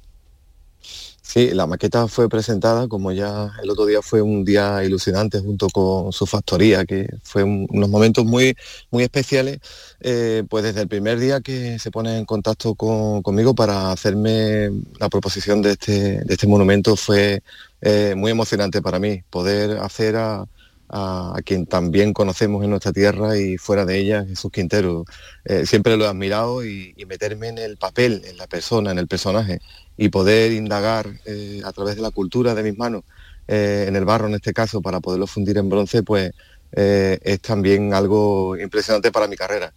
Sí, 1.32 1.52
la 1.54 1.68
maqueta 1.68 2.08
fue 2.08 2.28
presentada, 2.28 2.88
como 2.88 3.12
ya 3.12 3.52
el 3.62 3.70
otro 3.70 3.86
día 3.86 4.02
fue 4.02 4.20
un 4.20 4.44
día 4.44 4.84
ilusionante 4.84 5.40
junto 5.40 5.68
con 5.70 6.12
su 6.12 6.26
factoría, 6.26 6.86
que 6.86 7.08
fue 7.22 7.44
un- 7.44 7.68
unos 7.70 7.88
momentos 7.88 8.26
muy, 8.26 8.56
muy 8.90 9.04
especiales, 9.04 9.60
eh, 10.00 10.44
pues 10.50 10.64
desde 10.64 10.82
el 10.82 10.88
primer 10.88 11.20
día 11.20 11.40
que 11.40 11.78
se 11.78 11.92
pone 11.92 12.18
en 12.18 12.26
contacto 12.26 12.74
con- 12.74 13.22
conmigo 13.22 13.54
para 13.54 13.92
hacerme 13.92 14.72
la 15.00 15.08
proposición 15.10 15.62
de 15.62 15.74
este, 15.74 15.92
de 16.24 16.34
este 16.34 16.48
monumento 16.48 16.96
fue 16.96 17.44
eh, 17.82 18.16
muy 18.18 18.32
emocionante 18.32 18.82
para 18.82 18.98
mí, 19.00 19.22
poder 19.30 19.78
hacer 19.78 20.16
a, 20.16 20.46
a- 20.90 21.34
a 21.38 21.42
quien 21.42 21.66
también 21.66 22.14
conocemos 22.14 22.64
en 22.64 22.72
nuestra 22.72 22.92
tierra 22.92 23.38
y 23.38 23.58
fuera 23.58 23.86
de 23.86 23.98
ella, 24.00 24.26
Jesús 24.26 24.52
Quintero. 24.52 25.06
Eh, 25.46 25.66
siempre 25.66 25.96
lo 25.98 26.06
he 26.06 26.08
admirado 26.08 26.66
y, 26.66 26.94
y 26.98 27.06
meterme 27.06 27.48
en 27.50 27.58
el 27.60 27.78
papel, 27.78 28.22
en 28.26 28.38
la 28.38 28.48
persona, 28.48 28.92
en 28.92 29.00
el 29.00 29.08
personaje 29.08 29.60
y 29.98 30.10
poder 30.10 30.52
indagar 30.52 31.08
eh, 31.26 31.62
a 31.64 31.72
través 31.72 31.96
de 31.96 32.02
la 32.02 32.12
cultura 32.12 32.56
de 32.56 32.64
mis 32.64 32.78
manos, 32.78 33.04
eh, 33.48 33.86
en 33.88 33.96
el 33.96 34.06
barro 34.06 34.28
en 34.28 34.36
este 34.36 34.54
caso, 34.54 34.82
para 34.82 35.00
poderlo 35.00 35.28
fundir 35.28 35.58
en 35.58 35.70
bronce, 35.70 36.04
pues 36.04 36.32
es 36.72 37.42
también 37.42 37.94
algo 37.96 38.56
impresionante 38.56 39.12
para 39.12 39.28
mi 39.28 39.36
carrera. 39.36 39.74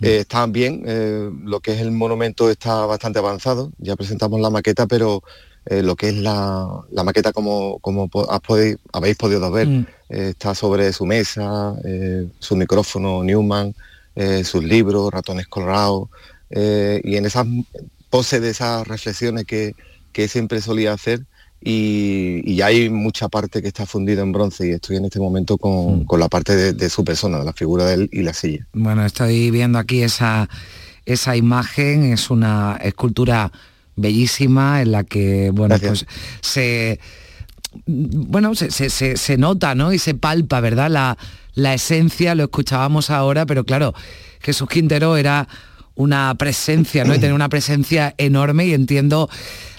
Eh, 0.00 0.18
está 0.20 0.46
bien, 0.46 0.82
eh, 0.86 1.28
lo 1.44 1.60
que 1.60 1.72
es 1.72 1.80
el 1.80 1.90
monumento 1.90 2.48
está 2.48 2.86
bastante 2.86 3.18
avanzado, 3.18 3.72
ya 3.78 3.96
presentamos 3.96 4.40
la 4.40 4.48
maqueta, 4.48 4.86
pero 4.86 5.22
eh, 5.66 5.82
lo 5.82 5.94
que 5.96 6.08
es 6.08 6.16
la, 6.16 6.66
la 6.90 7.04
maqueta 7.04 7.32
como, 7.32 7.78
como 7.80 8.04
has 8.30 8.40
podi- 8.40 8.78
habéis 8.92 9.16
podido 9.16 9.50
ver, 9.50 9.68
Mm. 9.68 9.86
eh, 10.08 10.28
está 10.30 10.54
sobre 10.54 10.92
su 10.92 11.04
mesa, 11.06 11.74
eh, 11.84 12.26
su 12.38 12.56
micrófono 12.56 13.22
Newman, 13.22 13.74
sus 14.44 14.62
libros, 14.62 15.10
ratones 15.10 15.46
colorados, 15.46 16.08
y 16.50 17.16
en 17.16 17.24
esas 17.24 17.46
poses 18.10 18.42
de 18.42 18.50
esas 18.50 18.86
reflexiones 18.86 19.44
que, 19.46 19.74
que 20.12 20.28
siempre 20.28 20.60
solía 20.60 20.92
hacer, 20.92 21.24
y, 21.62 22.42
y 22.44 22.60
hay 22.60 22.90
mucha 22.90 23.28
parte 23.28 23.62
que 23.62 23.68
está 23.68 23.86
fundida 23.86 24.20
en 24.22 24.32
bronce 24.32 24.66
y 24.66 24.70
estoy 24.72 24.96
en 24.96 25.04
este 25.04 25.20
momento 25.20 25.56
con, 25.58 26.04
con 26.04 26.18
la 26.20 26.28
parte 26.28 26.56
de, 26.56 26.72
de 26.72 26.90
su 26.90 27.02
persona, 27.04 27.42
la 27.44 27.52
figura 27.52 27.84
de 27.86 27.94
él 27.94 28.08
y 28.12 28.22
la 28.22 28.34
silla. 28.34 28.66
Bueno, 28.72 29.06
estoy 29.06 29.50
viendo 29.50 29.78
aquí 29.78 30.02
esa, 30.02 30.48
esa 31.06 31.36
imagen, 31.36 32.12
es 32.12 32.30
una 32.30 32.78
escultura 32.82 33.52
bellísima 34.00 34.82
en 34.82 34.92
la 34.92 35.04
que, 35.04 35.50
bueno, 35.52 35.76
pues 35.78 36.06
se 36.40 36.98
bueno, 37.86 38.54
se, 38.54 38.70
se- 38.70 38.90
se- 38.90 39.16
se 39.16 39.36
nota, 39.36 39.74
¿no? 39.74 39.92
Y 39.92 39.98
se 39.98 40.14
palpa, 40.14 40.60
¿verdad? 40.60 40.90
La, 40.90 41.16
la 41.54 41.74
esencia, 41.74 42.34
lo 42.34 42.44
escuchábamos 42.44 43.10
ahora, 43.10 43.46
pero 43.46 43.64
claro, 43.64 43.94
Jesús 44.40 44.68
Quintero 44.68 45.16
era 45.16 45.46
una 45.94 46.34
presencia, 46.36 47.04
¿no? 47.04 47.14
Y 47.14 47.18
tenía 47.18 47.34
una 47.34 47.48
presencia 47.48 48.14
enorme 48.18 48.66
y 48.66 48.74
entiendo 48.74 49.28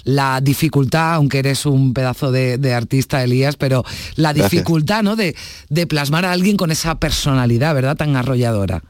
la 0.04 0.40
dificultad, 0.42 1.16
aunque 1.16 1.40
eres 1.40 1.66
un 1.66 1.94
pedazo 1.94 2.32
de, 2.32 2.58
de 2.58 2.74
artista, 2.74 3.24
Elías, 3.24 3.56
pero 3.56 3.84
la 4.16 4.32
Gracias. 4.32 4.52
dificultad, 4.52 5.04
¿no? 5.04 5.16
De, 5.16 5.36
de 5.70 5.88
plasmar 5.88 6.26
a 6.26 6.32
alguien 6.32 6.58
con 6.58 6.72
esa 6.72 6.96
personalidad, 7.00 7.74
¿verdad? 7.76 7.98
Tan 7.98 8.16
arrolladora. 8.16 8.84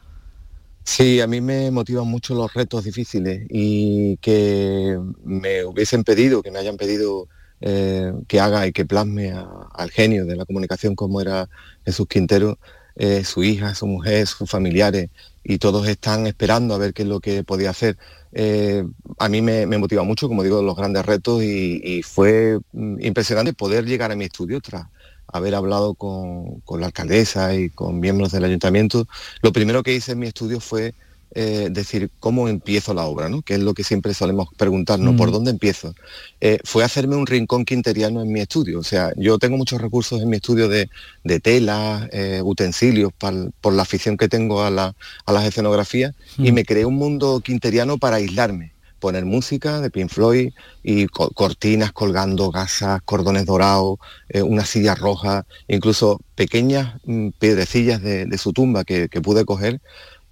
Sí, 0.83 1.21
a 1.21 1.27
mí 1.27 1.41
me 1.41 1.69
motivan 1.71 2.07
mucho 2.07 2.33
los 2.33 2.53
retos 2.53 2.83
difíciles 2.83 3.45
y 3.49 4.17
que 4.17 4.97
me 5.23 5.63
hubiesen 5.63 6.03
pedido, 6.03 6.41
que 6.41 6.51
me 6.51 6.59
hayan 6.59 6.75
pedido 6.77 7.29
eh, 7.61 8.11
que 8.27 8.39
haga 8.39 8.65
y 8.67 8.73
que 8.73 8.85
plasme 8.85 9.31
al 9.73 9.91
genio 9.91 10.25
de 10.25 10.35
la 10.35 10.45
comunicación 10.45 10.95
como 10.95 11.21
era 11.21 11.47
Jesús 11.85 12.07
Quintero, 12.07 12.59
eh, 12.95 13.23
su 13.23 13.43
hija, 13.43 13.75
su 13.75 13.87
mujer, 13.87 14.27
sus 14.27 14.49
familiares 14.49 15.09
y 15.43 15.59
todos 15.59 15.87
están 15.87 16.27
esperando 16.27 16.73
a 16.73 16.77
ver 16.79 16.93
qué 16.93 17.03
es 17.03 17.07
lo 17.07 17.19
que 17.19 17.43
podía 17.43 17.69
hacer. 17.69 17.97
Eh, 18.33 18.83
a 19.19 19.29
mí 19.29 19.41
me, 19.41 19.65
me 19.67 19.77
motiva 19.77 20.03
mucho, 20.03 20.27
como 20.27 20.43
digo, 20.43 20.61
los 20.63 20.75
grandes 20.75 21.05
retos 21.05 21.43
y, 21.43 21.79
y 21.83 22.01
fue 22.03 22.59
mm, 22.73 23.01
impresionante 23.05 23.53
poder 23.53 23.85
llegar 23.85 24.11
a 24.11 24.15
mi 24.15 24.25
estudio 24.25 24.59
tras 24.61 24.87
haber 25.31 25.55
hablado 25.55 25.93
con, 25.93 26.59
con 26.61 26.79
la 26.81 26.87
alcaldesa 26.87 27.55
y 27.55 27.69
con 27.69 27.99
miembros 27.99 28.31
del 28.31 28.43
ayuntamiento. 28.45 29.07
Lo 29.41 29.51
primero 29.51 29.83
que 29.83 29.93
hice 29.93 30.11
en 30.13 30.19
mi 30.19 30.27
estudio 30.27 30.59
fue 30.59 30.93
eh, 31.33 31.69
decir 31.71 32.09
cómo 32.19 32.49
empiezo 32.49 32.93
la 32.93 33.05
obra, 33.05 33.29
¿no? 33.29 33.41
que 33.41 33.53
es 33.53 33.61
lo 33.61 33.73
que 33.73 33.85
siempre 33.85 34.13
solemos 34.13 34.49
preguntarnos, 34.57 35.13
Mm. 35.13 35.17
¿por 35.17 35.31
dónde 35.31 35.51
empiezo? 35.51 35.95
Eh, 36.41 36.59
fue 36.65 36.83
hacerme 36.83 37.15
un 37.15 37.25
rincón 37.25 37.63
quinteriano 37.63 38.21
en 38.21 38.33
mi 38.33 38.41
estudio. 38.41 38.79
O 38.79 38.83
sea, 38.83 39.13
yo 39.15 39.39
tengo 39.39 39.55
muchos 39.55 39.79
recursos 39.79 40.21
en 40.21 40.27
mi 40.29 40.35
estudio 40.35 40.67
de, 40.67 40.89
de 41.23 41.39
telas, 41.39 42.09
eh, 42.11 42.41
utensilios, 42.43 43.13
pal- 43.17 43.53
por 43.61 43.71
la 43.71 43.83
afición 43.83 44.17
que 44.17 44.27
tengo 44.27 44.61
a, 44.61 44.69
la- 44.69 44.93
a 45.25 45.31
las 45.31 45.45
escenografías, 45.45 46.13
y 46.37 46.51
Mm. 46.51 46.53
me 46.55 46.65
creé 46.65 46.83
un 46.83 46.95
mundo 46.95 47.39
quinteriano 47.39 47.97
para 47.97 48.17
aislarme 48.17 48.73
poner 49.01 49.25
música 49.25 49.81
de 49.81 49.89
Pink 49.89 50.09
Floyd 50.09 50.53
y 50.83 51.07
co- 51.07 51.31
cortinas 51.31 51.91
colgando 51.91 52.51
gasas, 52.51 53.01
cordones 53.03 53.45
dorados, 53.45 53.99
eh, 54.29 54.41
una 54.43 54.65
silla 54.65 54.95
roja, 54.95 55.45
incluso 55.67 56.21
pequeñas 56.35 56.95
mm, 57.05 57.31
piedrecillas 57.39 58.01
de, 58.01 58.37
su 58.37 58.53
tumba 58.53 58.85
que, 58.85 59.09
que 59.09 59.21
pude 59.21 59.43
coger 59.45 59.81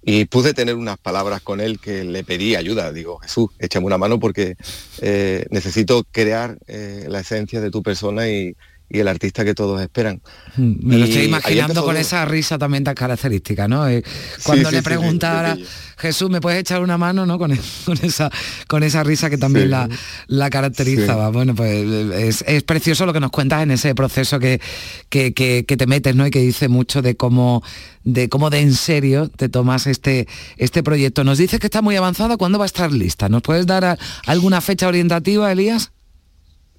y 0.02 0.24
pude 0.26 0.54
tener 0.54 0.76
unas 0.76 0.98
palabras 0.98 1.42
con 1.42 1.60
él 1.60 1.78
que 1.78 2.04
le 2.04 2.24
pedí 2.24 2.54
ayuda. 2.54 2.92
Digo, 2.92 3.18
Jesús, 3.18 3.50
échame 3.58 3.86
una 3.86 3.98
mano 3.98 4.18
porque 4.18 4.56
eh, 5.02 5.44
necesito 5.50 6.04
crear 6.10 6.58
eh, 6.68 7.04
la 7.08 7.20
esencia 7.20 7.60
de 7.60 7.70
tu 7.70 7.82
persona 7.82 8.28
y, 8.28 8.56
y 8.92 8.98
el 8.98 9.06
artista 9.08 9.44
que 9.44 9.54
todos 9.54 9.80
esperan. 9.80 10.20
Me 10.56 10.98
lo 10.98 11.04
estoy 11.04 11.22
imaginando 11.24 11.84
con 11.84 11.96
esa 11.96 12.24
risa 12.24 12.58
también 12.58 12.82
tan 12.84 12.94
característica, 12.94 13.68
¿no? 13.68 13.88
Eh, 13.88 14.02
Cuando 14.42 14.68
sí, 14.68 14.74
le 14.74 14.80
sí, 14.80 14.84
pregunta 14.84 15.30
sí, 15.30 15.36
ahora, 15.36 15.54
sí, 15.56 15.64
Jesús, 15.96 16.28
¿me 16.28 16.40
puedes 16.40 16.58
echar 16.60 16.82
una 16.82 16.98
mano? 16.98 17.24
¿no? 17.24 17.38
Con, 17.38 17.56
con 17.84 17.98
esa, 18.02 18.30
con 18.66 18.82
esa 18.82 19.04
risa 19.04 19.30
que 19.30 19.38
también 19.38 19.70
la, 19.70 19.88
la 20.26 20.50
caracterizaba. 20.50 21.30
Bueno, 21.30 21.54
pues 21.54 21.86
es, 22.14 22.44
es 22.48 22.62
precioso 22.64 23.06
lo 23.06 23.12
que 23.12 23.20
nos 23.20 23.30
cuentas 23.30 23.62
en 23.62 23.70
ese 23.70 23.94
proceso 23.94 24.38
que, 24.40 24.60
que, 25.08 25.32
que- 25.32 25.64
que 25.66 25.76
te 25.76 25.86
metes, 25.86 26.16
¿no? 26.16 26.26
Y 26.26 26.30
que 26.30 26.40
dice 26.40 26.68
mucho 26.68 27.00
de 27.00 27.16
cómo 27.16 27.62
de 28.02 28.28
cómo 28.30 28.48
de 28.50 28.60
en 28.60 28.72
serio 28.74 29.28
te 29.28 29.48
tomas 29.50 29.86
este, 29.86 30.26
este 30.56 30.82
proyecto. 30.82 31.22
Nos 31.22 31.38
dices 31.38 31.60
que 31.60 31.66
está 31.66 31.82
muy 31.82 31.96
avanzada, 31.96 32.36
¿cuándo 32.38 32.58
va 32.58 32.64
a 32.64 32.66
estar 32.66 32.90
lista? 32.90 33.28
¿Nos 33.28 33.42
puedes 33.42 33.66
dar 33.66 33.84
a- 33.84 33.98
alguna 34.26 34.60
fecha 34.60 34.88
orientativa, 34.88 35.52
Elías? 35.52 35.92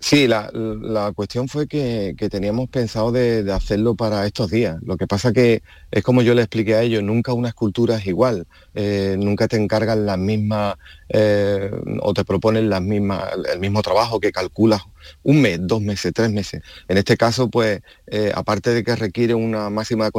Sí, 0.04 0.28
la, 0.28 0.50
la 0.54 1.12
cuestión 1.14 1.48
fue 1.48 1.68
que, 1.68 2.16
que 2.18 2.28
teníamos 2.28 2.68
pensado 2.70 3.12
de, 3.12 3.44
de 3.44 3.54
hacerlo 3.54 3.96
para 3.96 4.26
estos 4.26 4.50
días. 4.50 4.78
Lo 4.82 4.98
que 4.98 5.06
pasa 5.06 5.32
que 5.32 5.62
es 5.92 6.04
como 6.04 6.24
yo 6.24 6.34
le 6.34 6.42
expliqué 6.42 6.74
a 6.74 6.82
ellos, 6.82 7.04
nunca 7.04 7.34
una 7.34 7.50
escultura 7.50 7.98
es 7.98 8.08
igual, 8.08 8.48
eh, 8.74 9.16
nunca 9.20 9.48
te 9.48 9.58
encargan 9.58 10.08
las 10.08 10.18
mismas 10.18 10.76
eh, 11.10 11.70
o 12.02 12.14
te 12.16 12.26
proponen 12.26 12.68
las 12.70 12.82
mismas, 12.82 13.26
el 13.54 13.60
mismo 13.60 13.84
trabajo 13.84 14.20
que 14.20 14.32
calculas 14.32 14.82
un 15.24 15.42
mes, 15.42 15.60
dos 15.62 15.82
meses, 15.82 16.12
tres 16.14 16.32
meses. 16.32 16.62
En 16.88 16.98
este 16.98 17.16
caso, 17.16 17.50
pues, 17.50 17.82
eh, 18.08 18.32
aparte 18.34 18.72
de 18.72 18.84
que 18.84 18.96
requiere 18.96 19.36
una 19.36 19.70
máxima 19.70 20.10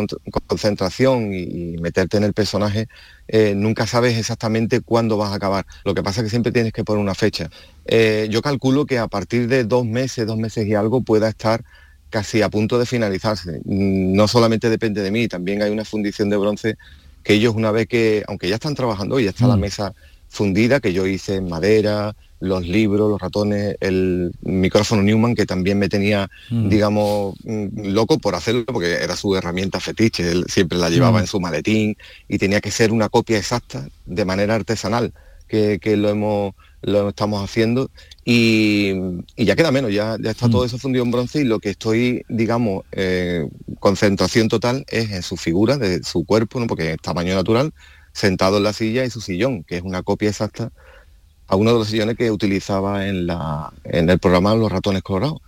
concentración 0.47 1.33
y, 1.35 1.77
meterte 1.83 2.19
en 2.19 2.25
el 2.25 2.35
personaje, 2.35 2.89
nunca 3.55 3.87
sabes 3.87 4.17
exactamente 4.19 4.81
cuándo 4.81 5.17
vas 5.17 5.33
a 5.33 5.37
acabar. 5.37 5.67
Lo 5.85 5.95
que 5.95 6.03
pasa 6.03 6.21
es 6.21 6.25
que 6.27 6.31
siempre 6.31 6.53
tienes 6.53 6.73
que 6.73 6.85
poner 6.85 7.03
una 7.03 7.15
fecha. 7.15 7.51
Yo 7.87 8.43
calculo 8.43 8.87
que 8.87 8.99
a 8.99 9.09
partir 9.09 9.49
de 9.49 9.65
dos 9.65 9.85
meses, 9.85 10.27
dos 10.27 10.39
meses 10.39 10.67
y 10.67 10.75
algo, 10.75 11.03
pueda 11.03 11.29
estar 11.29 11.65
casi 12.13 12.43
a 12.43 12.51
punto 12.51 12.79
de 12.79 12.87
finalizarse. 12.87 13.63
Mm, 13.65 14.15
no 14.15 14.29
solamente 14.29 14.69
depende 14.69 15.03
de 15.03 15.11
mí, 15.11 15.29
también 15.29 15.63
hay 15.63 15.71
una 15.71 15.85
fundición 15.85 16.29
de 16.29 16.37
bronce 16.37 16.77
que 17.25 17.35
ellos 17.35 17.55
una 17.55 17.73
vez 17.73 17.87
que, 17.89 18.23
aunque 18.29 18.49
ya 18.49 18.57
están 18.57 18.75
trabajando, 18.75 19.19
y 19.19 19.27
está 19.27 19.47
la 19.47 19.57
mm. 19.57 19.61
mesa 19.61 19.95
fundida 20.29 20.81
que 20.81 20.93
yo 20.93 21.07
hice 21.07 21.37
en 21.37 21.49
madera, 21.49 22.15
los 22.41 22.67
libros, 22.67 23.09
los 23.09 23.21
ratones, 23.21 23.77
el 23.81 24.33
micrófono 24.43 25.03
Newman 25.03 25.35
que 25.35 25.47
también 25.47 25.79
me 25.79 25.89
tenía, 25.89 26.29
mm. 26.51 26.69
digamos, 26.69 27.37
loco 27.45 28.19
por 28.19 28.35
hacerlo 28.35 28.65
porque 28.67 28.95
era 28.95 29.17
su 29.17 29.35
herramienta 29.37 29.81
fetiche, 29.81 30.31
él 30.31 30.45
siempre 30.49 30.79
la 30.79 30.91
llevaba 30.91 31.19
mm. 31.19 31.23
en 31.23 31.27
su 31.27 31.41
maletín 31.41 31.97
y 32.29 32.39
tenía 32.39 32.61
que 32.61 32.71
ser 32.71 32.93
una 32.93 33.09
copia 33.09 33.39
exacta 33.39 33.89
de 34.05 34.25
manera 34.25 34.55
artesanal 34.55 35.13
que, 35.49 35.97
lo 35.97 36.09
hemos 36.09 36.55
lo 36.83 37.09
estamos 37.09 37.43
haciendo 37.43 37.91
y, 38.25 38.93
ya 39.37 39.57
queda 39.57 39.73
menos, 39.73 39.93
ya, 39.93 40.17
ya 40.21 40.31
está 40.31 40.49
todo 40.49 40.65
eso 40.65 40.79
fundido 40.79 41.05
en 41.05 41.11
bronce 41.11 41.41
y 41.41 41.45
lo 41.45 41.59
que 41.59 41.71
estoy, 41.71 42.25
digamos, 42.29 42.85
eh, 42.93 43.49
concentración 43.81 44.49
total 44.49 44.85
es 44.89 45.11
en 45.11 45.23
su 45.23 45.37
figura, 45.37 45.77
de 45.79 46.03
su 46.03 46.25
cuerpo, 46.25 46.61
¿no? 46.61 46.67
porque 46.67 46.93
es 46.93 46.99
tamaño 46.99 47.35
natural, 47.35 47.73
sentado 48.13 48.59
en 48.59 48.65
la 48.65 48.73
silla 48.73 49.05
y 49.05 49.11
su 49.11 49.21
sillón, 49.21 49.65
que 49.65 49.77
es 49.77 49.83
una 49.83 50.03
copia 50.03 50.29
exacta 50.29 50.71
a 51.47 51.57
uno 51.57 51.73
de 51.73 51.79
los 51.81 51.89
sillones 51.89 52.17
que 52.17 52.31
utilizaba 52.31 53.07
en, 53.07 53.27
la, 53.27 53.73
en 53.85 54.09
el 54.09 54.19
programa 54.19 54.55
Los 54.55 54.73
ratones 54.73 55.03
colorados. 55.03 55.41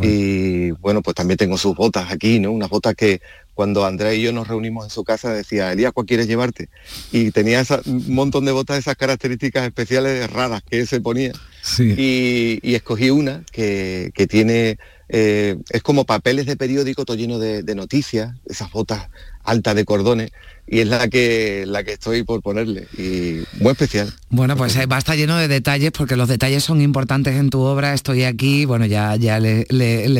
Y 0.00 0.70
bueno, 0.72 1.02
pues 1.02 1.14
también 1.14 1.36
tengo 1.36 1.58
sus 1.58 1.76
botas 1.76 2.10
aquí, 2.10 2.40
¿no? 2.40 2.50
Unas 2.50 2.70
botas 2.70 2.94
que 2.94 3.20
cuando 3.54 3.84
Andrea 3.84 4.14
y 4.14 4.22
yo 4.22 4.32
nos 4.32 4.48
reunimos 4.48 4.84
en 4.84 4.90
su 4.90 5.04
casa 5.04 5.32
decía, 5.32 5.72
Elías, 5.72 5.92
¿cuál 5.92 6.06
quieres 6.06 6.26
llevarte? 6.26 6.68
Y 7.10 7.30
tenía 7.30 7.62
un 7.86 8.14
montón 8.14 8.44
de 8.44 8.52
botas, 8.52 8.78
esas 8.78 8.96
características 8.96 9.64
especiales 9.64 10.30
raras 10.30 10.62
que 10.62 10.80
él 10.80 10.86
se 10.86 11.00
ponía. 11.00 11.32
Y, 11.78 12.74
escogí 12.74 13.10
una 13.10 13.44
que, 13.52 14.12
tiene, 14.28 14.78
eh, 15.08 15.56
es 15.70 15.82
como 15.82 16.04
papeles 16.04 16.46
de 16.46 16.56
periódico, 16.56 17.04
todo 17.04 17.16
lleno 17.16 17.38
de, 17.38 17.62
de 17.62 17.74
noticias, 17.74 18.34
esas 18.46 18.70
botas 18.72 19.08
altas 19.44 19.74
de 19.74 19.84
cordones 19.84 20.32
y 20.66 20.80
es 20.80 20.88
la 20.88 21.08
que 21.08 21.64
la 21.66 21.84
que 21.84 21.92
estoy 21.92 22.22
por 22.22 22.40
ponerle 22.40 22.86
y 22.96 23.42
muy 23.60 23.72
especial. 23.72 24.12
Bueno, 24.30 24.56
pues 24.56 24.76
eh, 24.76 24.86
va 24.86 24.96
a 24.96 24.98
estar 25.00 25.16
lleno 25.16 25.36
de 25.36 25.48
detalles 25.48 25.90
porque 25.90 26.16
los 26.16 26.28
detalles 26.28 26.64
son 26.64 26.80
importantes 26.80 27.36
en 27.36 27.50
tu 27.50 27.60
obra. 27.60 27.92
Estoy 27.92 28.24
aquí, 28.24 28.64
bueno, 28.64 28.86
ya, 28.86 29.16
ya 29.16 29.38
le, 29.40 29.66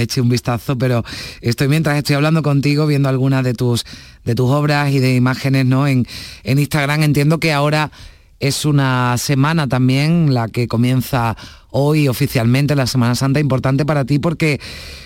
eché 0.02 0.20
un 0.20 0.28
vistazo, 0.28 0.76
pero 0.76 1.04
estoy 1.40 1.68
mientras 1.68 1.96
estoy 1.96 2.16
hablando 2.16 2.42
contigo, 2.42 2.86
viendo 2.86 3.08
algunas 3.08 3.44
de 3.44 3.54
tus, 3.54 3.84
de 4.24 4.34
tus 4.34 4.50
obras 4.50 4.92
y 4.92 4.98
de 4.98 5.14
imágenes 5.14 5.64
¿no? 5.64 5.86
en, 5.86 6.06
en 6.42 6.58
Instagram. 6.58 7.02
Entiendo 7.02 7.38
que 7.38 7.52
ahora 7.52 7.90
es 8.42 8.64
una 8.64 9.16
semana 9.18 9.68
también 9.68 10.34
la 10.34 10.48
que 10.48 10.66
comienza 10.66 11.36
hoy 11.72 12.08
oficialmente, 12.08 12.76
la 12.76 12.86
Semana 12.86 13.14
Santa, 13.14 13.40
importante 13.40 13.84
para 13.84 14.04
ti 14.04 14.18
porque, 14.18 14.60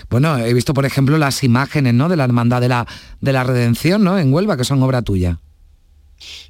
bueno, 0.09 0.37
he 0.37 0.53
visto, 0.53 0.73
por 0.73 0.85
ejemplo, 0.85 1.17
las 1.17 1.43
imágenes 1.43 1.93
¿no? 1.93 2.09
de 2.09 2.15
la 2.15 2.25
Hermandad 2.25 2.61
de 2.61 2.69
la, 2.69 2.87
de 3.19 3.33
la 3.33 3.43
Redención 3.43 4.03
¿no? 4.03 4.19
en 4.19 4.31
Huelva, 4.33 4.57
que 4.57 4.63
son 4.63 4.81
obra 4.83 5.01
tuya. 5.01 5.39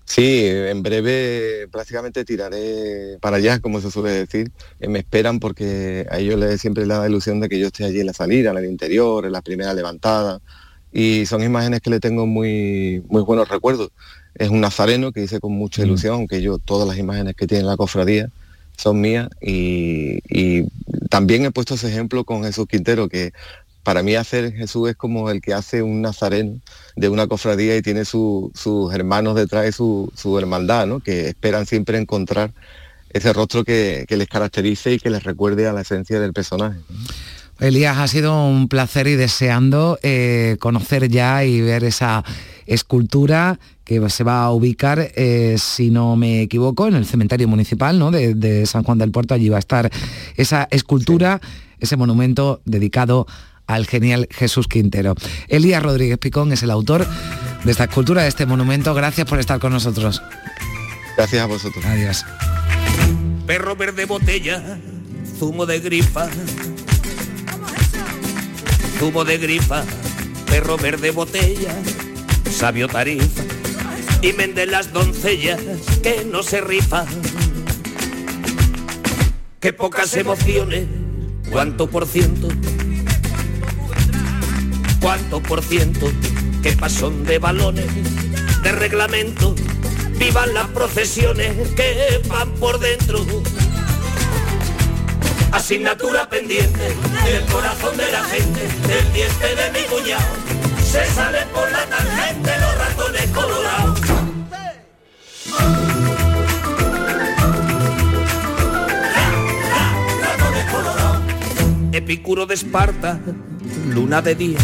Sí, 0.06 0.46
en 0.46 0.82
breve 0.82 1.68
prácticamente 1.70 2.24
tiraré 2.24 3.18
para 3.20 3.38
allá, 3.38 3.60
como 3.60 3.82
se 3.82 3.92
suele 3.92 4.12
decir. 4.12 4.52
Eh, 4.80 4.88
me 4.88 5.00
esperan 5.00 5.40
porque 5.40 6.06
a 6.10 6.20
ellos 6.20 6.40
les 6.40 6.62
siempre 6.62 6.84
les 6.84 6.90
da 6.90 7.02
la 7.02 7.10
ilusión 7.10 7.42
de 7.42 7.50
que 7.50 7.60
yo 7.60 7.68
esté 7.68 7.84
allí 7.84 8.00
en 8.00 8.06
la 8.06 8.14
salida, 8.14 8.52
en 8.52 8.58
el 8.58 8.66
interior, 8.66 9.26
en 9.26 9.34
la 9.34 9.42
primera 9.42 9.74
levantada. 9.74 10.40
Y 10.94 11.26
son 11.26 11.44
imágenes 11.44 11.82
que 11.82 11.90
le 11.90 12.00
tengo 12.00 12.26
muy, 12.26 13.04
muy 13.10 13.22
buenos 13.24 13.50
recuerdos 13.50 13.92
es 14.38 14.50
un 14.50 14.62
nazareno 14.62 15.12
que 15.12 15.24
hice 15.24 15.40
con 15.40 15.54
mucha 15.54 15.82
mm. 15.82 15.86
ilusión, 15.86 16.14
aunque 16.16 16.42
yo 16.42 16.58
todas 16.58 16.88
las 16.88 16.98
imágenes 16.98 17.36
que 17.36 17.48
tiene 17.48 17.64
la 17.64 17.78
cofradía 17.78 18.30
son 18.78 19.02
mías 19.02 19.28
y, 19.42 20.64
también 21.10 21.46
he 21.46 21.52
puesto 21.52 21.76
ese 21.76 21.88
ejemplo 21.88 22.26
con 22.26 22.44
Jesús 22.44 22.68
Quintero, 22.68 23.08
que 23.08 23.32
para 23.84 24.04
mí 24.04 24.16
hacer 24.16 24.54
Jesús 24.54 24.90
es 24.90 24.96
como 24.98 25.30
el 25.30 25.42
que 25.42 25.54
hace 25.54 25.82
un 25.82 26.02
nazareno 26.02 26.60
de 26.98 27.08
una 27.08 27.28
cofradía 27.28 27.78
y 27.78 27.82
tiene 27.82 28.04
sus 28.04 28.52
hermanos 28.94 29.36
detrás 29.36 29.64
de 29.64 29.72
su, 29.72 30.38
hermandad, 30.38 30.86
¿no? 30.86 31.00
que 31.00 31.30
esperan 31.30 31.66
siempre 31.66 31.98
encontrar 31.98 32.52
ese 33.10 33.32
rostro 33.32 33.64
que, 33.64 34.06
les 34.10 34.28
caracterice 34.28 34.94
y 34.94 35.00
que 35.00 35.10
les 35.10 35.24
recuerde 35.24 35.68
a 35.68 35.74
la 35.74 35.82
esencia 35.82 36.20
del 36.20 36.34
personaje. 36.34 36.80
Elías, 37.60 37.98
ha 37.98 38.08
sido 38.08 38.46
un 38.46 38.68
placer 38.68 39.08
y 39.08 39.16
deseando 39.16 39.98
eh, 40.04 40.58
conocer 40.60 41.08
ya 41.08 41.44
y 41.46 41.62
ver 41.62 41.86
esa 41.86 42.24
escultura 42.68 43.60
que 43.88 44.10
se 44.10 44.26
va 44.26 44.44
a 44.44 44.52
ubicar, 44.52 45.14
eh, 45.16 45.56
si 45.58 45.92
no 45.92 46.18
me 46.18 46.42
equivoco, 46.42 46.90
en 46.90 46.96
el 46.96 47.06
cementerio 47.06 47.48
municipal 47.48 47.98
¿no? 47.98 48.12
de, 48.12 48.66
San 48.66 48.84
Juan 48.84 48.98
del 48.98 49.12
Puerto. 49.12 49.34
Allí 49.34 49.48
va 49.48 49.56
a 49.56 49.60
estar 49.60 49.90
esa 50.36 50.68
escultura, 50.72 51.40
ese 51.80 51.96
monumento 51.96 52.60
dedicado 52.66 53.28
al 53.66 53.88
genial 53.88 54.28
Jesús 54.30 54.68
Quintero. 54.68 55.16
Elías 55.48 55.82
Rodríguez 55.82 56.18
Picón 56.18 56.52
es 56.52 56.64
el 56.64 56.72
autor 56.72 57.08
de 57.64 57.72
esta 57.72 57.86
escultura, 57.86 58.24
de 58.24 58.28
este 58.28 58.46
monumento. 58.46 58.94
Gracias 58.94 59.26
por 59.26 59.40
estar 59.40 59.58
con 59.62 59.72
nosotros. 59.72 60.22
Gracias 61.16 61.42
a 61.42 61.46
vosotros. 61.46 61.86
Adiós. 61.86 62.26
Perro 63.46 63.78
verde 63.78 64.04
botella, 64.04 64.80
zumo 65.40 65.66
de 65.66 65.80
grifa. 65.80 66.28
Zumo 69.00 69.24
de 69.24 69.38
grifa, 69.38 69.86
perro 70.48 70.76
verde 70.76 71.12
botella, 71.12 71.74
sabio 72.50 72.90
tarifa 72.90 73.57
y 74.22 74.32
venden 74.32 74.72
las 74.72 74.94
doncellas 74.94 75.60
que 76.02 76.26
no 76.26 76.44
se 76.44 76.62
rifan. 76.62 77.08
Qué 79.60 79.74
pocas 79.74 80.16
emociones, 80.16 80.86
cuánto 81.52 81.88
por 81.88 82.08
ciento, 82.08 82.48
cuánto 85.00 85.42
por 85.42 85.64
ciento, 85.64 86.12
qué 86.64 86.74
pasón 86.74 87.26
de 87.26 87.40
balones, 87.40 87.88
de 88.64 88.72
reglamento, 88.72 89.56
vivan 90.18 90.54
las 90.54 90.68
procesiones 90.68 91.56
que 91.76 92.22
van 92.28 92.52
por 92.54 92.80
dentro. 92.80 93.26
Asignatura 95.52 96.30
pendiente 96.30 96.96
del 97.26 97.46
corazón 97.46 97.98
de 97.98 98.12
la 98.12 98.24
gente, 98.26 98.62
del 98.88 99.14
diente 99.14 99.56
de 99.56 99.72
mi 99.72 99.86
cuñado 99.88 100.58
se 100.88 101.06
sale 101.08 101.40
por 101.54 101.70
la 101.70 101.86
tangente 101.86 102.52
los 102.62 102.78
ratones 102.78 103.28
colorados. 103.32 104.02
Ratones 110.22 110.66
colorados. 110.72 111.22
Epicuro 111.92 112.46
de 112.46 112.54
Esparta, 112.56 113.20
luna 113.90 114.22
de 114.22 114.36
día. 114.36 114.60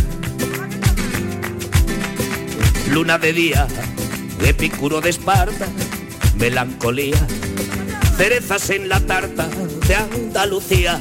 Luna 2.90 3.18
de 3.18 3.34
día, 3.34 3.68
Epicuro 4.46 5.02
de 5.02 5.10
Esparta, 5.10 5.68
melancolía. 6.38 7.28
Cerezas 8.16 8.70
en 8.70 8.88
la 8.88 9.02
tarta 9.02 9.50
de 9.88 9.96
Andalucía. 9.96 11.00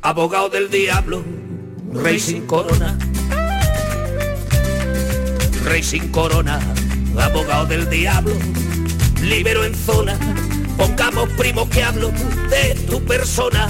Abogado 0.00 0.48
del 0.48 0.68
diablo, 0.68 1.22
rey 1.92 2.18
sin 2.18 2.46
corona, 2.46 2.96
rey 5.64 5.82
sin 5.82 6.08
corona, 6.10 6.58
abogado 7.20 7.66
del 7.66 7.88
diablo, 7.88 8.34
libero 9.22 9.64
en 9.64 9.74
zona, 9.74 10.16
pongamos 10.76 11.28
primo 11.30 11.68
que 11.68 11.82
hablo 11.82 12.10
de 12.48 12.74
tu 12.88 13.02
persona. 13.04 13.68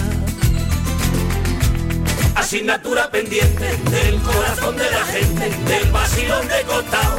Asignatura 2.34 3.10
pendiente 3.10 3.76
del 3.90 4.20
corazón 4.20 4.76
de 4.76 4.90
la 4.90 5.04
gente, 5.04 5.50
del 5.66 5.90
vacilón 5.90 6.48
de 6.48 6.62
costado, 6.62 7.18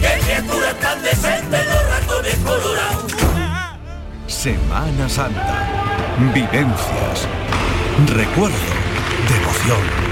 qué 0.00 0.20
criatura 0.24 0.74
tan 0.80 1.02
decente 1.02 1.58
los 1.64 1.90
ratones 1.90 2.36
colorados. 2.36 3.12
Semana 4.26 5.08
Santa, 5.08 6.16
vivencias, 6.34 7.28
recuerdo, 8.06 8.56
devoción 9.28 10.11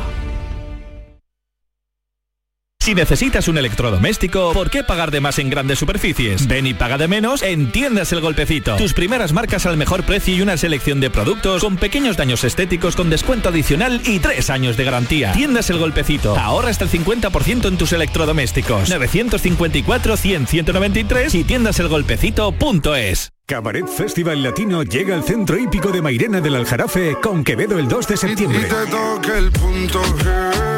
Si 2.81 2.93
necesitas 2.95 3.47
un 3.47 3.59
electrodoméstico, 3.59 4.53
¿por 4.53 4.71
qué 4.71 4.83
pagar 4.83 5.11
de 5.11 5.21
más 5.21 5.37
en 5.37 5.51
grandes 5.51 5.77
superficies? 5.77 6.47
Ven 6.47 6.65
y 6.65 6.73
paga 6.73 6.97
de 6.97 7.07
menos 7.07 7.43
en 7.43 7.71
Tiendas 7.71 8.11
El 8.11 8.21
Golpecito. 8.21 8.75
Tus 8.75 8.95
primeras 8.95 9.33
marcas 9.33 9.67
al 9.67 9.77
mejor 9.77 10.03
precio 10.03 10.35
y 10.35 10.41
una 10.41 10.57
selección 10.57 10.99
de 10.99 11.11
productos 11.11 11.61
con 11.61 11.77
pequeños 11.77 12.17
daños 12.17 12.43
estéticos 12.43 12.95
con 12.95 13.11
descuento 13.11 13.49
adicional 13.49 14.01
y 14.03 14.17
tres 14.17 14.49
años 14.49 14.77
de 14.77 14.85
garantía. 14.85 15.31
Tiendas 15.31 15.69
El 15.69 15.77
Golpecito. 15.77 16.35
Ahorra 16.35 16.71
hasta 16.71 16.85
el 16.85 16.89
50% 16.89 17.67
en 17.67 17.77
tus 17.77 17.93
electrodomésticos. 17.93 18.89
954-100-193 18.89 21.35
y 21.35 21.43
tiendaselgolpecito.es. 21.43 23.29
Cabaret 23.45 23.87
Festival 23.87 24.41
Latino 24.41 24.81
llega 24.81 25.13
al 25.13 25.23
centro 25.23 25.59
hípico 25.59 25.91
de 25.91 26.01
Mairena 26.01 26.41
del 26.41 26.55
Aljarafe 26.55 27.15
con 27.21 27.43
Quevedo 27.43 27.77
el 27.77 27.87
2 27.87 28.07
de 28.07 28.17
septiembre. 28.17 28.67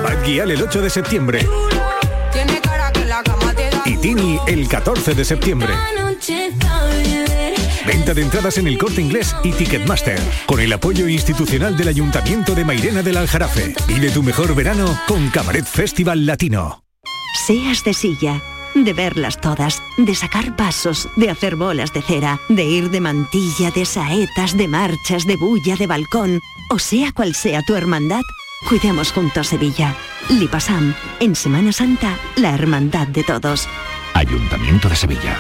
Bad 0.04 0.26
Gyal 0.26 0.52
el 0.52 0.62
8 0.62 0.82
de 0.82 0.90
septiembre. 0.90 1.48
Y 3.86 3.98
Tini 3.98 4.40
el 4.48 4.68
14 4.68 5.14
de 5.14 5.26
septiembre. 5.26 5.74
Venta 7.86 8.14
de 8.14 8.22
entradas 8.22 8.58
en 8.58 8.68
el 8.68 8.78
corte 8.78 9.02
inglés 9.02 9.36
y 9.44 9.52
Ticketmaster. 9.52 10.20
Con 10.46 10.62
el 10.62 10.72
apoyo 10.72 11.08
institucional 11.08 11.76
del 11.76 11.90
Ayuntamiento 11.90 12.56
de 12.56 12.64
Mairena 12.64 13.02
del 13.04 13.18
Aljarafe. 13.18 13.76
Vive 13.88 14.10
tu 14.10 14.24
mejor 14.24 14.56
verano 14.56 14.98
con 15.08 15.30
Cabaret 15.30 15.66
Festival 15.66 16.26
Latino. 16.26 16.84
Seas 17.46 17.84
de 17.84 17.94
silla, 17.94 18.42
de 18.74 18.94
verlas 18.94 19.42
todas, 19.42 19.82
de 19.98 20.16
sacar 20.16 20.56
pasos, 20.56 21.10
de 21.18 21.30
hacer 21.30 21.56
bolas 21.58 21.92
de 21.92 22.02
cera, 22.02 22.40
de 22.48 22.64
ir 22.64 22.90
de 22.90 23.02
mantilla, 23.02 23.72
de 23.72 23.86
saetas, 23.86 24.56
de 24.56 24.68
marchas, 24.68 25.26
de 25.26 25.36
bulla, 25.36 25.76
de 25.76 25.88
balcón, 25.88 26.40
o 26.70 26.80
sea 26.80 27.12
cual 27.12 27.36
sea 27.36 27.62
tu 27.68 27.76
hermandad, 27.76 28.22
cuidemos 28.68 29.12
juntos 29.12 29.48
Sevilla. 29.48 29.96
Lipasam, 30.30 30.94
en 31.20 31.36
Semana 31.36 31.72
Santa, 31.72 32.18
la 32.36 32.54
hermandad 32.54 33.08
de 33.08 33.24
todos. 33.24 33.68
Ayuntamiento 34.14 34.90
de 34.90 34.96
Sevilla. 34.96 35.38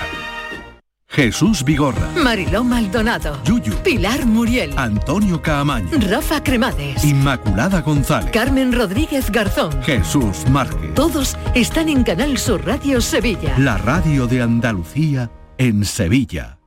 Jesús 1.14 1.64
Vigorra. 1.64 2.10
Mariló 2.24 2.64
Maldonado. 2.64 3.40
Yuyu. 3.44 3.76
Pilar 3.84 4.26
Muriel. 4.26 4.74
Antonio 4.78 5.44
Caamaño. 5.44 5.90
Rafa 6.10 6.42
Cremades. 6.42 7.06
Inmaculada 7.06 7.82
González. 7.82 8.32
Carmen 8.32 8.74
Rodríguez 8.74 9.32
Garzón. 9.32 9.80
Jesús 9.84 10.50
Márquez. 10.50 10.96
Todos 10.96 11.38
están 11.54 11.90
en 11.90 12.04
Canal 12.04 12.40
Sur 12.40 12.66
Radio 12.66 13.00
Sevilla. 13.00 13.54
La 13.60 13.78
radio 13.78 14.26
de 14.26 14.42
Andalucía 14.42 15.30
en 15.60 15.86
Sevilla. 15.86 16.58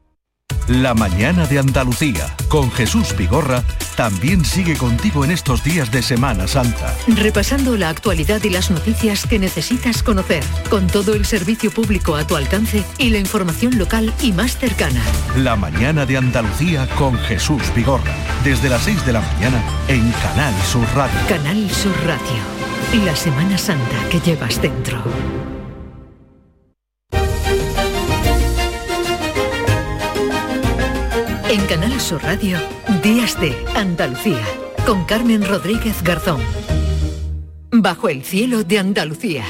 La 0.69 0.95
mañana 0.95 1.47
de 1.47 1.59
Andalucía 1.59 2.33
con 2.49 2.71
Jesús 2.71 3.17
Vigorra 3.17 3.65
también 3.97 4.45
sigue 4.45 4.77
contigo 4.77 5.25
en 5.25 5.31
estos 5.31 5.65
días 5.65 5.91
de 5.91 6.03
Semana 6.03 6.47
Santa. 6.47 6.95
Repasando 7.09 7.77
la 7.77 7.89
actualidad 7.89 8.43
y 8.45 8.51
las 8.51 8.71
noticias 8.71 9.27
que 9.27 9.39
necesitas 9.39 10.03
conocer, 10.03 10.45
con 10.69 10.87
todo 10.87 11.15
el 11.15 11.25
servicio 11.25 11.71
público 11.71 12.15
a 12.15 12.27
tu 12.27 12.37
alcance 12.37 12.85
y 12.99 13.11
la 13.11 13.19
información 13.19 13.79
local 13.79 14.13
y 14.21 14.33
más 14.33 14.59
cercana. 14.59 15.01
La 15.37 15.57
mañana 15.57 16.07
de 16.07 16.19
Andalucía 16.19 16.87
con 16.97 17.19
Jesús 17.19 17.63
Vigorra. 17.75 18.15
Desde 18.45 18.69
las 18.69 18.83
6 18.83 19.07
de 19.07 19.13
la 19.15 19.21
mañana 19.21 19.63
en 19.89 20.11
Canal 20.13 20.55
Sur 20.71 20.87
Radio. 20.95 21.19
Canal 21.29 21.71
Sur 21.71 21.97
Radio. 22.07 23.05
La 23.05 23.17
Semana 23.17 23.59
Santa 23.59 24.09
que 24.11 24.21
llevas 24.21 24.61
dentro. 24.61 25.46
En 31.49 31.65
Canal 31.67 32.01
Sur 32.01 32.25
Radio, 32.25 32.59
Días 33.05 33.41
de 33.41 33.55
Andalucía, 33.77 34.45
con 34.85 35.05
Carmen 35.05 35.47
Rodríguez 35.47 36.03
Garzón. 36.03 36.41
Bajo 37.71 38.09
el 38.09 38.25
cielo 38.25 38.65
de 38.65 38.81
Andalucía. 38.81 39.45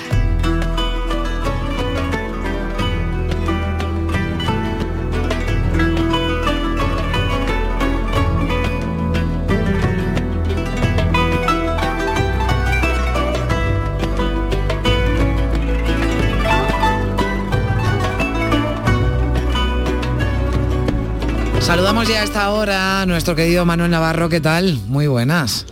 Saludamos 21.66 22.08
ya 22.08 22.20
a 22.20 22.24
esta 22.24 22.50
hora 22.50 23.02
a 23.02 23.06
nuestro 23.06 23.34
querido 23.34 23.64
Manuel 23.66 23.90
Navarro, 23.90 24.28
¿qué 24.28 24.40
tal? 24.40 24.78
Muy 24.86 25.08
buenas. 25.08 25.66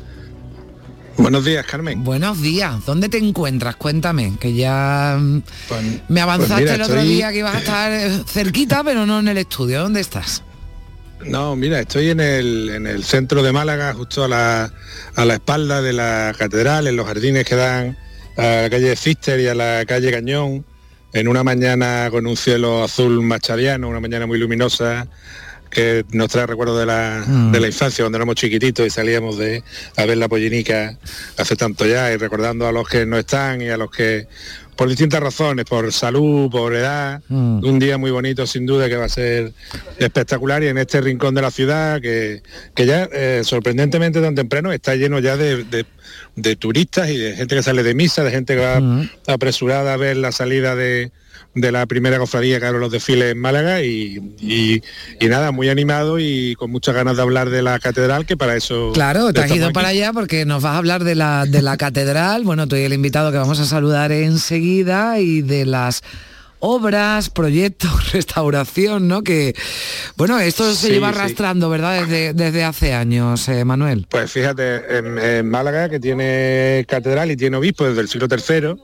Buenos 1.16 1.44
días, 1.44 1.64
Carmen. 1.64 2.02
Buenos 2.02 2.42
días. 2.42 2.84
¿Dónde 2.84 3.08
te 3.08 3.18
encuentras? 3.18 3.76
Cuéntame, 3.76 4.36
que 4.40 4.52
ya 4.54 5.16
mm, 5.20 5.42
me 6.08 6.20
avanzaste 6.20 6.54
pues 6.54 6.60
mira, 6.62 6.74
el 6.74 6.82
otro 6.82 6.96
estoy- 6.96 7.08
día 7.08 7.30
que 7.30 7.38
ibas 7.38 7.54
a 7.54 7.58
estar 7.58 7.92
eh, 7.92 8.22
cerquita, 8.26 8.82
pero 8.82 9.06
no 9.06 9.20
en 9.20 9.28
el 9.28 9.38
estudio. 9.38 9.80
¿Dónde 9.80 10.00
estás? 10.00 10.42
No, 11.24 11.54
mira, 11.54 11.78
estoy 11.80 12.10
en 12.10 12.18
el, 12.20 12.70
en 12.70 12.86
el 12.88 13.04
centro 13.04 13.42
de 13.44 13.52
Málaga, 13.52 13.94
justo 13.94 14.24
a 14.24 14.28
la, 14.28 14.72
a 15.14 15.24
la 15.24 15.34
espalda 15.34 15.80
de 15.80 15.92
la 15.92 16.34
catedral, 16.36 16.88
en 16.88 16.96
los 16.96 17.06
jardines 17.06 17.44
que 17.44 17.54
dan 17.54 17.96
a 18.36 18.62
la 18.62 18.70
calle 18.70 18.96
Cister 18.96 19.38
y 19.38 19.46
a 19.46 19.54
la 19.54 19.84
calle 19.86 20.10
Cañón, 20.10 20.66
en 21.12 21.28
una 21.28 21.44
mañana 21.44 22.08
con 22.10 22.26
un 22.26 22.36
cielo 22.36 22.82
azul 22.82 23.22
machadiano, 23.22 23.88
una 23.88 24.00
mañana 24.00 24.26
muy 24.26 24.38
luminosa, 24.38 25.06
que 25.74 26.04
nos 26.12 26.28
trae 26.30 26.46
recuerdos 26.46 26.78
de 26.78 26.86
la, 26.86 27.24
Mm. 27.26 27.52
de 27.52 27.60
la 27.60 27.66
infancia, 27.66 28.02
cuando 28.04 28.16
éramos 28.16 28.36
chiquititos 28.36 28.86
y 28.86 28.90
salíamos 28.90 29.36
de 29.36 29.62
a 29.96 30.06
ver 30.06 30.16
la 30.16 30.28
pollinica 30.28 30.96
hace 31.36 31.56
tanto 31.56 31.84
ya, 31.86 32.12
y 32.12 32.16
recordando 32.16 32.66
a 32.66 32.72
los 32.72 32.88
que 32.88 33.04
no 33.04 33.18
están 33.18 33.60
y 33.60 33.68
a 33.68 33.76
los 33.76 33.90
que 33.90 34.26
por 34.76 34.88
distintas 34.88 35.20
razones, 35.20 35.66
por 35.66 35.92
salud, 35.92 36.50
por 36.50 36.74
edad, 36.74 37.22
Mm. 37.28 37.64
un 37.64 37.78
día 37.78 37.96
muy 37.98 38.10
bonito 38.10 38.44
sin 38.46 38.66
duda 38.66 38.88
que 38.88 38.96
va 38.96 39.04
a 39.04 39.08
ser 39.08 39.52
espectacular 39.98 40.62
y 40.64 40.68
en 40.68 40.78
este 40.78 41.00
rincón 41.00 41.34
de 41.34 41.42
la 41.42 41.50
ciudad 41.50 42.00
que, 42.00 42.42
que 42.74 42.86
ya 42.86 43.08
eh, 43.12 43.42
sorprendentemente 43.44 44.20
tan 44.20 44.34
temprano 44.34 44.72
está 44.72 44.96
lleno 44.96 45.18
ya 45.20 45.36
de, 45.36 45.62
de- 45.64 45.86
de 46.36 46.56
turistas 46.56 47.08
y 47.10 47.16
de 47.16 47.36
gente 47.36 47.54
que 47.54 47.62
sale 47.62 47.82
de 47.84 47.94
misa, 47.94 48.24
de 48.24 48.30
gente 48.32 48.56
que 48.56 48.60
va 48.62 48.80
Mm. 48.80 49.08
apresurada 49.28 49.92
a 49.94 49.96
ver 49.96 50.16
la 50.16 50.32
salida 50.32 50.74
de, 50.74 51.12
de 51.54 51.70
la 51.72 51.86
primera 51.86 52.18
cofradía 52.18 52.60
que 52.60 52.70
los 52.72 52.90
desfiles 52.90 53.32
en 53.32 53.38
Málaga 53.38 53.82
y, 53.82 54.18
y- 54.40 54.82
y 55.20 55.28
nada, 55.28 55.52
muy 55.52 55.68
animado 55.68 56.18
y 56.18 56.54
con 56.56 56.70
muchas 56.70 56.94
ganas 56.94 57.16
de 57.16 57.22
hablar 57.22 57.50
de 57.50 57.62
la 57.62 57.78
catedral 57.78 58.26
que 58.26 58.36
para 58.36 58.56
eso 58.56 58.90
Claro, 58.94 59.32
te 59.32 59.40
has 59.40 59.50
ido 59.54 59.66
aquí. 59.66 59.74
para 59.74 59.88
allá 59.88 60.12
porque 60.12 60.44
nos 60.44 60.62
vas 60.62 60.74
a 60.74 60.78
hablar 60.78 61.04
de 61.04 61.14
la, 61.14 61.46
de 61.46 61.62
la 61.62 61.76
catedral. 61.76 62.42
Bueno, 62.44 62.66
tú 62.66 62.76
y 62.76 62.82
el 62.82 62.92
invitado 62.92 63.30
que 63.32 63.38
vamos 63.38 63.60
a 63.60 63.64
saludar 63.66 64.10
enseguida 64.12 65.20
y 65.20 65.42
de 65.42 65.66
las 65.66 66.02
obras, 66.60 67.28
proyectos, 67.30 68.12
restauración, 68.12 69.06
¿no? 69.06 69.22
Que, 69.22 69.54
bueno, 70.16 70.38
esto 70.40 70.72
se 70.74 70.86
Sí, 70.86 70.92
lleva 70.94 71.12
sí. 71.12 71.18
arrastrando, 71.18 71.68
¿verdad? 71.68 72.00
Desde, 72.02 72.32
desde 72.32 72.64
hace 72.64 72.94
años, 72.94 73.46
eh, 73.48 73.64
Manuel. 73.64 74.06
Pues 74.08 74.32
fíjate, 74.32 74.96
en, 74.98 75.18
en 75.18 75.48
Málaga, 75.48 75.88
que 75.88 76.00
tiene 76.00 76.84
catedral 76.88 77.30
y 77.30 77.36
tiene 77.36 77.56
obispo 77.58 77.84
desde 77.86 78.00
el 78.00 78.08
siglo 78.08 78.28
III, 78.30 78.76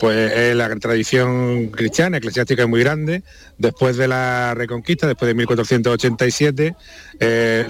pues 0.00 0.54
la 0.56 0.74
tradición 0.76 1.68
cristiana, 1.68 2.18
eclesiástica 2.18 2.62
es 2.62 2.68
muy 2.68 2.80
grande. 2.80 3.22
Después 3.58 3.96
de 3.96 4.08
la 4.08 4.54
Reconquista, 4.54 5.06
después 5.06 5.28
de 5.28 5.34
1487, 5.34 6.74
eh, 7.20 7.66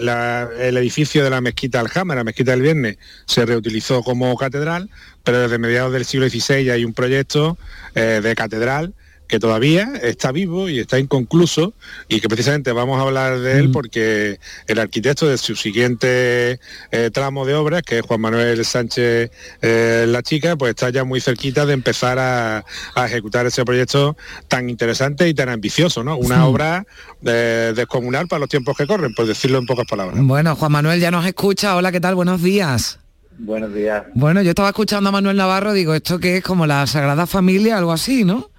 el 0.59 0.77
edificio 0.77 1.23
de 1.25 1.31
la 1.31 1.41
mezquita 1.41 1.81
Aljama, 1.81 2.15
la 2.15 2.25
mezquita 2.25 2.53
del 2.53 2.63
Viernes, 2.63 2.99
se 3.27 3.45
reutilizó 3.45 4.03
como 4.03 4.37
catedral, 4.37 4.91
pero 5.23 5.41
desde 5.41 5.59
mediados 5.59 5.93
del 5.93 6.05
siglo 6.05 6.29
XVI 6.29 6.71
hay 6.71 6.85
un 6.85 6.95
proyecto 6.95 7.59
eh, 7.95 8.21
de 8.23 8.35
catedral 8.35 8.95
que 9.27 9.41
todavía 9.41 9.93
está 10.03 10.33
vivo 10.33 10.69
y 10.69 10.79
está 10.81 10.99
inconcluso 10.99 11.73
y 12.09 12.21
que 12.21 12.29
precisamente 12.29 12.73
vamos 12.73 12.99
a 12.99 13.03
hablar 13.03 13.39
de 13.41 13.59
él 13.59 13.71
porque 13.73 14.39
el 14.67 14.79
arquitecto 14.79 15.27
de 15.27 15.39
su 15.39 15.57
siguiente 15.57 16.61
eh, 16.91 17.11
tramo 17.13 17.47
de 17.47 17.55
obras, 17.55 17.83
que 17.83 17.99
es 17.99 18.03
Juan 18.03 18.21
Manuel 18.21 18.65
Sánchez 18.65 19.31
eh, 19.63 20.05
La 20.09 20.23
Chica, 20.23 20.57
pues 20.57 20.71
está 20.71 20.91
ya 20.91 21.05
muy 21.05 21.21
cerquita 21.21 21.65
de 21.67 21.73
empezar 21.75 22.19
a, 22.19 22.65
a 22.95 23.07
ejecutar 23.07 23.47
ese 23.47 23.65
proyecto 23.65 24.17
tan 24.49 24.69
interesante 24.69 25.29
y 25.29 25.35
tan 25.35 25.49
ambicioso, 25.49 26.05
¿no? 26.05 26.17
Una 26.17 26.37
Sí. 26.37 26.43
obra 26.43 26.87
eh, 27.25 27.73
descomunal 27.75 28.29
para 28.29 28.41
los 28.41 28.49
tiempos 28.49 28.77
que 28.77 28.87
corren, 28.87 29.15
por 29.15 29.27
decirlo 29.27 29.59
en 29.59 29.67
pocas 29.67 29.87
palabras. 29.87 30.17
Bueno, 30.21 30.55
Juan 30.57 30.73
Manuel 30.73 31.01
ya 31.01 31.11
nos 31.11 31.25
escucha. 31.27 31.77
Hola, 31.77 31.91
¿qué 31.93 32.01
tal? 32.01 32.15
Buenos 32.15 32.43
días. 32.43 32.99
Buenos 33.39 33.75
días. 33.75 34.05
Bueno, 34.15 34.43
yo 34.43 34.51
estaba 34.51 34.69
escuchando 34.69 35.09
a 35.09 35.13
Manuel 35.13 35.37
Navarro, 35.37 35.73
digo, 35.73 35.95
esto 35.95 36.19
que 36.21 36.37
es 36.37 36.45
como 36.45 36.67
la 36.67 36.87
Sagrada 36.87 37.27
Familia, 37.27 37.79
algo 37.79 37.93
así, 37.93 38.25
¿no? 38.25 38.51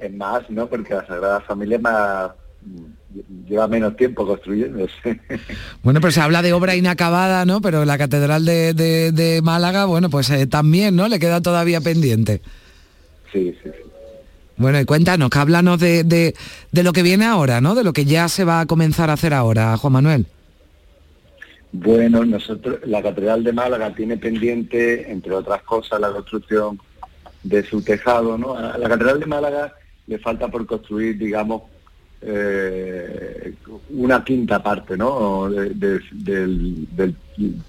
Es 0.00 0.12
más, 0.14 0.48
¿no? 0.50 0.66
Porque 0.68 0.94
la 0.94 1.06
Sagrada 1.06 1.40
Familia 1.40 1.78
más, 1.78 2.30
lleva 3.48 3.68
menos 3.68 3.96
tiempo 3.96 4.26
construyéndose. 4.26 5.20
Bueno, 5.82 6.00
pero 6.00 6.10
se 6.10 6.20
habla 6.20 6.42
de 6.42 6.52
obra 6.52 6.74
inacabada, 6.74 7.44
¿no? 7.44 7.60
Pero 7.60 7.84
la 7.84 7.96
Catedral 7.98 8.44
de, 8.44 8.74
de- 8.74 9.12
de 9.12 9.40
Málaga, 9.42 9.84
bueno, 9.84 10.10
pues 10.10 10.28
eh, 10.30 10.46
también, 10.46 10.96
¿no? 10.96 11.06
Le 11.08 11.18
queda 11.20 11.40
todavía 11.40 11.80
pendiente. 11.80 12.40
sí, 13.32 13.54
sí, 13.62 13.70
sí. 13.70 13.82
Bueno, 14.58 14.80
y 14.80 14.84
cuéntanos, 14.86 15.28
que 15.30 15.38
háblanos 15.38 15.78
de, 15.78 16.02
de- 16.02 16.34
de 16.72 16.82
lo 16.82 16.92
que 16.92 17.02
viene 17.02 17.26
ahora, 17.26 17.60
¿no? 17.60 17.74
De 17.74 17.84
lo 17.84 17.92
que 17.92 18.04
ya 18.06 18.28
se 18.28 18.42
va 18.44 18.60
a 18.60 18.66
comenzar 18.66 19.10
a 19.10 19.12
hacer 19.12 19.32
ahora, 19.34 19.76
Juan 19.76 19.92
Manuel. 19.92 20.26
Bueno, 21.72 22.24
nosotros, 22.24 22.78
la 22.86 23.02
Catedral 23.02 23.44
de 23.44 23.52
Málaga 23.52 23.94
tiene 23.94 24.16
pendiente, 24.16 25.10
entre 25.10 25.32
otras 25.34 25.62
cosas, 25.62 26.00
la 26.00 26.10
construcción 26.10 26.80
de 27.48 27.62
su 27.64 27.82
tejado, 27.82 28.36
¿no? 28.38 28.54
A 28.56 28.76
la 28.78 28.88
Catedral 28.88 29.20
de 29.20 29.26
Málaga 29.26 29.74
le 30.06 30.18
falta 30.18 30.48
por 30.48 30.66
construir, 30.66 31.16
digamos, 31.18 31.62
eh, 32.22 33.54
una 33.90 34.24
quinta 34.24 34.62
parte, 34.62 34.96
¿no? 34.96 35.48
de- 35.50 35.70
de- 35.70 36.00
del, 36.12 36.86
del 36.96 37.14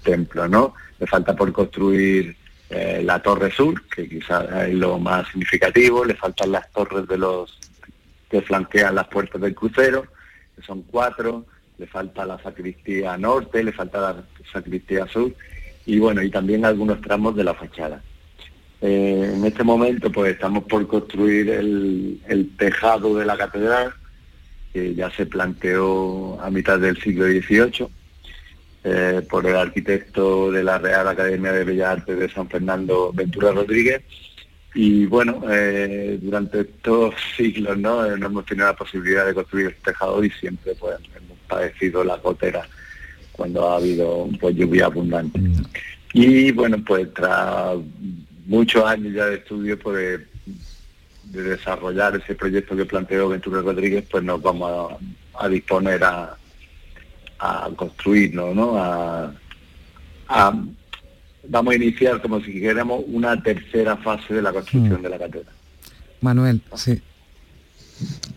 templo, 0.02 0.48
¿no? 0.48 0.74
Le 0.98 1.06
falta 1.06 1.34
por 1.36 1.52
construir 1.52 2.36
eh, 2.70 3.00
la 3.04 3.20
Torre 3.22 3.50
Sur, 3.50 3.82
que 3.88 4.08
quizás 4.08 4.46
es 4.68 4.74
lo 4.74 4.98
más 4.98 5.26
significativo, 5.28 6.04
le 6.04 6.14
faltan 6.14 6.52
las 6.52 6.70
torres 6.72 7.06
de 7.08 7.18
los 7.18 7.58
que 8.30 8.42
flanquean 8.42 8.94
las 8.94 9.08
puertas 9.08 9.40
del 9.40 9.54
crucero, 9.54 10.04
que 10.56 10.62
son 10.62 10.82
cuatro, 10.82 11.46
le 11.78 11.86
falta 11.86 12.26
la 12.26 12.38
sacristía 12.42 13.16
norte, 13.16 13.62
le 13.62 13.72
falta 13.72 14.00
la 14.00 14.24
sacristía 14.52 15.06
sur, 15.06 15.32
y 15.86 15.98
bueno, 15.98 16.22
y 16.22 16.30
también 16.30 16.64
algunos 16.64 17.00
tramos 17.00 17.34
de 17.36 17.44
la 17.44 17.54
fachada. 17.54 18.02
Eh, 18.80 19.32
en 19.34 19.44
este 19.44 19.64
momento 19.64 20.10
pues 20.12 20.32
estamos 20.32 20.64
por 20.64 20.86
construir 20.86 21.50
el, 21.50 22.20
el 22.28 22.56
tejado 22.56 23.16
de 23.16 23.26
la 23.26 23.36
catedral, 23.36 23.92
que 24.72 24.94
ya 24.94 25.10
se 25.10 25.26
planteó 25.26 26.40
a 26.40 26.50
mitad 26.50 26.78
del 26.78 26.96
siglo 27.00 27.26
XVIII 27.26 27.88
eh, 28.84 29.22
por 29.28 29.46
el 29.46 29.56
arquitecto 29.56 30.52
de 30.52 30.62
la 30.62 30.78
Real 30.78 31.08
Academia 31.08 31.52
de 31.52 31.64
Bellas 31.64 31.98
Artes 31.98 32.18
de 32.18 32.30
San 32.30 32.48
Fernando, 32.48 33.12
Ventura 33.12 33.50
Rodríguez. 33.50 34.02
Y 34.74 35.06
bueno, 35.06 35.42
eh, 35.50 36.18
durante 36.22 36.60
estos 36.60 37.14
siglos 37.36 37.76
¿no? 37.78 38.16
No 38.16 38.26
hemos 38.26 38.46
tenido 38.46 38.66
la 38.66 38.76
posibilidad 38.76 39.26
de 39.26 39.34
construir 39.34 39.68
este 39.68 39.90
tejado 39.90 40.22
y 40.22 40.30
siempre 40.30 40.74
pues, 40.76 40.96
hemos 41.16 41.38
padecido 41.48 42.04
la 42.04 42.16
gotera 42.18 42.68
cuando 43.32 43.68
ha 43.68 43.76
habido 43.76 44.28
pues, 44.40 44.54
lluvia 44.54 44.86
abundante. 44.86 45.40
Y 46.12 46.52
bueno, 46.52 46.76
pues 46.86 47.12
tras 47.14 47.76
muchos 48.48 48.84
años 48.84 49.14
ya 49.14 49.26
de 49.26 49.36
estudio 49.36 49.78
pues, 49.78 49.96
de, 49.96 50.26
de 51.24 51.42
desarrollar 51.50 52.16
ese 52.16 52.34
proyecto 52.34 52.74
que 52.74 52.84
planteó 52.86 53.28
Ventura 53.28 53.60
Rodríguez, 53.62 54.04
pues 54.10 54.24
nos 54.24 54.42
vamos 54.42 54.92
a, 55.34 55.44
a 55.44 55.48
disponer 55.48 56.02
a, 56.02 56.36
a 57.38 57.68
construirlo, 57.76 58.52
¿no? 58.54 58.76
A, 58.82 59.32
a- 60.28 60.64
vamos 61.50 61.72
a 61.72 61.76
iniciar 61.76 62.20
como 62.20 62.40
si 62.40 62.52
dijéramos 62.52 63.04
una 63.06 63.40
tercera 63.42 63.96
fase 63.96 64.34
de 64.34 64.42
la 64.42 64.52
construcción 64.52 65.00
de 65.02 65.08
la 65.08 65.18
catedral. 65.18 65.54
Manuel, 66.20 66.60
sí. 66.74 67.00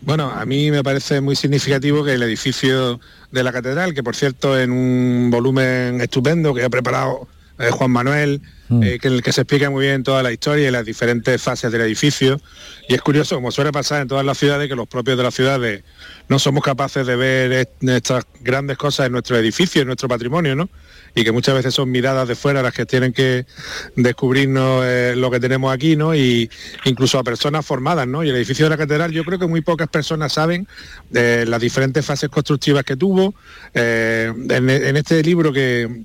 Bueno, 0.00 0.30
a 0.30 0.44
mí 0.46 0.70
me 0.70 0.82
parece 0.82 1.20
muy 1.20 1.36
significativo 1.36 2.04
que 2.04 2.14
el 2.14 2.22
edificio 2.22 2.98
de 3.30 3.42
la 3.44 3.52
catedral, 3.52 3.94
que 3.94 4.02
por 4.02 4.16
cierto 4.16 4.58
en 4.58 4.70
un 4.72 5.30
volumen 5.30 6.00
estupendo 6.00 6.52
que 6.54 6.64
ha 6.64 6.70
preparado 6.70 7.28
eh, 7.62 7.70
Juan 7.70 7.90
Manuel, 7.90 8.40
eh, 8.82 8.98
que 9.00 9.08
en 9.08 9.14
el 9.14 9.22
que 9.22 9.32
se 9.32 9.42
explica 9.42 9.68
muy 9.70 9.84
bien 9.86 10.02
toda 10.02 10.22
la 10.22 10.32
historia 10.32 10.66
y 10.66 10.70
las 10.70 10.84
diferentes 10.86 11.40
fases 11.42 11.70
del 11.70 11.82
edificio. 11.82 12.40
Y 12.88 12.94
es 12.94 13.02
curioso, 13.02 13.34
como 13.36 13.50
suele 13.50 13.70
pasar 13.70 14.00
en 14.02 14.08
todas 14.08 14.24
las 14.24 14.38
ciudades, 14.38 14.68
que 14.68 14.74
los 14.74 14.88
propios 14.88 15.16
de 15.18 15.22
las 15.22 15.34
ciudades 15.34 15.84
no 16.28 16.38
somos 16.38 16.64
capaces 16.64 17.06
de 17.06 17.16
ver 17.16 17.52
est- 17.52 17.82
estas 17.86 18.24
grandes 18.40 18.76
cosas 18.78 19.06
en 19.06 19.12
nuestro 19.12 19.36
edificio, 19.36 19.82
en 19.82 19.88
nuestro 19.88 20.08
patrimonio, 20.08 20.56
¿no? 20.56 20.68
Y 21.14 21.24
que 21.24 21.32
muchas 21.32 21.54
veces 21.54 21.74
son 21.74 21.90
miradas 21.90 22.26
de 22.26 22.34
fuera 22.34 22.62
las 22.62 22.72
que 22.72 22.86
tienen 22.86 23.12
que 23.12 23.44
descubrirnos 23.96 24.84
eh, 24.86 25.12
lo 25.16 25.30
que 25.30 25.38
tenemos 25.38 25.70
aquí, 25.72 25.94
¿no? 25.94 26.14
Y 26.14 26.50
incluso 26.86 27.18
a 27.18 27.22
personas 27.24 27.66
formadas, 27.66 28.08
¿no? 28.08 28.24
Y 28.24 28.30
el 28.30 28.36
edificio 28.36 28.64
de 28.64 28.70
la 28.70 28.78
catedral, 28.78 29.12
yo 29.12 29.22
creo 29.24 29.38
que 29.38 29.46
muy 29.46 29.60
pocas 29.60 29.88
personas 29.88 30.32
saben 30.32 30.66
eh, 31.12 31.44
las 31.46 31.60
diferentes 31.60 32.04
fases 32.06 32.30
constructivas 32.30 32.84
que 32.84 32.96
tuvo. 32.96 33.34
En, 33.74 34.70
en 34.70 34.96
este 34.96 35.22
libro 35.22 35.52
que, 35.52 36.04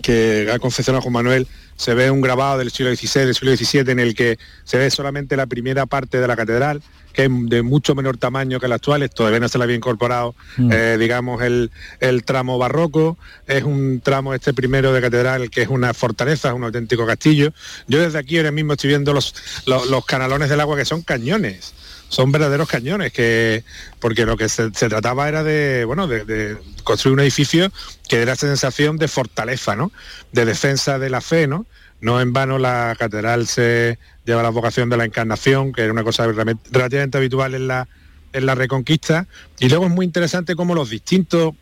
que 0.00 0.50
ha 0.52 0.58
confeccionado 0.58 1.02
Juan 1.02 1.12
Manuel, 1.14 1.46
se 1.76 1.94
ve 1.94 2.10
un 2.10 2.20
grabado 2.20 2.58
del 2.58 2.70
siglo 2.70 2.94
XVI, 2.94 3.20
del 3.24 3.34
siglo 3.34 3.56
XVII, 3.56 3.90
en 3.92 3.98
el 4.00 4.14
que 4.14 4.38
se 4.64 4.76
ve 4.76 4.90
solamente 4.90 5.36
la 5.36 5.46
primera 5.46 5.86
parte 5.86 6.20
de 6.20 6.28
la 6.28 6.36
catedral, 6.36 6.82
que 7.12 7.24
es 7.24 7.30
de 7.32 7.62
mucho 7.62 7.94
menor 7.94 8.18
tamaño 8.18 8.60
que 8.60 8.68
la 8.68 8.74
actual, 8.76 9.08
todavía 9.10 9.40
no 9.40 9.48
se 9.48 9.58
le 9.58 9.64
había 9.64 9.76
incorporado, 9.76 10.34
Mm. 10.58 10.70
eh, 10.72 10.96
digamos, 10.98 11.42
el, 11.42 11.70
el 12.00 12.22
tramo 12.24 12.58
barroco, 12.58 13.16
es 13.46 13.64
un 13.64 14.00
tramo 14.00 14.34
este 14.34 14.52
primero 14.52 14.92
de 14.92 15.00
catedral 15.00 15.50
que 15.50 15.62
es 15.62 15.68
una 15.68 15.94
fortaleza, 15.94 16.48
es 16.48 16.54
un 16.54 16.64
auténtico 16.64 17.06
castillo. 17.06 17.52
Yo 17.88 18.00
desde 18.00 18.18
aquí 18.18 18.36
ahora 18.36 18.52
mismo 18.52 18.74
estoy 18.74 18.88
viendo 18.88 19.12
los, 19.12 19.34
los, 19.66 19.88
los 19.88 20.04
canalones 20.04 20.50
del 20.50 20.60
agua 20.60 20.76
que 20.76 20.84
son 20.84 21.02
cañones 21.02 21.72
son 22.10 22.30
verdaderos 22.30 22.68
cañones 22.68 23.12
que 23.12 23.64
porque 24.00 24.26
lo 24.26 24.36
que 24.36 24.50
se, 24.50 24.70
se 24.74 24.88
trataba 24.90 25.26
era 25.28 25.42
de 25.42 25.84
bueno 25.86 26.06
de, 26.06 26.58
construir 26.84 27.14
un 27.14 27.20
edificio 27.20 27.72
que 28.08 28.16
diera 28.16 28.36
sensación 28.36 28.98
de 28.98 29.08
fortaleza 29.08 29.74
no 29.76 29.90
de 30.32 30.44
defensa 30.44 30.98
de 30.98 31.08
la 31.08 31.22
fe 31.22 31.46
no 31.46 31.64
no 32.02 32.20
en 32.20 32.32
vano 32.34 32.58
la 32.58 32.94
catedral 32.98 33.46
se 33.46 33.98
lleva 34.26 34.42
la 34.42 34.50
vocación 34.50 34.90
de 34.90 34.96
la 34.98 35.04
encarnación 35.06 35.72
que 35.72 35.82
era 35.82 35.92
una 35.92 36.04
cosa 36.04 36.26
relativamente 36.26 37.16
habitual 37.16 37.54
en 37.54 37.68
la 37.68 37.88
en 38.32 38.46
la 38.46 38.54
reconquista. 38.54 39.26
Y 39.58 39.68
luego 39.68 39.86
es 39.86 39.90
muy 39.90 40.06
interesante 40.06 40.54
cómo 40.54 40.74
los 40.76 40.88
distintos 40.88 41.52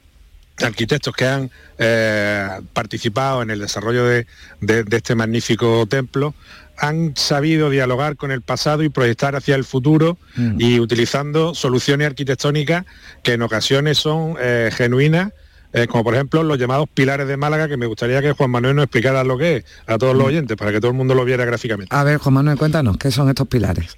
arquitectos 0.61 1.15
que 1.15 1.25
han 1.27 1.51
eh, 1.79 2.47
participado 2.75 3.43
en 3.43 3.51
el 3.51 3.61
desarrollo 3.61 4.05
de, 4.05 4.27
de- 4.61 4.85
de 4.85 4.97
este 4.99 5.15
magnífico 5.15 5.87
templo 5.87 6.35
han 6.79 7.17
sabido 7.17 7.71
dialogar 7.71 8.17
con 8.17 8.31
el 8.31 8.43
pasado 8.43 8.83
y 8.83 8.89
proyectar 8.89 9.35
hacia 9.37 9.57
el 9.57 9.65
futuro 9.65 10.19
y 10.59 10.79
utilizando 10.81 11.55
soluciones 11.55 12.07
arquitectónicas 12.07 12.85
que 13.23 13.33
en 13.33 13.43
ocasiones 13.43 13.99
son 13.99 14.37
eh, 14.41 14.71
genuinas, 14.73 15.33
eh, 15.73 15.87
como 15.87 16.05
por 16.05 16.15
ejemplo 16.15 16.43
los 16.43 16.59
llamados 16.59 16.89
pilares 16.93 17.27
de 17.27 17.37
Málaga, 17.37 17.69
que 17.69 17.77
me 17.77 17.87
gustaría 17.87 18.23
que 18.23 18.33
Juan 18.33 18.51
Manuel 18.51 18.77
nos 18.77 18.85
explicara 18.85 19.25
lo 19.25 19.37
que 19.37 19.57
es 19.57 19.65
a 19.87 19.99
todos 19.99 20.17
los 20.17 20.27
oyentes, 20.27 20.57
para 20.57 20.73
que 20.73 20.81
todo 20.81 20.93
el 20.93 20.97
mundo 20.97 21.15
lo 21.15 21.25
viera 21.25 21.45
gráficamente. 21.45 21.95
A 21.95 22.05
ver, 22.05 22.19
Juan 22.19 22.35
Manuel, 22.35 22.57
cuéntanos, 22.57 22.97
¿qué 22.97 23.11
son 23.11 23.29
estos 23.29 23.49
pilares? 23.49 23.97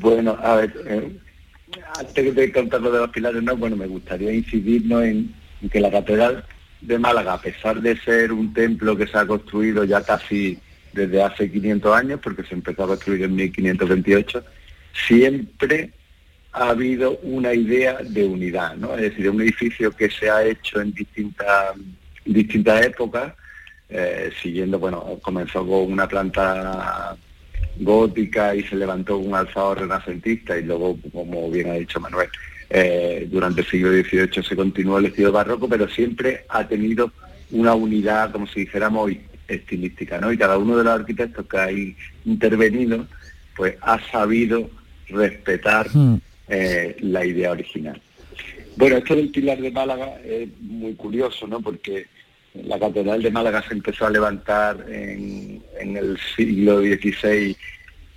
Bueno, 0.00 0.36
a 0.42 0.56
ver, 0.56 0.74
eh, 0.86 1.18
antes 1.98 2.34
de 2.34 2.52
contar 2.52 2.80
lo 2.80 2.90
de 2.90 2.98
los 3.00 3.10
pilares, 3.10 3.42
no, 3.42 3.56
bueno, 3.56 3.76
me 3.76 3.86
gustaría 3.86 4.32
incidirnos 4.32 5.04
en, 5.04 5.34
en 5.62 5.68
que 5.68 5.80
la 5.80 5.90
catedral 5.90 6.44
de 6.80 6.98
Málaga, 6.98 7.34
a 7.34 7.40
pesar 7.40 7.80
de 7.80 7.98
ser 7.98 8.32
un 8.32 8.52
templo 8.54 8.96
que 8.96 9.06
se 9.06 9.18
ha 9.18 9.26
construido 9.26 9.84
ya 9.84 10.02
casi 10.02 10.58
desde 10.92 11.22
hace 11.22 11.50
500 11.50 11.96
años, 11.96 12.20
porque 12.22 12.42
se 12.44 12.54
empezó 12.54 12.84
a 12.84 12.88
construir 12.88 13.22
en 13.24 13.34
1528, 13.34 14.44
siempre 15.06 15.90
ha 16.52 16.70
habido 16.70 17.18
una 17.22 17.54
idea 17.54 17.98
de 18.02 18.24
unidad, 18.24 18.76
¿no? 18.76 18.94
Es 18.94 19.02
decir, 19.02 19.30
un 19.30 19.40
edificio 19.42 19.90
que 19.92 20.10
se 20.10 20.30
ha 20.30 20.44
hecho 20.44 20.80
en 20.80 20.92
distintas 20.92 21.76
distintas 22.24 22.84
épocas, 22.84 23.32
eh, 23.88 24.30
siguiendo, 24.42 24.78
bueno, 24.78 25.18
comenzó 25.22 25.66
con 25.66 25.92
una 25.92 26.06
planta 26.06 27.16
gótica 27.80 28.54
y 28.54 28.62
se 28.62 28.76
levantó 28.76 29.18
un 29.18 29.34
alzado 29.34 29.76
renacentista 29.76 30.58
y 30.58 30.62
luego, 30.62 30.98
como 31.12 31.50
bien 31.50 31.70
ha 31.70 31.74
dicho 31.74 31.98
Manuel, 32.00 32.28
eh, 32.70 33.26
durante 33.30 33.62
el 33.62 33.66
siglo 33.66 33.90
XVIII 33.90 34.42
se 34.42 34.56
continuó 34.56 34.98
el 34.98 35.06
estilo 35.06 35.32
barroco, 35.32 35.68
pero 35.68 35.88
siempre 35.88 36.44
ha 36.48 36.66
tenido 36.66 37.12
una 37.50 37.74
unidad, 37.74 38.30
como 38.30 38.46
si 38.46 38.60
dijéramos, 38.60 39.10
estilística, 39.48 40.18
¿no? 40.20 40.32
Y 40.32 40.38
cada 40.38 40.58
uno 40.58 40.76
de 40.76 40.84
los 40.84 40.92
arquitectos 41.00 41.46
que 41.46 41.56
ha 41.58 41.68
intervenido, 42.24 43.06
pues 43.56 43.76
ha 43.80 43.98
sabido 44.10 44.70
respetar 45.08 45.88
eh, 46.48 46.96
la 47.00 47.24
idea 47.24 47.50
original. 47.52 48.00
Bueno, 48.76 48.98
esto 48.98 49.16
del 49.16 49.30
pilar 49.30 49.58
de 49.60 49.70
Málaga 49.72 50.20
es 50.24 50.48
muy 50.60 50.94
curioso, 50.94 51.46
¿no? 51.46 51.60
Porque 51.60 52.06
la 52.54 52.78
catedral 52.78 53.22
de 53.22 53.30
Málaga 53.30 53.64
se 53.66 53.74
empezó 53.74 54.06
a 54.06 54.10
levantar 54.10 54.84
en, 54.88 55.62
en 55.80 55.96
el 55.96 56.18
siglo 56.36 56.80
XVI 56.80 57.56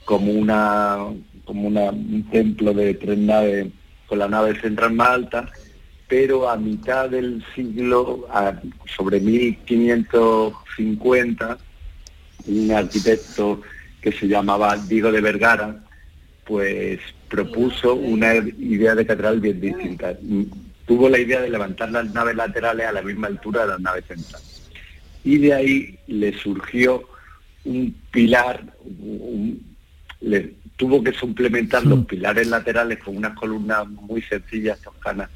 como 0.06 0.32
una 0.34 0.98
como 1.46 1.68
una- 1.68 1.90
un 1.92 2.24
templo 2.32 2.74
de 2.74 2.94
tres 2.94 3.18
naves 3.18 3.68
con 4.08 4.20
la 4.20 4.28
nave 4.28 4.60
central 4.62 4.94
más 4.94 5.10
alta, 5.10 5.50
pero 6.12 6.50
a 6.50 6.58
mitad 6.58 7.10
del 7.10 7.42
siglo, 7.56 8.28
a- 8.30 8.60
sobre 8.98 9.22
1550, 9.22 11.58
un 12.48 12.72
arquitecto 12.72 13.62
que 14.02 14.12
se 14.12 14.28
llamaba 14.28 14.76
Diego 14.76 15.10
de 15.10 15.22
Vergara, 15.22 15.82
pues 16.44 17.00
propuso 17.30 17.96
una 17.96 18.36
idea 18.36 18.94
de 18.94 19.06
catedral 19.06 19.40
bien 19.40 19.62
distinta. 19.62 20.14
Tuvo 20.86 21.08
la 21.08 21.18
idea 21.18 21.40
de 21.40 21.50
levantar 21.50 21.90
las 21.92 22.14
naves 22.14 22.36
laterales 22.36 22.88
a 22.88 22.92
la 22.92 23.02
misma 23.04 23.28
altura 23.28 23.62
de 23.62 23.68
las 23.70 23.80
naves 23.80 24.04
centrales. 24.06 24.70
Y 25.24 25.38
de 25.38 25.54
ahí 25.54 25.98
le 26.08 26.38
surgió 26.38 27.04
un 27.64 27.96
pilar, 28.12 28.66
un- 29.00 29.64
le 30.20 30.56
tuvo 30.76 31.02
que 31.02 31.14
suplementar 31.14 31.86
los 31.86 32.06
pilares 32.06 32.48
laterales 32.48 33.00
con 33.00 33.16
unas 33.16 33.34
columnas 33.36 33.88
muy 33.88 34.22
sencillas 34.24 34.78
toscanas 34.82 35.30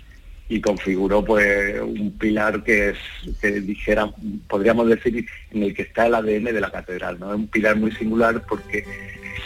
y 0.47 0.61
configuró 0.61 1.25
pues 1.25 1.81
un 1.81 2.11
pilar 2.19 2.63
que 2.63 2.89
es 2.89 2.97
que 3.41 3.51
dijera 3.61 4.11
podríamos 4.47 4.87
decir 4.87 5.25
en 5.51 5.63
el 5.63 5.73
que 5.73 5.81
está 5.83 6.05
el 6.05 6.13
ADN 6.15 6.43
de 6.45 6.61
la 6.61 6.71
catedral 6.71 7.19
no 7.19 7.31
es 7.33 7.39
un 7.39 7.47
pilar 7.47 7.75
muy 7.77 7.91
singular 7.93 8.43
porque 8.47 8.85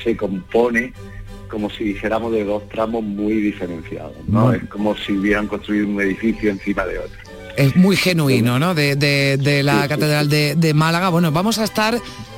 se 0.04 0.18
compone 0.18 0.92
como 1.50 1.70
si 1.70 1.86
dijéramos 1.86 2.34
de 2.34 2.44
dos 2.44 2.68
tramos 2.70 3.02
muy 3.04 3.34
diferenciados 3.36 4.12
no 4.28 4.52
es 4.54 4.64
como 4.66 4.96
si 4.98 5.14
hubieran 5.14 5.48
construido 5.48 5.88
un 5.88 6.02
edificio 6.02 6.50
encima 6.52 6.86
de 6.86 7.00
otro. 7.00 7.18
Es 7.58 7.76
muy 7.76 7.96
genuino, 7.98 8.58
¿no? 8.60 8.74
De, 8.76 8.96
de- 8.96 9.36
de 9.38 9.64
la 9.64 9.86
Catedral 9.88 10.30
de, 10.30 10.56
de 10.56 10.74
Málaga. 10.74 11.10
Bueno, 11.10 11.32
vamos 11.32 11.58
a 11.60 11.66
estar 11.66 11.98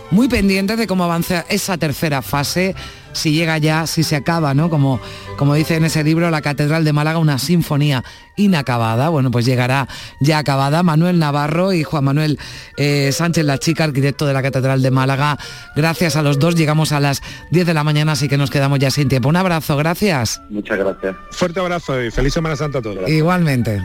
muy 0.09 0.27
pendientes 0.27 0.77
de 0.79 0.87
cómo 0.87 1.03
avanza 1.03 1.45
esa 1.49 1.77
tercera 1.77 2.21
fase, 2.23 2.73
si 3.13 3.33
llega 3.33 3.57
ya, 3.57 3.87
si 3.87 4.03
se 4.03 4.15
acaba, 4.15 4.53
¿no? 4.53 4.69
Como, 4.69 4.99
como 5.37 5.55
dice 5.55 5.75
en 5.75 5.85
ese 5.85 6.03
libro, 6.03 6.29
la 6.29 6.41
Catedral 6.41 6.83
de 6.83 6.93
Málaga, 6.93 7.19
una 7.19 7.37
sinfonía 7.37 8.03
inacabada. 8.35 9.09
Bueno, 9.09 9.31
pues 9.31 9.45
llegará 9.45 9.87
ya 10.19 10.39
acabada. 10.39 10.83
Manuel 10.83 11.19
Navarro 11.19 11.73
y 11.73 11.83
Juan 11.83 12.03
Manuel 12.03 12.39
eh, 12.77 13.11
Sánchez, 13.11 13.45
la 13.45 13.57
chica, 13.57 13.83
arquitecto 13.83 14.25
de 14.25 14.33
la 14.33 14.41
Catedral 14.41 14.81
de 14.81 14.91
Málaga. 14.91 15.37
Gracias 15.75 16.15
a 16.15 16.21
los 16.21 16.39
dos. 16.39 16.55
Llegamos 16.55 16.91
a 16.91 16.99
las 16.99 17.21
10 17.51 17.67
de 17.67 17.73
la 17.73 17.83
mañana, 17.83 18.13
así 18.13 18.27
que 18.27 18.37
nos 18.37 18.49
quedamos 18.49 18.79
ya 18.79 18.91
sin 18.91 19.09
tiempo. 19.09 19.29
Un 19.29 19.35
abrazo, 19.35 19.77
gracias. 19.77 20.41
Muchas 20.49 20.77
gracias. 20.77 21.15
Fuerte 21.31 21.59
abrazo 21.59 22.01
y 22.01 22.11
feliz 22.11 22.33
Semana 22.33 22.55
Santa 22.55 22.79
a 22.79 22.81
todos. 22.81 23.09
Igualmente. 23.09 23.81